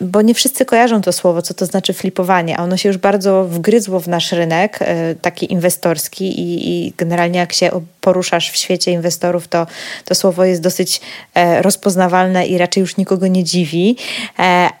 bo 0.00 0.22
nie 0.22 0.34
wszyscy 0.34 0.64
kojarzą 0.64 1.02
to 1.02 1.12
słowo, 1.12 1.42
co 1.42 1.54
to 1.54 1.66
znaczy 1.66 1.92
flipowanie, 1.92 2.58
a 2.58 2.62
ono 2.62 2.76
się 2.76 2.88
już 2.88 2.98
bardzo 2.98 3.44
wgryzło 3.44 4.00
w 4.00 4.08
nasz 4.08 4.32
rynek, 4.32 4.78
e, 4.80 5.14
taki 5.14 5.52
inwestorski 5.52 6.40
i, 6.40 6.86
i 6.86 6.92
generalnie 6.96 7.38
jak 7.38 7.52
się 7.52 7.70
poruszasz 8.00 8.50
w 8.50 8.56
świecie 8.56 8.90
inwestorów, 8.90 9.48
to 9.48 9.66
to 10.04 10.14
słowo 10.14 10.44
jest 10.44 10.62
dosyć 10.62 11.00
e, 11.34 11.62
rozpoznawalne 11.62 12.46
i 12.46 12.58
raczej 12.58 12.80
już 12.80 12.96
nikogo 12.96 13.26
nie 13.26 13.44
dziwi, 13.44 13.96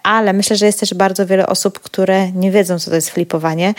ale 0.02 0.32
myślę, 0.32 0.56
że 0.56 0.66
jest 0.66 0.80
też 0.80 0.94
bardzo 0.94 1.26
wiele 1.26 1.46
osób, 1.46 1.80
które 1.80 2.32
nie 2.32 2.50
wiedzą, 2.50 2.78
co 2.78 2.90
to 2.90 2.96
jest 2.96 3.10
flipowanie, 3.10 3.74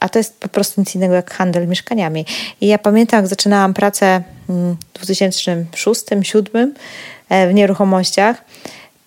a 0.00 0.08
to 0.08 0.18
jest 0.18 0.40
po 0.40 0.48
prostu 0.48 0.80
nic 0.80 0.94
innego 0.94 1.14
jak 1.14 1.34
handel 1.34 1.68
mieszkaniami. 1.68 2.26
I 2.60 2.66
ja 2.66 2.78
pamiętam, 2.78 3.20
jak 3.20 3.28
zaczynałam 3.28 3.74
pracę 3.74 4.22
w 4.48 4.74
2006-2007 5.04 6.68
w 7.30 7.54
nieruchomościach, 7.54 8.44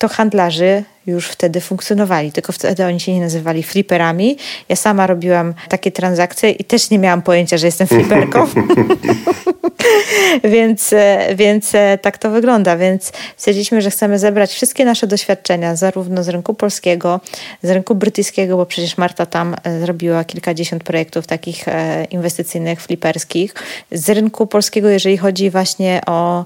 to 0.01 0.07
handlarzy 0.07 0.83
już 1.07 1.27
wtedy 1.27 1.61
funkcjonowali, 1.61 2.31
tylko 2.31 2.51
wtedy 2.51 2.85
oni 2.85 2.99
się 2.99 3.13
nie 3.13 3.21
nazywali 3.21 3.63
flipperami. 3.63 4.37
Ja 4.69 4.75
sama 4.75 5.07
robiłam 5.07 5.53
takie 5.69 5.91
transakcje 5.91 6.51
i 6.51 6.63
też 6.63 6.89
nie 6.89 6.99
miałam 6.99 7.21
pojęcia, 7.21 7.57
że 7.57 7.65
jestem 7.65 7.87
flipperką. 7.87 8.47
więc, 10.43 10.93
e, 10.93 11.35
więc 11.35 11.75
e, 11.75 11.97
tak 12.01 12.17
to 12.17 12.29
wygląda. 12.29 12.77
Więc 12.77 13.11
stwierdziliśmy, 13.37 13.81
że 13.81 13.89
chcemy 13.89 14.19
zebrać 14.19 14.51
wszystkie 14.51 14.85
nasze 14.85 15.07
doświadczenia, 15.07 15.75
zarówno 15.75 16.23
z 16.23 16.29
rynku 16.29 16.53
polskiego, 16.53 17.19
z 17.63 17.69
rynku 17.69 17.95
brytyjskiego, 17.95 18.57
bo 18.57 18.65
przecież 18.65 18.97
Marta 18.97 19.25
tam 19.25 19.55
e, 19.63 19.79
zrobiła 19.79 20.23
kilkadziesiąt 20.23 20.83
projektów 20.83 21.27
takich 21.27 21.65
inwestycyjnych, 22.09 22.81
fliperskich, 22.81 23.53
z 23.91 24.09
rynku 24.09 24.47
polskiego, 24.47 24.89
jeżeli 24.89 25.17
chodzi 25.17 25.49
właśnie 25.49 26.01
o 26.05 26.45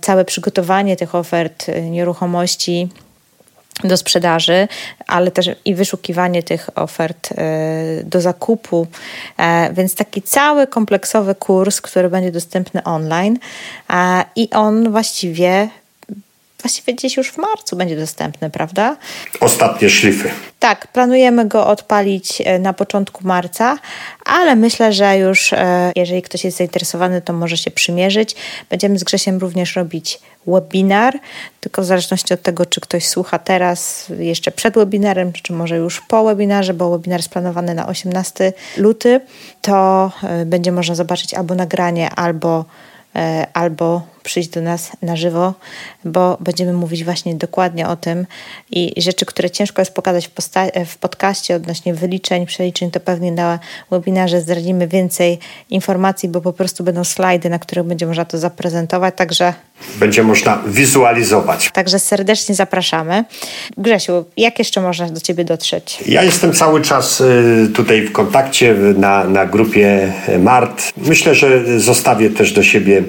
całe 0.00 0.24
przygotowanie 0.24 0.96
tych 0.96 1.14
ofert 1.14 1.66
nieruchomości 1.90 2.88
do 3.84 3.96
sprzedaży, 3.96 4.68
ale 5.06 5.30
też 5.30 5.50
i 5.64 5.74
wyszukiwanie 5.74 6.42
tych 6.42 6.78
ofert 6.78 7.28
e, 7.32 8.04
do 8.04 8.20
zakupu. 8.20 8.86
E, 9.36 9.72
więc 9.72 9.94
taki 9.94 10.22
cały 10.22 10.66
kompleksowy 10.66 11.34
kurs, 11.34 11.80
który 11.80 12.10
będzie 12.10 12.32
dostępny 12.32 12.84
online 12.84 13.38
e, 13.90 14.24
i 14.36 14.50
on 14.50 14.90
właściwie 14.90 15.68
właściwie 16.62 16.94
gdzieś 16.94 17.16
już 17.16 17.28
w 17.28 17.38
marcu 17.38 17.76
będzie 17.76 17.96
dostępny, 17.96 18.50
prawda? 18.50 18.96
Ostatnie 19.40 19.90
szlify. 19.90 20.30
Tak, 20.58 20.86
planujemy 20.86 21.48
go 21.48 21.66
odpalić 21.66 22.42
na 22.60 22.72
początku 22.72 23.26
marca, 23.26 23.78
ale 24.24 24.56
myślę, 24.56 24.92
że 24.92 25.18
już 25.18 25.54
jeżeli 25.96 26.22
ktoś 26.22 26.44
jest 26.44 26.56
zainteresowany, 26.56 27.22
to 27.22 27.32
może 27.32 27.56
się 27.56 27.70
przymierzyć. 27.70 28.36
Będziemy 28.70 28.98
z 28.98 29.04
Grzesiem 29.04 29.38
również 29.38 29.76
robić 29.76 30.20
webinar, 30.46 31.18
tylko 31.60 31.82
w 31.82 31.84
zależności 31.84 32.34
od 32.34 32.42
tego, 32.42 32.66
czy 32.66 32.80
ktoś 32.80 33.08
słucha 33.08 33.38
teraz, 33.38 34.06
jeszcze 34.18 34.50
przed 34.50 34.74
webinarem, 34.74 35.32
czy 35.32 35.52
może 35.52 35.76
już 35.76 36.00
po 36.00 36.24
webinarze, 36.24 36.74
bo 36.74 36.90
webinar 36.90 37.20
jest 37.20 37.28
planowany 37.28 37.74
na 37.74 37.88
18 37.88 38.52
luty, 38.76 39.20
to 39.60 40.10
e, 40.22 40.44
będzie 40.44 40.72
można 40.72 40.94
zobaczyć 40.94 41.34
albo 41.34 41.54
nagranie, 41.54 42.10
albo, 42.10 42.64
e, 43.16 43.46
albo 43.52 44.11
przyjść 44.22 44.48
do 44.48 44.60
nas 44.60 44.90
na 45.02 45.16
żywo, 45.16 45.54
bo 46.04 46.36
będziemy 46.40 46.72
mówić 46.72 47.04
właśnie 47.04 47.34
dokładnie 47.34 47.88
o 47.88 47.96
tym 47.96 48.26
i 48.70 49.02
rzeczy, 49.02 49.26
które 49.26 49.50
ciężko 49.50 49.82
jest 49.82 49.94
pokazać 49.94 50.28
w, 50.28 50.32
w 50.86 50.98
podcaście 50.98 51.56
odnośnie 51.56 51.94
wyliczeń, 51.94 52.46
przeliczeń, 52.46 52.90
to 52.90 53.00
pewnie 53.00 53.32
na 53.32 53.58
webinarze 53.90 54.40
zdradzimy 54.40 54.88
więcej 54.88 55.38
informacji, 55.70 56.28
bo 56.28 56.40
po 56.40 56.52
prostu 56.52 56.84
będą 56.84 57.04
slajdy, 57.04 57.50
na 57.50 57.58
których 57.58 57.84
będzie 57.84 58.06
można 58.06 58.24
to 58.24 58.38
zaprezentować, 58.38 59.14
także 59.16 59.54
będzie 59.96 60.22
można 60.22 60.62
wizualizować. 60.66 61.70
Także 61.72 61.98
serdecznie 61.98 62.54
zapraszamy. 62.54 63.24
Grzesiu, 63.76 64.24
jak 64.36 64.58
jeszcze 64.58 64.80
można 64.80 65.10
do 65.10 65.20
Ciebie 65.20 65.44
dotrzeć? 65.44 65.98
Ja 66.06 66.22
jestem 66.22 66.52
cały 66.52 66.80
czas 66.80 67.20
y, 67.20 67.68
tutaj 67.74 68.02
w 68.02 68.12
kontakcie 68.12 68.74
na, 68.74 69.24
na 69.24 69.46
grupie 69.46 70.12
MART. 70.38 70.92
Myślę, 70.96 71.34
że 71.34 71.80
zostawię 71.80 72.30
też 72.30 72.52
do 72.52 72.62
siebie 72.62 73.02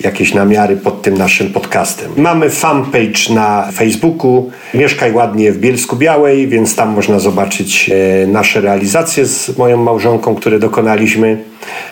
jakieś 0.00 0.34
namiary 0.34 0.59
pod 0.68 1.02
tym 1.02 1.18
naszym 1.18 1.52
podcastem. 1.52 2.10
Mamy 2.16 2.50
fanpage 2.50 3.34
na 3.34 3.68
Facebooku 3.72 4.50
Mieszkaj 4.74 5.12
ładnie 5.12 5.52
w 5.52 5.58
Bielsku 5.58 5.96
Białej, 5.96 6.48
więc 6.48 6.76
tam 6.76 6.88
można 6.88 7.18
zobaczyć 7.18 7.90
e, 8.22 8.26
nasze 8.26 8.60
realizacje 8.60 9.26
z 9.26 9.58
moją 9.58 9.76
małżonką, 9.76 10.34
które 10.34 10.58
dokonaliśmy. 10.58 11.44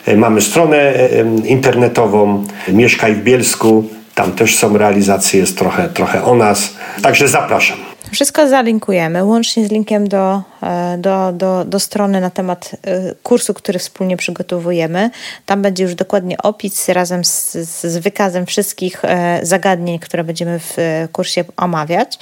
E, 0.07 0.17
mamy 0.17 0.41
stronę 0.41 0.77
e, 0.77 1.09
internetową 1.47 2.45
Mieszkaj 2.69 3.15
w 3.15 3.23
Bielsku. 3.23 3.85
Tam 4.15 4.33
też 4.33 4.57
są 4.57 4.79
realizacje, 4.79 5.41
jest 5.41 5.59
trochę, 5.59 5.89
trochę 5.89 6.25
o 6.25 6.35
nas. 6.35 6.77
Także 7.03 7.29
zapraszam. 7.29 7.88
Wszystko 8.13 8.49
zalinkujemy, 8.49 9.25
łącznie 9.25 9.67
z 9.67 9.71
linkiem 9.71 10.09
do, 10.09 10.43
e, 10.63 10.99
do, 10.99 11.33
do, 11.33 11.65
do 11.65 11.81
strony 11.81 12.21
na 12.21 12.31
temat 12.31 12.71
e, 12.83 13.15
kursu, 13.23 13.55
który 13.55 13.79
wspólnie 13.79 14.17
przygotowujemy. 14.17 15.11
Tam 15.47 15.63
będzie 15.63 15.83
już 15.83 15.95
dokładnie 15.95 16.39
opis 16.39 16.89
razem 16.89 17.25
z, 17.25 17.53
z 17.53 17.99
wykazem 17.99 18.47
wszystkich 18.47 19.05
e, 19.05 19.41
zagadnień, 19.43 19.99
które 19.99 20.25
będziemy 20.25 20.59
w 20.59 20.77
kursie 21.13 21.45
omawiać, 21.57 22.19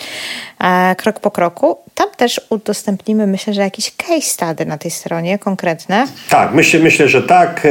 krok 0.97 1.20
po 1.20 1.30
kroku. 1.30 1.78
Tam 1.95 2.09
też 2.16 2.41
udostępnimy, 2.51 3.26
myślę, 3.26 3.55
że 3.55 3.61
jakieś 3.61 3.97
case 3.97 4.20
study 4.20 4.66
na 4.66 4.78
tej 4.78 4.91
stronie 4.91 5.39
konkretne. 5.39 6.07
Tak, 6.28 6.55
myślę, 6.55 6.80
myślę, 6.80 7.09
że 7.09 7.22
tak. 7.22 7.66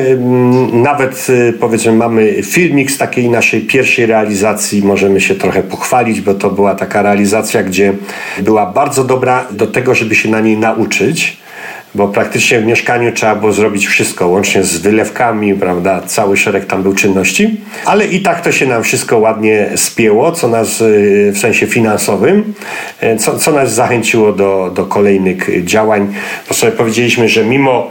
Nawet 0.74 1.28
powiedzmy 1.60 1.92
mamy 1.92 2.44
filmik 2.44 2.92
z 2.92 2.98
takiej 2.98 3.30
naszej 3.30 3.62
pierwszej 3.62 4.06
realizacji. 4.06 4.84
Możemy 4.84 5.22
się 5.22 5.36
trochę 5.36 5.64
pochwalić, 5.64 6.22
bo 6.22 6.34
to 6.34 6.50
była 6.50 6.76
taka 6.76 7.02
realizacja, 7.02 7.64
gdzie 7.64 7.94
była 8.38 8.66
bardzo 8.66 9.04
dobra 9.04 9.48
do 9.52 9.68
tego, 9.68 9.96
żeby 9.96 10.16
się 10.16 10.30
na 10.30 10.40
niej 10.40 10.58
nauczyć 10.58 11.38
bo 11.96 12.08
praktycznie 12.08 12.60
w 12.60 12.66
mieszkaniu 12.66 13.12
trzeba 13.12 13.36
było 13.36 13.52
zrobić 13.52 13.88
wszystko, 13.88 14.28
łącznie 14.28 14.64
z 14.64 14.78
wylewkami, 14.78 15.54
prawda, 15.54 16.02
cały 16.02 16.38
szereg 16.38 16.66
tam 16.66 16.84
był 16.84 16.94
czynności, 16.94 17.58
ale 17.86 18.06
i 18.06 18.22
tak 18.22 18.42
to 18.42 18.52
się 18.52 18.66
nam 18.66 18.84
wszystko 18.84 19.18
ładnie 19.18 19.70
spięło, 19.76 20.32
co 20.32 20.48
nas 20.48 20.82
y, 20.82 21.32
w 21.36 21.38
sensie 21.38 21.68
finansowym, 21.68 22.54
y, 23.04 23.18
co, 23.18 23.40
co 23.40 23.52
nas 23.52 23.74
zachęciło 23.74 24.32
do, 24.32 24.72
do 24.76 24.86
kolejnych 24.86 25.66
działań, 25.66 26.14
bo 26.48 26.54
sobie 26.54 26.72
powiedzieliśmy, 26.72 27.30
że 27.30 27.46
mimo 27.46 27.90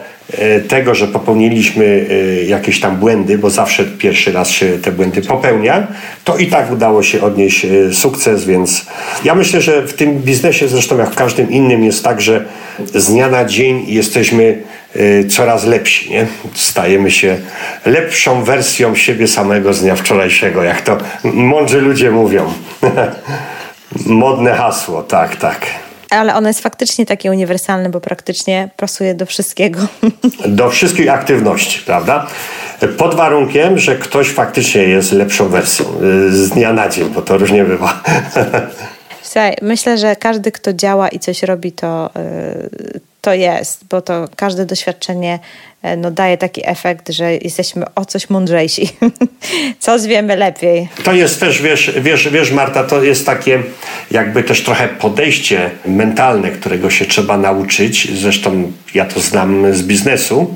tego, 0.68 0.95
że 0.95 1.09
popełniliśmy 1.09 2.07
e, 2.11 2.45
jakieś 2.45 2.81
tam 2.81 2.97
błędy, 2.97 3.39
bo 3.39 3.51
zawsze 3.51 3.85
pierwszy 3.85 4.33
raz 4.33 4.51
się 4.51 4.79
te 4.79 4.93
błędy 4.93 5.22
popełnia, 5.22 5.87
to 6.25 6.37
i 6.37 6.47
tak 6.47 6.72
udało 6.72 7.03
się 7.03 7.22
odnieść 7.22 7.64
e, 7.64 7.95
sukces, 7.95 8.45
więc 8.45 8.87
ja 9.25 9.35
myślę, 9.35 9.61
że 9.61 9.87
w 9.87 9.95
tym 9.95 10.18
biznesie, 10.18 10.68
zresztą 10.68 10.99
jak 10.99 11.11
w 11.11 11.14
każdym 11.14 11.51
innym, 11.51 11.85
jest 11.85 12.05
tak, 12.05 12.20
że 12.20 12.45
z 12.95 13.07
dnia 13.07 13.29
na 13.29 13.45
dzień 13.45 13.85
jesteśmy 13.87 14.62
coraz 15.29 15.64
lepsi, 15.64 16.11
nie? 16.11 16.27
Stajemy 16.55 17.11
się 17.11 17.37
lepszą 17.85 18.45
wersją 18.45 18.95
siebie 18.95 19.29
samego 19.29 19.75
z 19.75 19.81
dnia 19.81 19.97
wczorajszego, 19.97 20.62
jak 20.62 20.83
to 20.83 20.99
mądrzy 21.25 21.81
ludzie 21.81 22.11
mówią. 22.11 22.53
Modne 24.07 24.55
hasło, 24.55 25.03
tak, 25.03 25.37
tak 25.37 25.84
ale 26.17 26.35
ono 26.35 26.49
jest 26.49 26.61
faktycznie 26.61 27.07
takie 27.07 27.31
uniwersalne, 27.31 27.91
bo 27.91 28.01
praktycznie 28.01 28.69
pasuje 28.77 29.15
do 29.15 29.27
wszystkiego. 29.27 29.81
Do 30.47 30.71
wszystkich 30.71 31.11
aktywności, 31.11 31.81
prawda? 31.87 32.27
Pod 32.99 33.15
warunkiem, 33.15 33.79
że 33.79 33.97
ktoś 33.97 34.31
faktycznie 34.31 34.83
jest 34.83 35.12
lepszą 35.12 35.49
wersją 35.49 35.87
y, 35.87 36.37
z 36.37 36.51
dnia 36.51 36.73
na 36.73 36.89
dzień, 36.89 37.09
bo 37.09 37.23
to 37.23 37.39
różnie 37.39 37.65
bywa. 37.65 38.03
Słuchaj, 39.23 39.57
myślę, 39.62 39.99
że 39.99 40.17
każdy, 40.17 40.53
kto 40.53 40.73
działa 40.73 41.09
i 41.09 41.19
coś 41.19 41.43
robi, 41.43 41.73
to, 41.73 42.11
y, 42.17 43.01
to 43.21 43.35
jest, 43.35 43.85
bo 43.91 44.03
to 44.03 44.29
każde 44.37 44.67
doświadczenie 44.67 45.39
no, 45.97 46.11
daje 46.11 46.37
taki 46.37 46.68
efekt, 46.68 47.11
że 47.11 47.35
jesteśmy 47.35 47.85
o 47.95 48.05
coś 48.05 48.30
mądrzejsi. 48.30 48.89
Co 49.78 49.99
wiemy 49.99 50.37
lepiej. 50.37 50.89
To 51.05 51.12
jest 51.12 51.41
też, 51.41 51.62
wiesz, 51.62 51.93
wiesz, 52.01 52.28
wiesz, 52.28 52.53
Marta, 52.53 52.85
to 52.85 53.03
jest 53.03 53.26
takie 53.26 53.62
jakby 54.11 54.43
też 54.43 54.62
trochę 54.62 54.89
podejście 54.89 55.70
mentalne, 55.87 56.51
którego 56.51 56.91
się 56.91 57.05
trzeba 57.05 57.39
nauczyć. 57.39 58.18
Zresztą 58.18 58.72
ja 58.95 59.05
to 59.05 59.20
znam 59.20 59.74
z 59.74 59.82
biznesu, 59.82 60.55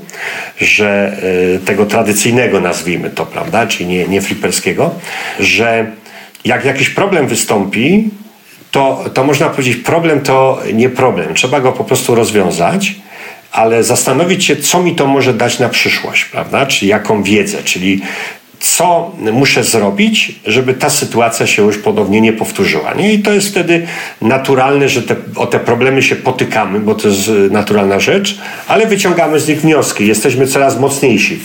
że 0.61 1.17
y, 1.55 1.65
tego 1.65 1.85
tradycyjnego 1.85 2.59
nazwijmy 2.59 3.09
to, 3.09 3.25
prawda, 3.25 3.67
czyli 3.67 3.89
nie, 3.89 4.07
nie 4.07 4.21
fliperskiego, 4.21 4.91
że 5.39 5.91
jak 6.45 6.65
jakiś 6.65 6.89
problem 6.89 7.27
wystąpi, 7.27 8.09
to, 8.71 9.05
to 9.13 9.23
można 9.23 9.49
powiedzieć, 9.49 9.77
problem 9.77 10.21
to 10.21 10.59
nie 10.73 10.89
problem. 10.89 11.33
Trzeba 11.33 11.59
go 11.61 11.71
po 11.71 11.83
prostu 11.83 12.15
rozwiązać, 12.15 12.95
ale 13.51 13.83
zastanowić 13.83 14.45
się, 14.45 14.55
co 14.55 14.83
mi 14.83 14.95
to 14.95 15.07
może 15.07 15.33
dać 15.33 15.59
na 15.59 15.69
przyszłość, 15.69 16.25
prawda? 16.25 16.65
Czyli 16.65 16.89
jaką 16.89 17.23
wiedzę, 17.23 17.63
czyli 17.63 18.01
co 18.59 19.11
muszę 19.31 19.63
zrobić, 19.63 20.39
żeby 20.45 20.73
ta 20.73 20.89
sytuacja 20.89 21.47
się 21.47 21.63
już 21.63 21.77
ponownie 21.77 22.21
nie 22.21 22.33
powtórzyła. 22.33 22.93
Nie? 22.93 23.13
I 23.13 23.19
to 23.19 23.31
jest 23.31 23.49
wtedy 23.49 23.87
naturalne, 24.21 24.89
że 24.89 25.01
te, 25.01 25.15
o 25.35 25.47
te 25.47 25.59
problemy 25.59 26.03
się 26.03 26.15
potykamy, 26.15 26.79
bo 26.79 26.95
to 26.95 27.07
jest 27.07 27.31
naturalna 27.51 27.99
rzecz, 27.99 28.37
ale 28.67 28.87
wyciągamy 28.87 29.39
z 29.39 29.47
nich 29.47 29.61
wnioski. 29.61 30.07
Jesteśmy 30.07 30.47
coraz 30.47 30.79
mocniejsi 30.79 31.39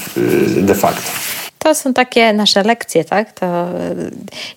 de 0.56 0.74
facto. 0.74 1.10
To 1.58 1.74
są 1.74 1.94
takie 1.94 2.32
nasze 2.32 2.62
lekcje, 2.62 3.04
tak? 3.04 3.32
To 3.32 3.68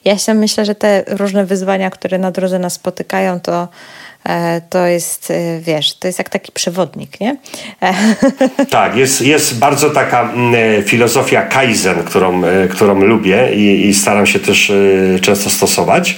ja 0.05 0.17
się 0.17 0.33
myślę, 0.33 0.65
że 0.65 0.75
te 0.75 1.03
różne 1.07 1.45
wyzwania, 1.45 1.89
które 1.89 2.17
na 2.17 2.31
drodze 2.31 2.59
nas 2.59 2.73
spotykają, 2.73 3.39
to 3.39 3.67
to 4.69 4.85
jest, 4.85 5.31
e, 5.31 5.59
wiesz, 5.61 5.93
to 5.93 6.07
jest 6.07 6.19
jak 6.19 6.29
taki 6.29 6.51
przewodnik, 6.51 7.19
nie? 7.19 7.37
Tak, 8.69 8.95
jest, 8.95 9.21
jest 9.21 9.59
bardzo 9.59 9.89
taka 9.89 10.21
mm, 10.21 10.83
filozofia 10.83 11.41
Kaizen, 11.41 12.03
którą, 12.03 12.41
którą 12.69 13.01
lubię 13.01 13.55
i, 13.55 13.87
i 13.87 13.93
staram 13.93 14.25
się 14.25 14.39
też 14.39 14.71
często 15.21 15.49
stosować. 15.49 16.15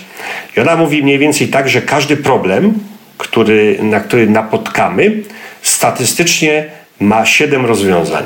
I 0.57 0.59
ona 0.59 0.75
mówi 0.75 1.03
mniej 1.03 1.19
więcej 1.19 1.47
tak, 1.47 1.69
że 1.69 1.81
każdy 1.81 2.17
problem, 2.17 2.73
który, 3.17 3.77
na 3.81 3.99
który 3.99 4.29
napotkamy, 4.29 5.23
statystycznie 5.61 6.65
ma 6.99 7.25
siedem 7.25 7.65
rozwiązań. 7.65 8.25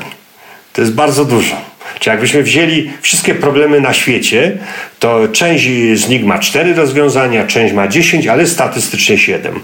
To 0.72 0.80
jest 0.80 0.94
bardzo 0.94 1.24
dużo. 1.24 1.56
Czy 1.98 2.10
jakbyśmy 2.10 2.42
wzięli 2.42 2.90
wszystkie 3.00 3.34
problemy 3.34 3.80
na 3.80 3.92
świecie, 3.92 4.58
to 4.98 5.28
część 5.28 5.64
z 6.00 6.08
nich 6.08 6.24
ma 6.24 6.38
cztery 6.38 6.74
rozwiązania, 6.74 7.46
część 7.46 7.74
ma 7.74 7.88
dziesięć, 7.88 8.26
ale 8.26 8.46
statystycznie 8.46 9.18
siedem. 9.18 9.60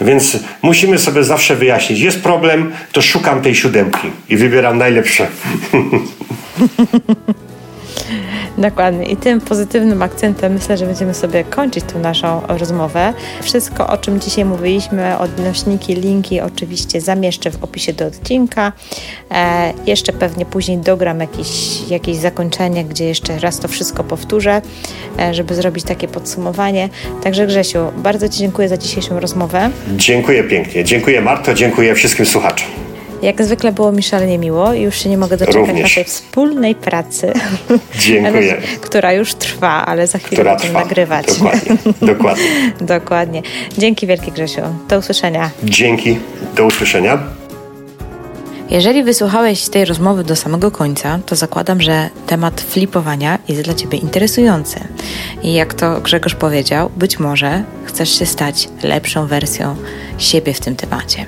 Więc 0.00 0.38
musimy 0.62 0.98
sobie 0.98 1.24
zawsze 1.24 1.56
wyjaśnić, 1.56 2.00
jest 2.00 2.22
problem, 2.22 2.72
to 2.92 3.02
szukam 3.02 3.42
tej 3.42 3.54
siódemki 3.54 4.10
i 4.28 4.36
wybieram 4.36 4.78
najlepsze. 4.78 5.26
Dokładnie. 8.58 9.06
I 9.06 9.16
tym 9.16 9.40
pozytywnym 9.40 10.02
akcentem 10.02 10.52
myślę, 10.52 10.76
że 10.76 10.86
będziemy 10.86 11.14
sobie 11.14 11.44
kończyć 11.44 11.84
tę 11.84 11.98
naszą 11.98 12.40
rozmowę. 12.48 13.12
Wszystko, 13.42 13.86
o 13.86 13.96
czym 13.96 14.20
dzisiaj 14.20 14.44
mówiliśmy, 14.44 15.18
odnośniki, 15.18 15.94
linki 15.94 16.40
oczywiście 16.40 17.00
zamieszczę 17.00 17.50
w 17.50 17.64
opisie 17.64 17.92
do 17.92 18.06
odcinka. 18.06 18.72
E, 19.30 19.72
jeszcze 19.86 20.12
pewnie 20.12 20.46
później 20.46 20.78
dogram 20.78 21.20
jakieś, 21.20 21.80
jakieś 21.88 22.16
zakończenie, 22.16 22.84
gdzie 22.84 23.04
jeszcze 23.04 23.38
raz 23.38 23.58
to 23.58 23.68
wszystko 23.68 24.04
powtórzę, 24.04 24.62
e, 25.18 25.34
żeby 25.34 25.54
zrobić 25.54 25.84
takie 25.84 26.08
podsumowanie. 26.08 26.88
Także 27.22 27.46
Grzesiu, 27.46 27.78
bardzo 27.96 28.28
Ci 28.28 28.38
dziękuję 28.38 28.68
za 28.68 28.76
dzisiejszą 28.76 29.20
rozmowę. 29.20 29.70
Dziękuję 29.96 30.44
pięknie. 30.44 30.84
Dziękuję 30.84 31.20
Marto, 31.20 31.54
dziękuję 31.54 31.94
wszystkim 31.94 32.26
słuchaczom. 32.26 32.68
Jak 33.24 33.44
zwykle 33.44 33.72
było 33.72 33.92
mi 33.92 34.02
szalenie 34.02 34.38
miło 34.38 34.72
i 34.72 34.80
już 34.80 34.98
się 35.02 35.08
nie 35.08 35.18
mogę 35.18 35.36
doczekać 35.36 35.68
Również. 35.68 35.82
naszej 35.82 36.04
wspólnej 36.04 36.74
pracy. 36.74 37.32
Dziękuję. 37.98 38.62
która 38.80 39.12
już 39.12 39.34
trwa, 39.34 39.86
ale 39.86 40.06
za 40.06 40.18
chwilę 40.18 40.32
która 40.32 40.50
będziemy 40.50 40.70
trwa. 40.72 40.80
nagrywać. 40.84 41.26
Dokładnie. 41.26 41.76
Dokładnie. 42.14 42.44
Dokładnie. 42.80 43.42
Dzięki 43.78 44.06
wielkie 44.06 44.32
Grzesiu. 44.32 44.60
Do 44.88 44.98
usłyszenia. 44.98 45.50
Dzięki. 45.64 46.18
Do 46.56 46.66
usłyszenia. 46.66 47.18
Jeżeli 48.70 49.02
wysłuchałeś 49.02 49.68
tej 49.68 49.84
rozmowy 49.84 50.24
do 50.24 50.36
samego 50.36 50.70
końca, 50.70 51.18
to 51.26 51.36
zakładam, 51.36 51.80
że 51.80 52.08
temat 52.26 52.60
flipowania 52.60 53.38
jest 53.48 53.62
dla 53.62 53.74
Ciebie 53.74 53.98
interesujący. 53.98 54.80
I 55.42 55.54
jak 55.54 55.74
to 55.74 56.00
Grzegorz 56.00 56.34
powiedział, 56.34 56.90
być 56.96 57.18
może 57.18 57.64
chcesz 57.84 58.18
się 58.18 58.26
stać 58.26 58.68
lepszą 58.82 59.26
wersją 59.26 59.76
siebie 60.18 60.54
w 60.54 60.60
tym 60.60 60.76
temacie. 60.76 61.26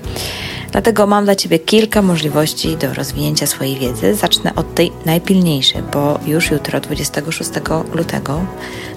Dlatego 0.77 1.07
mam 1.07 1.25
dla 1.25 1.35
Ciebie 1.35 1.59
kilka 1.59 2.03
możliwości 2.03 2.77
do 2.77 2.95
rozwinięcia 2.95 3.47
swojej 3.47 3.79
wiedzy. 3.79 4.15
Zacznę 4.15 4.55
od 4.55 4.75
tej 4.75 4.93
najpilniejszej, 5.07 5.83
bo 5.93 6.19
już 6.27 6.51
jutro, 6.51 6.81
26 6.81 7.51
lutego 7.95 8.41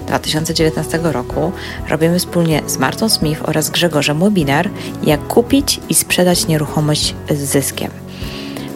2019 0.06 1.00
roku, 1.02 1.52
robimy 1.88 2.18
wspólnie 2.18 2.62
z 2.66 2.78
Martą 2.78 3.08
Smith 3.08 3.48
oraz 3.48 3.70
Grzegorzem 3.70 4.20
webinar 4.20 4.70
Jak 5.02 5.26
kupić 5.26 5.80
i 5.88 5.94
sprzedać 5.94 6.46
nieruchomość 6.46 7.14
z 7.30 7.38
zyskiem. 7.38 7.90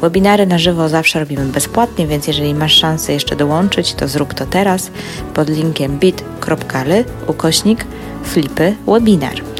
Webinary 0.00 0.46
na 0.46 0.58
żywo 0.58 0.88
zawsze 0.88 1.20
robimy 1.20 1.44
bezpłatnie, 1.44 2.06
więc 2.06 2.26
jeżeli 2.26 2.54
masz 2.54 2.74
szansę 2.74 3.12
jeszcze 3.12 3.36
dołączyć, 3.36 3.94
to 3.94 4.08
zrób 4.08 4.34
to 4.34 4.46
teraz 4.46 4.90
pod 5.34 5.48
linkiem 5.48 5.98
bit.ly 5.98 7.04
ukośnik 7.26 7.84
flipy 8.24 8.74
webinar. 8.86 9.54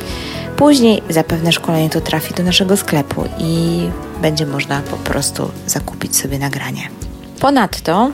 Później 0.56 1.02
zapewne 1.10 1.52
szkolenie 1.52 1.90
to 1.90 2.00
trafi 2.00 2.34
do 2.34 2.42
naszego 2.42 2.76
sklepu 2.76 3.24
i 3.38 3.80
będzie 4.22 4.46
można 4.46 4.80
po 4.80 4.96
prostu 4.96 5.50
zakupić 5.66 6.16
sobie 6.16 6.38
nagranie. 6.38 6.88
Ponadto 7.40 8.12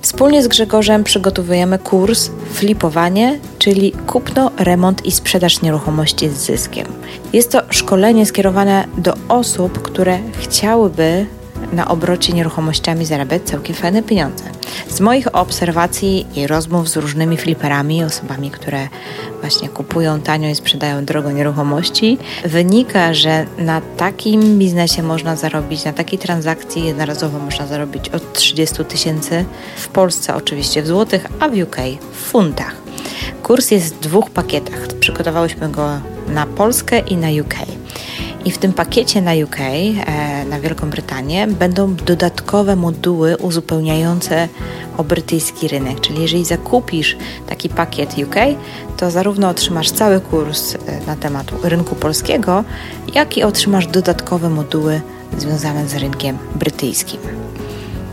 Wspólnie 0.00 0.42
z 0.42 0.48
Grzegorzem 0.48 1.04
przygotowujemy 1.04 1.78
kurs 1.78 2.30
Flipowanie, 2.52 3.38
czyli 3.58 3.92
kupno, 4.06 4.50
remont 4.58 5.06
i 5.06 5.12
sprzedaż 5.12 5.62
nieruchomości 5.62 6.28
z 6.28 6.32
zyskiem. 6.32 6.86
Jest 7.32 7.52
to 7.52 7.62
szkolenie 7.70 8.26
skierowane 8.26 8.88
do 8.98 9.14
osób, 9.28 9.82
które 9.82 10.18
chciałyby 10.38 11.26
na 11.72 11.88
obrocie 11.88 12.32
nieruchomościami 12.32 13.04
zarabiać 13.04 13.42
całkiem 13.42 13.76
fajne 13.76 14.02
pieniądze. 14.02 14.44
Z 14.88 15.00
moich 15.00 15.34
obserwacji 15.34 16.26
i 16.34 16.46
rozmów 16.46 16.88
z 16.88 16.96
różnymi 16.96 17.36
fliperami, 17.36 18.04
osobami, 18.04 18.50
które 18.50 18.88
właśnie 19.40 19.68
kupują 19.68 20.20
tanio 20.20 20.48
i 20.48 20.54
sprzedają 20.54 21.04
drogo 21.04 21.32
nieruchomości, 21.32 22.18
wynika, 22.44 23.14
że 23.14 23.46
na 23.58 23.80
takim 23.96 24.58
biznesie 24.58 25.02
można 25.02 25.36
zarobić, 25.36 25.84
na 25.84 25.92
takiej 25.92 26.18
transakcji 26.18 26.84
jednorazowo 26.84 27.38
można 27.38 27.66
zarobić 27.66 28.08
od 28.08 28.32
30 28.32 28.84
tysięcy, 28.84 29.44
w 29.76 29.88
Polsce 29.88 30.34
oczywiście 30.34 30.82
w 30.82 30.86
złotych, 30.86 31.26
a 31.40 31.48
w 31.48 31.52
UK 31.52 31.76
w 32.12 32.16
funtach. 32.16 32.76
Kurs 33.42 33.70
jest 33.70 33.94
w 33.94 34.00
dwóch 34.00 34.30
pakietach. 34.30 34.86
Przygotowałyśmy 35.00 35.68
go 35.68 35.88
na 36.28 36.46
Polskę 36.46 36.98
i 36.98 37.16
na 37.16 37.28
UK. 37.28 37.75
I 38.46 38.50
w 38.50 38.58
tym 38.58 38.72
pakiecie 38.72 39.22
na 39.22 39.32
UK, 39.44 39.60
e, 39.60 40.44
na 40.44 40.60
Wielką 40.60 40.90
Brytanię, 40.90 41.46
będą 41.46 41.94
dodatkowe 41.94 42.76
moduły 42.76 43.36
uzupełniające 43.36 44.48
o 44.96 45.04
brytyjski 45.04 45.68
rynek. 45.68 46.00
Czyli 46.00 46.22
jeżeli 46.22 46.44
zakupisz 46.44 47.16
taki 47.46 47.68
pakiet 47.68 48.14
UK, 48.18 48.34
to 48.96 49.10
zarówno 49.10 49.48
otrzymasz 49.48 49.90
cały 49.90 50.20
kurs 50.20 50.74
e, 50.74 50.78
na 51.06 51.16
temat 51.16 51.46
rynku 51.62 51.94
polskiego, 51.94 52.64
jak 53.14 53.38
i 53.38 53.42
otrzymasz 53.42 53.86
dodatkowe 53.86 54.50
moduły 54.50 55.00
związane 55.38 55.88
z 55.88 55.94
rynkiem 55.94 56.38
brytyjskim. 56.54 57.20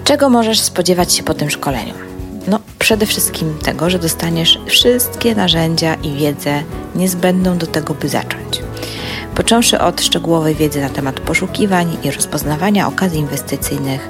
Czego 0.04 0.30
możesz 0.30 0.60
spodziewać 0.60 1.14
się 1.14 1.24
po 1.24 1.34
tym 1.34 1.50
szkoleniu? 1.50 1.94
No, 2.48 2.60
przede 2.80 3.06
wszystkim 3.06 3.58
tego, 3.64 3.90
że 3.90 4.00
dostaniesz 4.00 4.60
wszystkie 4.66 5.36
narzędzia 5.36 5.96
i 5.96 6.12
wiedzę 6.12 6.64
niezbędną 6.96 7.58
do 7.58 7.68
tego, 7.68 7.94
by 7.94 8.10
zacząć 8.10 8.72
począwszy 9.36 9.80
od 9.80 10.02
szczegółowej 10.02 10.56
wiedzy 10.56 10.82
na 10.82 10.90
temat 10.90 11.20
poszukiwań 11.20 11.98
i 12.04 12.12
rozpoznawania 12.12 12.88
okazji 12.88 13.20
inwestycyjnych, 13.20 14.10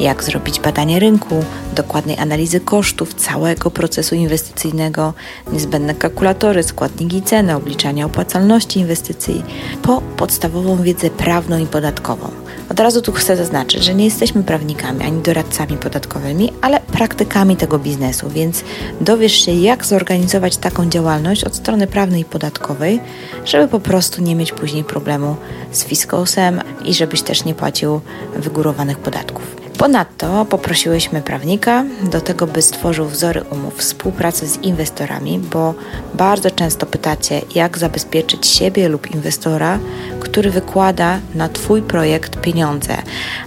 jak 0.00 0.24
zrobić 0.24 0.60
badanie 0.60 0.98
rynku, 0.98 1.44
dokładnej 1.74 2.18
analizy 2.18 2.60
kosztów 2.60 3.14
całego 3.14 3.70
procesu 3.70 4.14
inwestycyjnego, 4.14 5.14
niezbędne 5.52 5.94
kalkulatory, 5.94 6.62
składniki 6.62 7.22
ceny, 7.22 7.56
obliczania 7.56 8.06
opłacalności 8.06 8.80
inwestycji, 8.80 9.42
po 9.82 10.00
podstawową 10.16 10.82
wiedzę 10.82 11.10
prawną 11.10 11.58
i 11.58 11.66
podatkową. 11.66 12.43
Od 12.70 12.80
razu 12.80 13.02
tu 13.02 13.12
chcę 13.12 13.36
zaznaczyć, 13.36 13.84
że 13.84 13.94
nie 13.94 14.04
jesteśmy 14.04 14.42
prawnikami 14.42 15.04
ani 15.04 15.22
doradcami 15.22 15.76
podatkowymi, 15.76 16.52
ale 16.60 16.80
praktykami 16.80 17.56
tego 17.56 17.78
biznesu, 17.78 18.28
więc 18.28 18.64
dowiesz 19.00 19.44
się, 19.44 19.52
jak 19.52 19.84
zorganizować 19.84 20.56
taką 20.56 20.88
działalność 20.88 21.44
od 21.44 21.56
strony 21.56 21.86
prawnej 21.86 22.20
i 22.20 22.24
podatkowej, 22.24 23.00
żeby 23.44 23.68
po 23.68 23.80
prostu 23.80 24.22
nie 24.22 24.36
mieć 24.36 24.52
później 24.52 24.84
problemu 24.84 25.36
z 25.72 25.84
fiskosem 25.84 26.60
i 26.84 26.94
żebyś 26.94 27.22
też 27.22 27.44
nie 27.44 27.54
płacił 27.54 28.00
wygórowanych 28.36 28.98
podatków. 28.98 29.63
Ponadto 29.78 30.44
poprosiłyśmy 30.44 31.22
prawnika 31.22 31.84
do 32.02 32.20
tego, 32.20 32.46
by 32.46 32.62
stworzył 32.62 33.06
wzory 33.06 33.42
umów 33.50 33.74
współpracy 33.76 34.48
z 34.48 34.62
inwestorami, 34.62 35.38
bo 35.38 35.74
bardzo 36.14 36.50
często 36.50 36.86
pytacie, 36.86 37.40
jak 37.54 37.78
zabezpieczyć 37.78 38.46
siebie 38.46 38.88
lub 38.88 39.10
inwestora, 39.14 39.78
który 40.20 40.50
wykłada 40.50 41.18
na 41.34 41.48
Twój 41.48 41.82
projekt 41.82 42.40
pieniądze. 42.40 42.96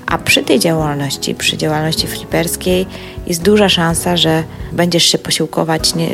A 0.05 0.17
przy 0.17 0.43
tej 0.43 0.59
działalności, 0.59 1.35
przy 1.35 1.57
działalności 1.57 2.07
fliperskiej, 2.07 2.87
jest 3.27 3.41
duża 3.41 3.69
szansa, 3.69 4.17
że 4.17 4.43
będziesz 4.71 5.03
się 5.03 5.17
posiłkować 5.17 5.95
nie, 5.95 6.09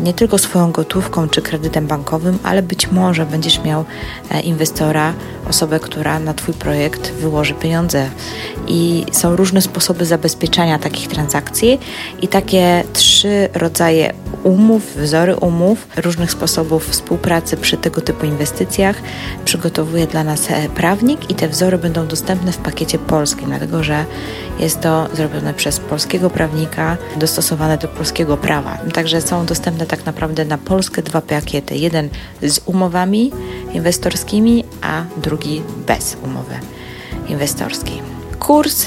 nie 0.00 0.14
tylko 0.14 0.38
swoją 0.38 0.72
gotówką 0.72 1.28
czy 1.28 1.42
kredytem 1.42 1.86
bankowym, 1.86 2.38
ale 2.42 2.62
być 2.62 2.90
może 2.90 3.26
będziesz 3.26 3.62
miał 3.62 3.84
e, 4.30 4.40
inwestora, 4.40 5.14
osobę, 5.48 5.80
która 5.80 6.18
na 6.18 6.34
Twój 6.34 6.54
projekt 6.54 7.12
wyłoży 7.12 7.54
pieniądze. 7.54 8.08
I 8.68 9.06
są 9.12 9.36
różne 9.36 9.62
sposoby 9.62 10.06
zabezpieczania 10.06 10.78
takich 10.78 11.08
transakcji 11.08 11.80
i 12.22 12.28
takie 12.28 12.84
trzy 12.92 13.48
rodzaje 13.54 14.12
umów, 14.42 14.96
wzory 14.96 15.36
umów, 15.36 15.86
różnych 15.96 16.30
sposobów 16.30 16.88
współpracy 16.88 17.56
przy 17.56 17.76
tego 17.76 18.00
typu 18.00 18.26
inwestycjach 18.26 18.96
przygotowuje 19.44 20.06
dla 20.06 20.24
nas 20.24 20.50
e, 20.50 20.68
prawnik 20.68 21.30
i 21.30 21.34
te 21.34 21.48
wzory 21.48 21.78
będą 21.78 22.06
dostępne 22.06 22.52
w 22.52 22.56
pakiecie 22.56 22.98
polskim, 22.98 23.46
dlatego 23.46 23.82
że 23.82 24.04
jest 24.58 24.80
to 24.80 25.08
zrobione 25.14 25.54
przez 25.54 25.80
polskiego 25.80 26.30
prawnika, 26.30 26.39
dostosowane 27.16 27.78
do 27.78 27.88
polskiego 27.88 28.36
prawa. 28.36 28.78
Także 28.94 29.20
są 29.20 29.46
dostępne 29.46 29.86
tak 29.86 30.06
naprawdę 30.06 30.44
na 30.44 30.58
Polskę 30.58 31.02
dwa 31.02 31.20
pakiety. 31.20 31.76
Jeden 31.76 32.08
z 32.42 32.60
umowami 32.66 33.32
inwestorskimi, 33.72 34.64
a 34.82 35.04
drugi 35.16 35.62
bez 35.86 36.16
umowy 36.24 36.54
inwestorskiej. 37.28 38.02
Kurs 38.38 38.86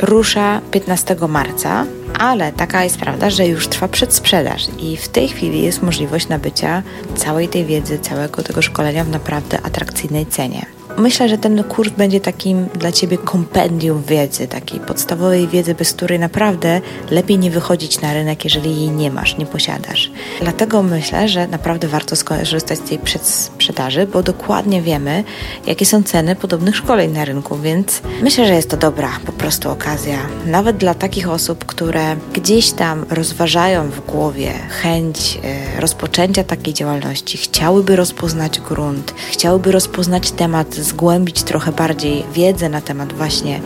rusza 0.00 0.60
15 0.70 1.16
marca 1.28 1.86
ale 2.18 2.52
taka 2.52 2.84
jest 2.84 2.98
prawda, 2.98 3.30
że 3.30 3.46
już 3.46 3.68
trwa 3.68 3.88
przedsprzedaż 3.88 4.66
i 4.78 4.96
w 4.96 5.08
tej 5.08 5.28
chwili 5.28 5.62
jest 5.62 5.82
możliwość 5.82 6.28
nabycia 6.28 6.82
całej 7.16 7.48
tej 7.48 7.64
wiedzy, 7.64 7.98
całego 7.98 8.42
tego 8.42 8.62
szkolenia 8.62 9.04
w 9.04 9.08
naprawdę 9.08 9.60
atrakcyjnej 9.62 10.26
cenie. 10.26 10.73
Myślę, 10.96 11.28
że 11.28 11.38
ten 11.38 11.64
kurs 11.64 11.90
będzie 11.90 12.20
takim 12.20 12.66
dla 12.66 12.92
Ciebie 12.92 13.18
kompendium 13.18 14.02
wiedzy, 14.02 14.48
takiej 14.48 14.80
podstawowej 14.80 15.48
wiedzy, 15.48 15.74
bez 15.74 15.92
której 15.92 16.18
naprawdę 16.18 16.80
lepiej 17.10 17.38
nie 17.38 17.50
wychodzić 17.50 18.00
na 18.00 18.14
rynek, 18.14 18.44
jeżeli 18.44 18.76
jej 18.80 18.90
nie 18.90 19.10
masz, 19.10 19.36
nie 19.36 19.46
posiadasz. 19.46 20.10
Dlatego 20.40 20.82
myślę, 20.82 21.28
że 21.28 21.46
naprawdę 21.46 21.88
warto 21.88 22.16
skorzystać 22.16 22.78
z 22.78 22.82
tej 22.82 22.98
przedsprzedaży, 22.98 24.06
bo 24.06 24.22
dokładnie 24.22 24.82
wiemy, 24.82 25.24
jakie 25.66 25.86
są 25.86 26.02
ceny 26.02 26.36
podobnych 26.36 26.76
szkoleń 26.76 27.12
na 27.12 27.24
rynku, 27.24 27.56
więc 27.56 28.02
myślę, 28.22 28.46
że 28.46 28.54
jest 28.54 28.70
to 28.70 28.76
dobra 28.76 29.10
po 29.26 29.32
prostu 29.32 29.70
okazja, 29.70 30.18
nawet 30.46 30.76
dla 30.76 30.94
takich 30.94 31.30
osób, 31.30 31.64
które 31.64 32.16
gdzieś 32.32 32.70
tam 32.70 33.06
rozważają 33.10 33.90
w 33.90 34.06
głowie 34.06 34.52
chęć 34.82 35.38
e, 35.44 35.80
rozpoczęcia 35.80 36.44
takiej 36.44 36.74
działalności, 36.74 37.38
chciałyby 37.38 37.96
rozpoznać 37.96 38.60
grunt, 38.60 39.14
chciałyby 39.30 39.72
rozpoznać 39.72 40.30
temat 40.30 40.83
zgłębić 40.84 41.42
trochę 41.42 41.72
bardziej 41.72 42.24
wiedzę 42.32 42.68
na 42.68 42.80
temat 42.80 43.12
właśnie 43.12 43.60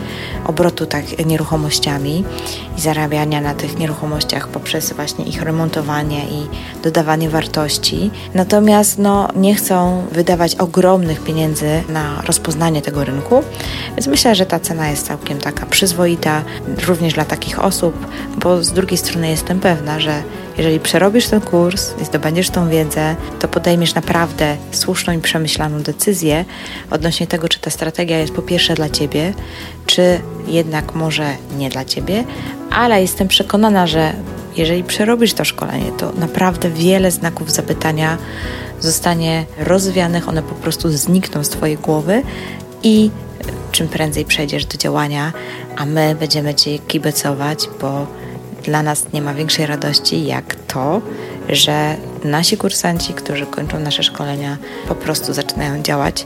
obrotu 0.45 0.85
tak 0.85 1.25
nieruchomościami 1.25 2.23
i 2.77 2.81
zarabiania 2.81 3.41
na 3.41 3.53
tych 3.53 3.79
nieruchomościach 3.79 4.47
poprzez 4.47 4.93
właśnie 4.93 5.25
ich 5.25 5.41
remontowanie 5.41 6.19
i 6.19 6.47
dodawanie 6.83 7.29
wartości. 7.29 8.11
Natomiast 8.33 8.97
no, 8.97 9.27
nie 9.35 9.55
chcą 9.55 10.03
wydawać 10.11 10.55
ogromnych 10.55 11.23
pieniędzy 11.23 11.83
na 11.89 12.21
rozpoznanie 12.21 12.81
tego 12.81 13.03
rynku, 13.03 13.43
więc 13.95 14.07
myślę, 14.07 14.35
że 14.35 14.45
ta 14.45 14.59
cena 14.59 14.89
jest 14.89 15.07
całkiem 15.07 15.37
taka 15.37 15.65
przyzwoita 15.65 16.43
również 16.87 17.13
dla 17.13 17.25
takich 17.25 17.63
osób, 17.63 18.07
bo 18.37 18.63
z 18.63 18.71
drugiej 18.71 18.97
strony 18.97 19.29
jestem 19.29 19.59
pewna, 19.59 19.99
że 19.99 20.23
jeżeli 20.59 20.79
przerobisz 20.79 21.27
ten 21.27 21.41
kurs 21.41 21.91
i 22.01 22.05
zdobędziesz 22.05 22.49
tą 22.49 22.69
wiedzę, 22.69 23.15
to 23.39 23.47
podejmiesz 23.47 23.95
naprawdę 23.95 24.57
słuszną 24.71 25.13
i 25.13 25.19
przemyślaną 25.19 25.81
decyzję 25.81 26.45
odnośnie 26.91 27.27
tego, 27.27 27.49
czy 27.49 27.59
ta 27.59 27.69
strategia 27.69 28.19
jest 28.19 28.33
po 28.33 28.41
pierwsze 28.41 28.73
dla 28.73 28.89
Ciebie, 28.89 29.33
czy 29.85 30.19
jednak 30.47 30.95
może 30.95 31.33
nie 31.57 31.69
dla 31.69 31.85
Ciebie, 31.85 32.23
ale 32.71 33.01
jestem 33.01 33.27
przekonana, 33.27 33.87
że 33.87 34.13
jeżeli 34.57 34.83
przerobisz 34.83 35.33
to 35.33 35.45
szkolenie, 35.45 35.91
to 35.97 36.11
naprawdę 36.11 36.69
wiele 36.69 37.11
znaków 37.11 37.51
zapytania 37.51 38.17
zostanie 38.79 39.45
rozwianych, 39.57 40.29
one 40.29 40.43
po 40.43 40.55
prostu 40.55 40.91
znikną 40.91 41.43
z 41.43 41.49
Twojej 41.49 41.77
głowy 41.77 42.23
i 42.83 43.11
czym 43.71 43.87
prędzej 43.87 44.25
przejdziesz 44.25 44.65
do 44.65 44.77
działania, 44.77 45.33
a 45.77 45.85
my 45.85 46.15
będziemy 46.19 46.55
Cię 46.55 46.79
kibicować, 46.79 47.69
bo 47.81 48.07
dla 48.63 48.83
nas 48.83 49.13
nie 49.13 49.21
ma 49.21 49.33
większej 49.33 49.65
radości 49.65 50.25
jak 50.25 50.55
to, 50.55 51.01
że 51.49 51.95
nasi 52.23 52.57
kursanci, 52.57 53.13
którzy 53.13 53.45
kończą 53.45 53.79
nasze 53.79 54.03
szkolenia, 54.03 54.57
po 54.87 54.95
prostu 54.95 55.33
zaczynają 55.33 55.83
działać 55.83 56.25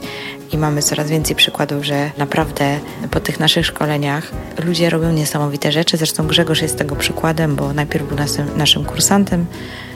i 0.52 0.58
mamy 0.58 0.82
coraz 0.82 1.10
więcej 1.10 1.36
przykładów, 1.36 1.84
że 1.84 2.10
naprawdę 2.18 2.78
po 3.10 3.20
tych 3.20 3.40
naszych 3.40 3.66
szkoleniach 3.66 4.30
ludzie 4.64 4.90
robią 4.90 5.12
niesamowite 5.12 5.72
rzeczy. 5.72 5.96
Zresztą 5.96 6.26
Grzegorz 6.26 6.62
jest 6.62 6.78
tego 6.78 6.96
przykładem, 6.96 7.56
bo 7.56 7.72
najpierw 7.72 8.08
był 8.08 8.16
naszym, 8.16 8.56
naszym 8.56 8.84
kursantem, 8.84 9.46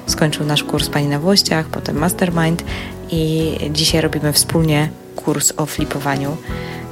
skończył 0.07 0.47
nasz 0.47 0.65
kurs 0.65 0.89
Pani 0.89 1.07
na 1.07 1.19
Włościach, 1.19 1.67
potem 1.67 1.99
Mastermind 1.99 2.65
i 3.11 3.53
dzisiaj 3.71 4.01
robimy 4.01 4.33
wspólnie 4.33 4.89
kurs 5.17 5.53
o 5.57 5.67
flipowaniu 5.67 6.37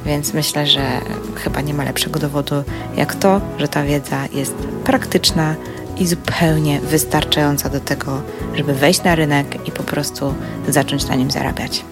więc 0.07 0.35
myślę, 0.35 0.67
że 0.67 1.01
chyba 1.35 1.61
nie 1.61 1.75
ma 1.75 1.85
lepszego 1.85 2.21
dowodu 2.21 2.55
jak 2.97 3.15
to, 3.15 3.41
że 3.59 3.69
ta 3.69 3.83
wiedza 3.83 4.27
jest 4.33 4.55
praktyczna 4.85 5.55
i 5.99 6.07
zupełnie 6.07 6.81
wystarczająca 6.81 7.69
do 7.69 7.81
tego, 7.81 8.21
żeby 8.55 8.75
wejść 8.75 9.03
na 9.03 9.15
rynek 9.15 9.69
i 9.69 9.73
po 9.73 9.83
prostu 9.83 10.35
zacząć 10.69 11.07
na 11.07 11.15
nim 11.15 11.31
zarabiać. 11.31 11.85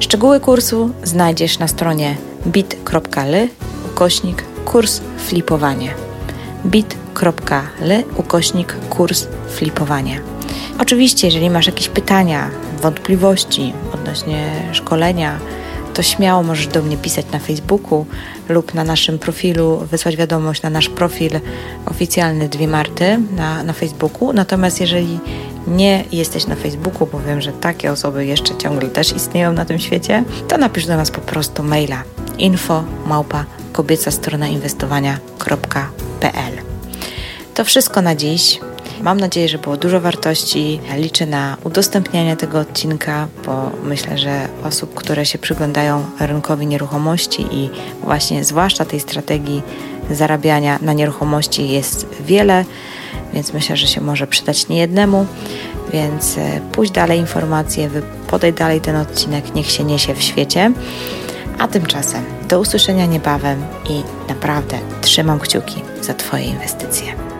Szczegóły 0.00 0.40
kursu 0.40 0.90
znajdziesz 1.04 1.58
na 1.58 1.68
stronie 1.68 2.16
bit.ly 2.46 3.48
ukośnik 3.92 4.44
kurs 4.64 5.00
flipowanie 5.18 5.94
bit.ly 6.66 8.04
ukośnik 8.16 8.76
kurs 8.90 9.26
flipowanie. 9.48 10.20
Oczywiście, 10.78 11.26
jeżeli 11.26 11.50
masz 11.50 11.66
jakieś 11.66 11.88
pytania, 11.88 12.50
wątpliwości 12.82 13.72
odnośnie 13.94 14.50
szkolenia, 14.72 15.38
to 15.96 16.02
śmiało 16.02 16.42
możesz 16.42 16.66
do 16.66 16.82
mnie 16.82 16.96
pisać 16.96 17.26
na 17.32 17.38
Facebooku 17.38 18.06
lub 18.48 18.74
na 18.74 18.84
naszym 18.84 19.18
profilu, 19.18 19.86
wysłać 19.90 20.16
wiadomość 20.16 20.62
na 20.62 20.70
nasz 20.70 20.88
profil 20.88 21.30
oficjalny 21.86 22.48
Dwie 22.48 22.68
Marty 22.68 23.18
na, 23.36 23.62
na 23.62 23.72
Facebooku. 23.72 24.32
Natomiast 24.32 24.80
jeżeli 24.80 25.18
nie 25.66 26.04
jesteś 26.12 26.46
na 26.46 26.54
Facebooku, 26.54 27.08
bo 27.12 27.20
wiem, 27.20 27.40
że 27.40 27.52
takie 27.52 27.92
osoby 27.92 28.26
jeszcze 28.26 28.56
ciągle 28.56 28.88
też 28.88 29.16
istnieją 29.16 29.52
na 29.52 29.64
tym 29.64 29.78
świecie, 29.78 30.24
to 30.48 30.58
napisz 30.58 30.86
do 30.86 30.96
nas 30.96 31.10
po 31.10 31.20
prostu 31.20 31.62
maila 31.62 32.02
info 32.38 32.84
małpa 33.06 33.44
kobieca 33.72 34.10
strona 34.10 34.48
inwestowania.pl. 34.48 36.52
To 37.54 37.64
wszystko 37.64 38.02
na 38.02 38.14
dziś. 38.14 38.60
Mam 39.02 39.20
nadzieję, 39.20 39.48
że 39.48 39.58
było 39.58 39.76
dużo 39.76 40.00
wartości. 40.00 40.80
Liczę 40.96 41.26
na 41.26 41.56
udostępnianie 41.64 42.36
tego 42.36 42.60
odcinka, 42.60 43.28
bo 43.46 43.70
myślę, 43.84 44.18
że 44.18 44.48
osób, 44.64 44.94
które 44.94 45.26
się 45.26 45.38
przyglądają 45.38 46.04
rynkowi 46.20 46.66
nieruchomości 46.66 47.46
i 47.50 47.70
właśnie 48.02 48.44
zwłaszcza 48.44 48.84
tej 48.84 49.00
strategii 49.00 49.62
zarabiania 50.10 50.78
na 50.82 50.92
nieruchomości 50.92 51.68
jest 51.68 52.06
wiele, 52.20 52.64
więc 53.34 53.52
myślę, 53.52 53.76
że 53.76 53.86
się 53.86 54.00
może 54.00 54.26
przydać 54.26 54.68
niejednemu. 54.68 55.26
Więc 55.92 56.38
e, 56.38 56.60
pójdź 56.72 56.90
dalej 56.90 57.18
informacje, 57.20 57.90
podaj 58.26 58.52
dalej 58.52 58.80
ten 58.80 58.96
odcinek, 58.96 59.54
niech 59.54 59.70
się 59.70 59.84
niesie 59.84 60.14
w 60.14 60.22
świecie. 60.22 60.72
A 61.58 61.68
tymczasem 61.68 62.24
do 62.48 62.60
usłyszenia 62.60 63.06
niebawem 63.06 63.64
i 63.90 64.02
naprawdę 64.28 64.78
trzymam 65.00 65.38
kciuki 65.38 65.82
za 66.02 66.14
Twoje 66.14 66.44
inwestycje. 66.44 67.35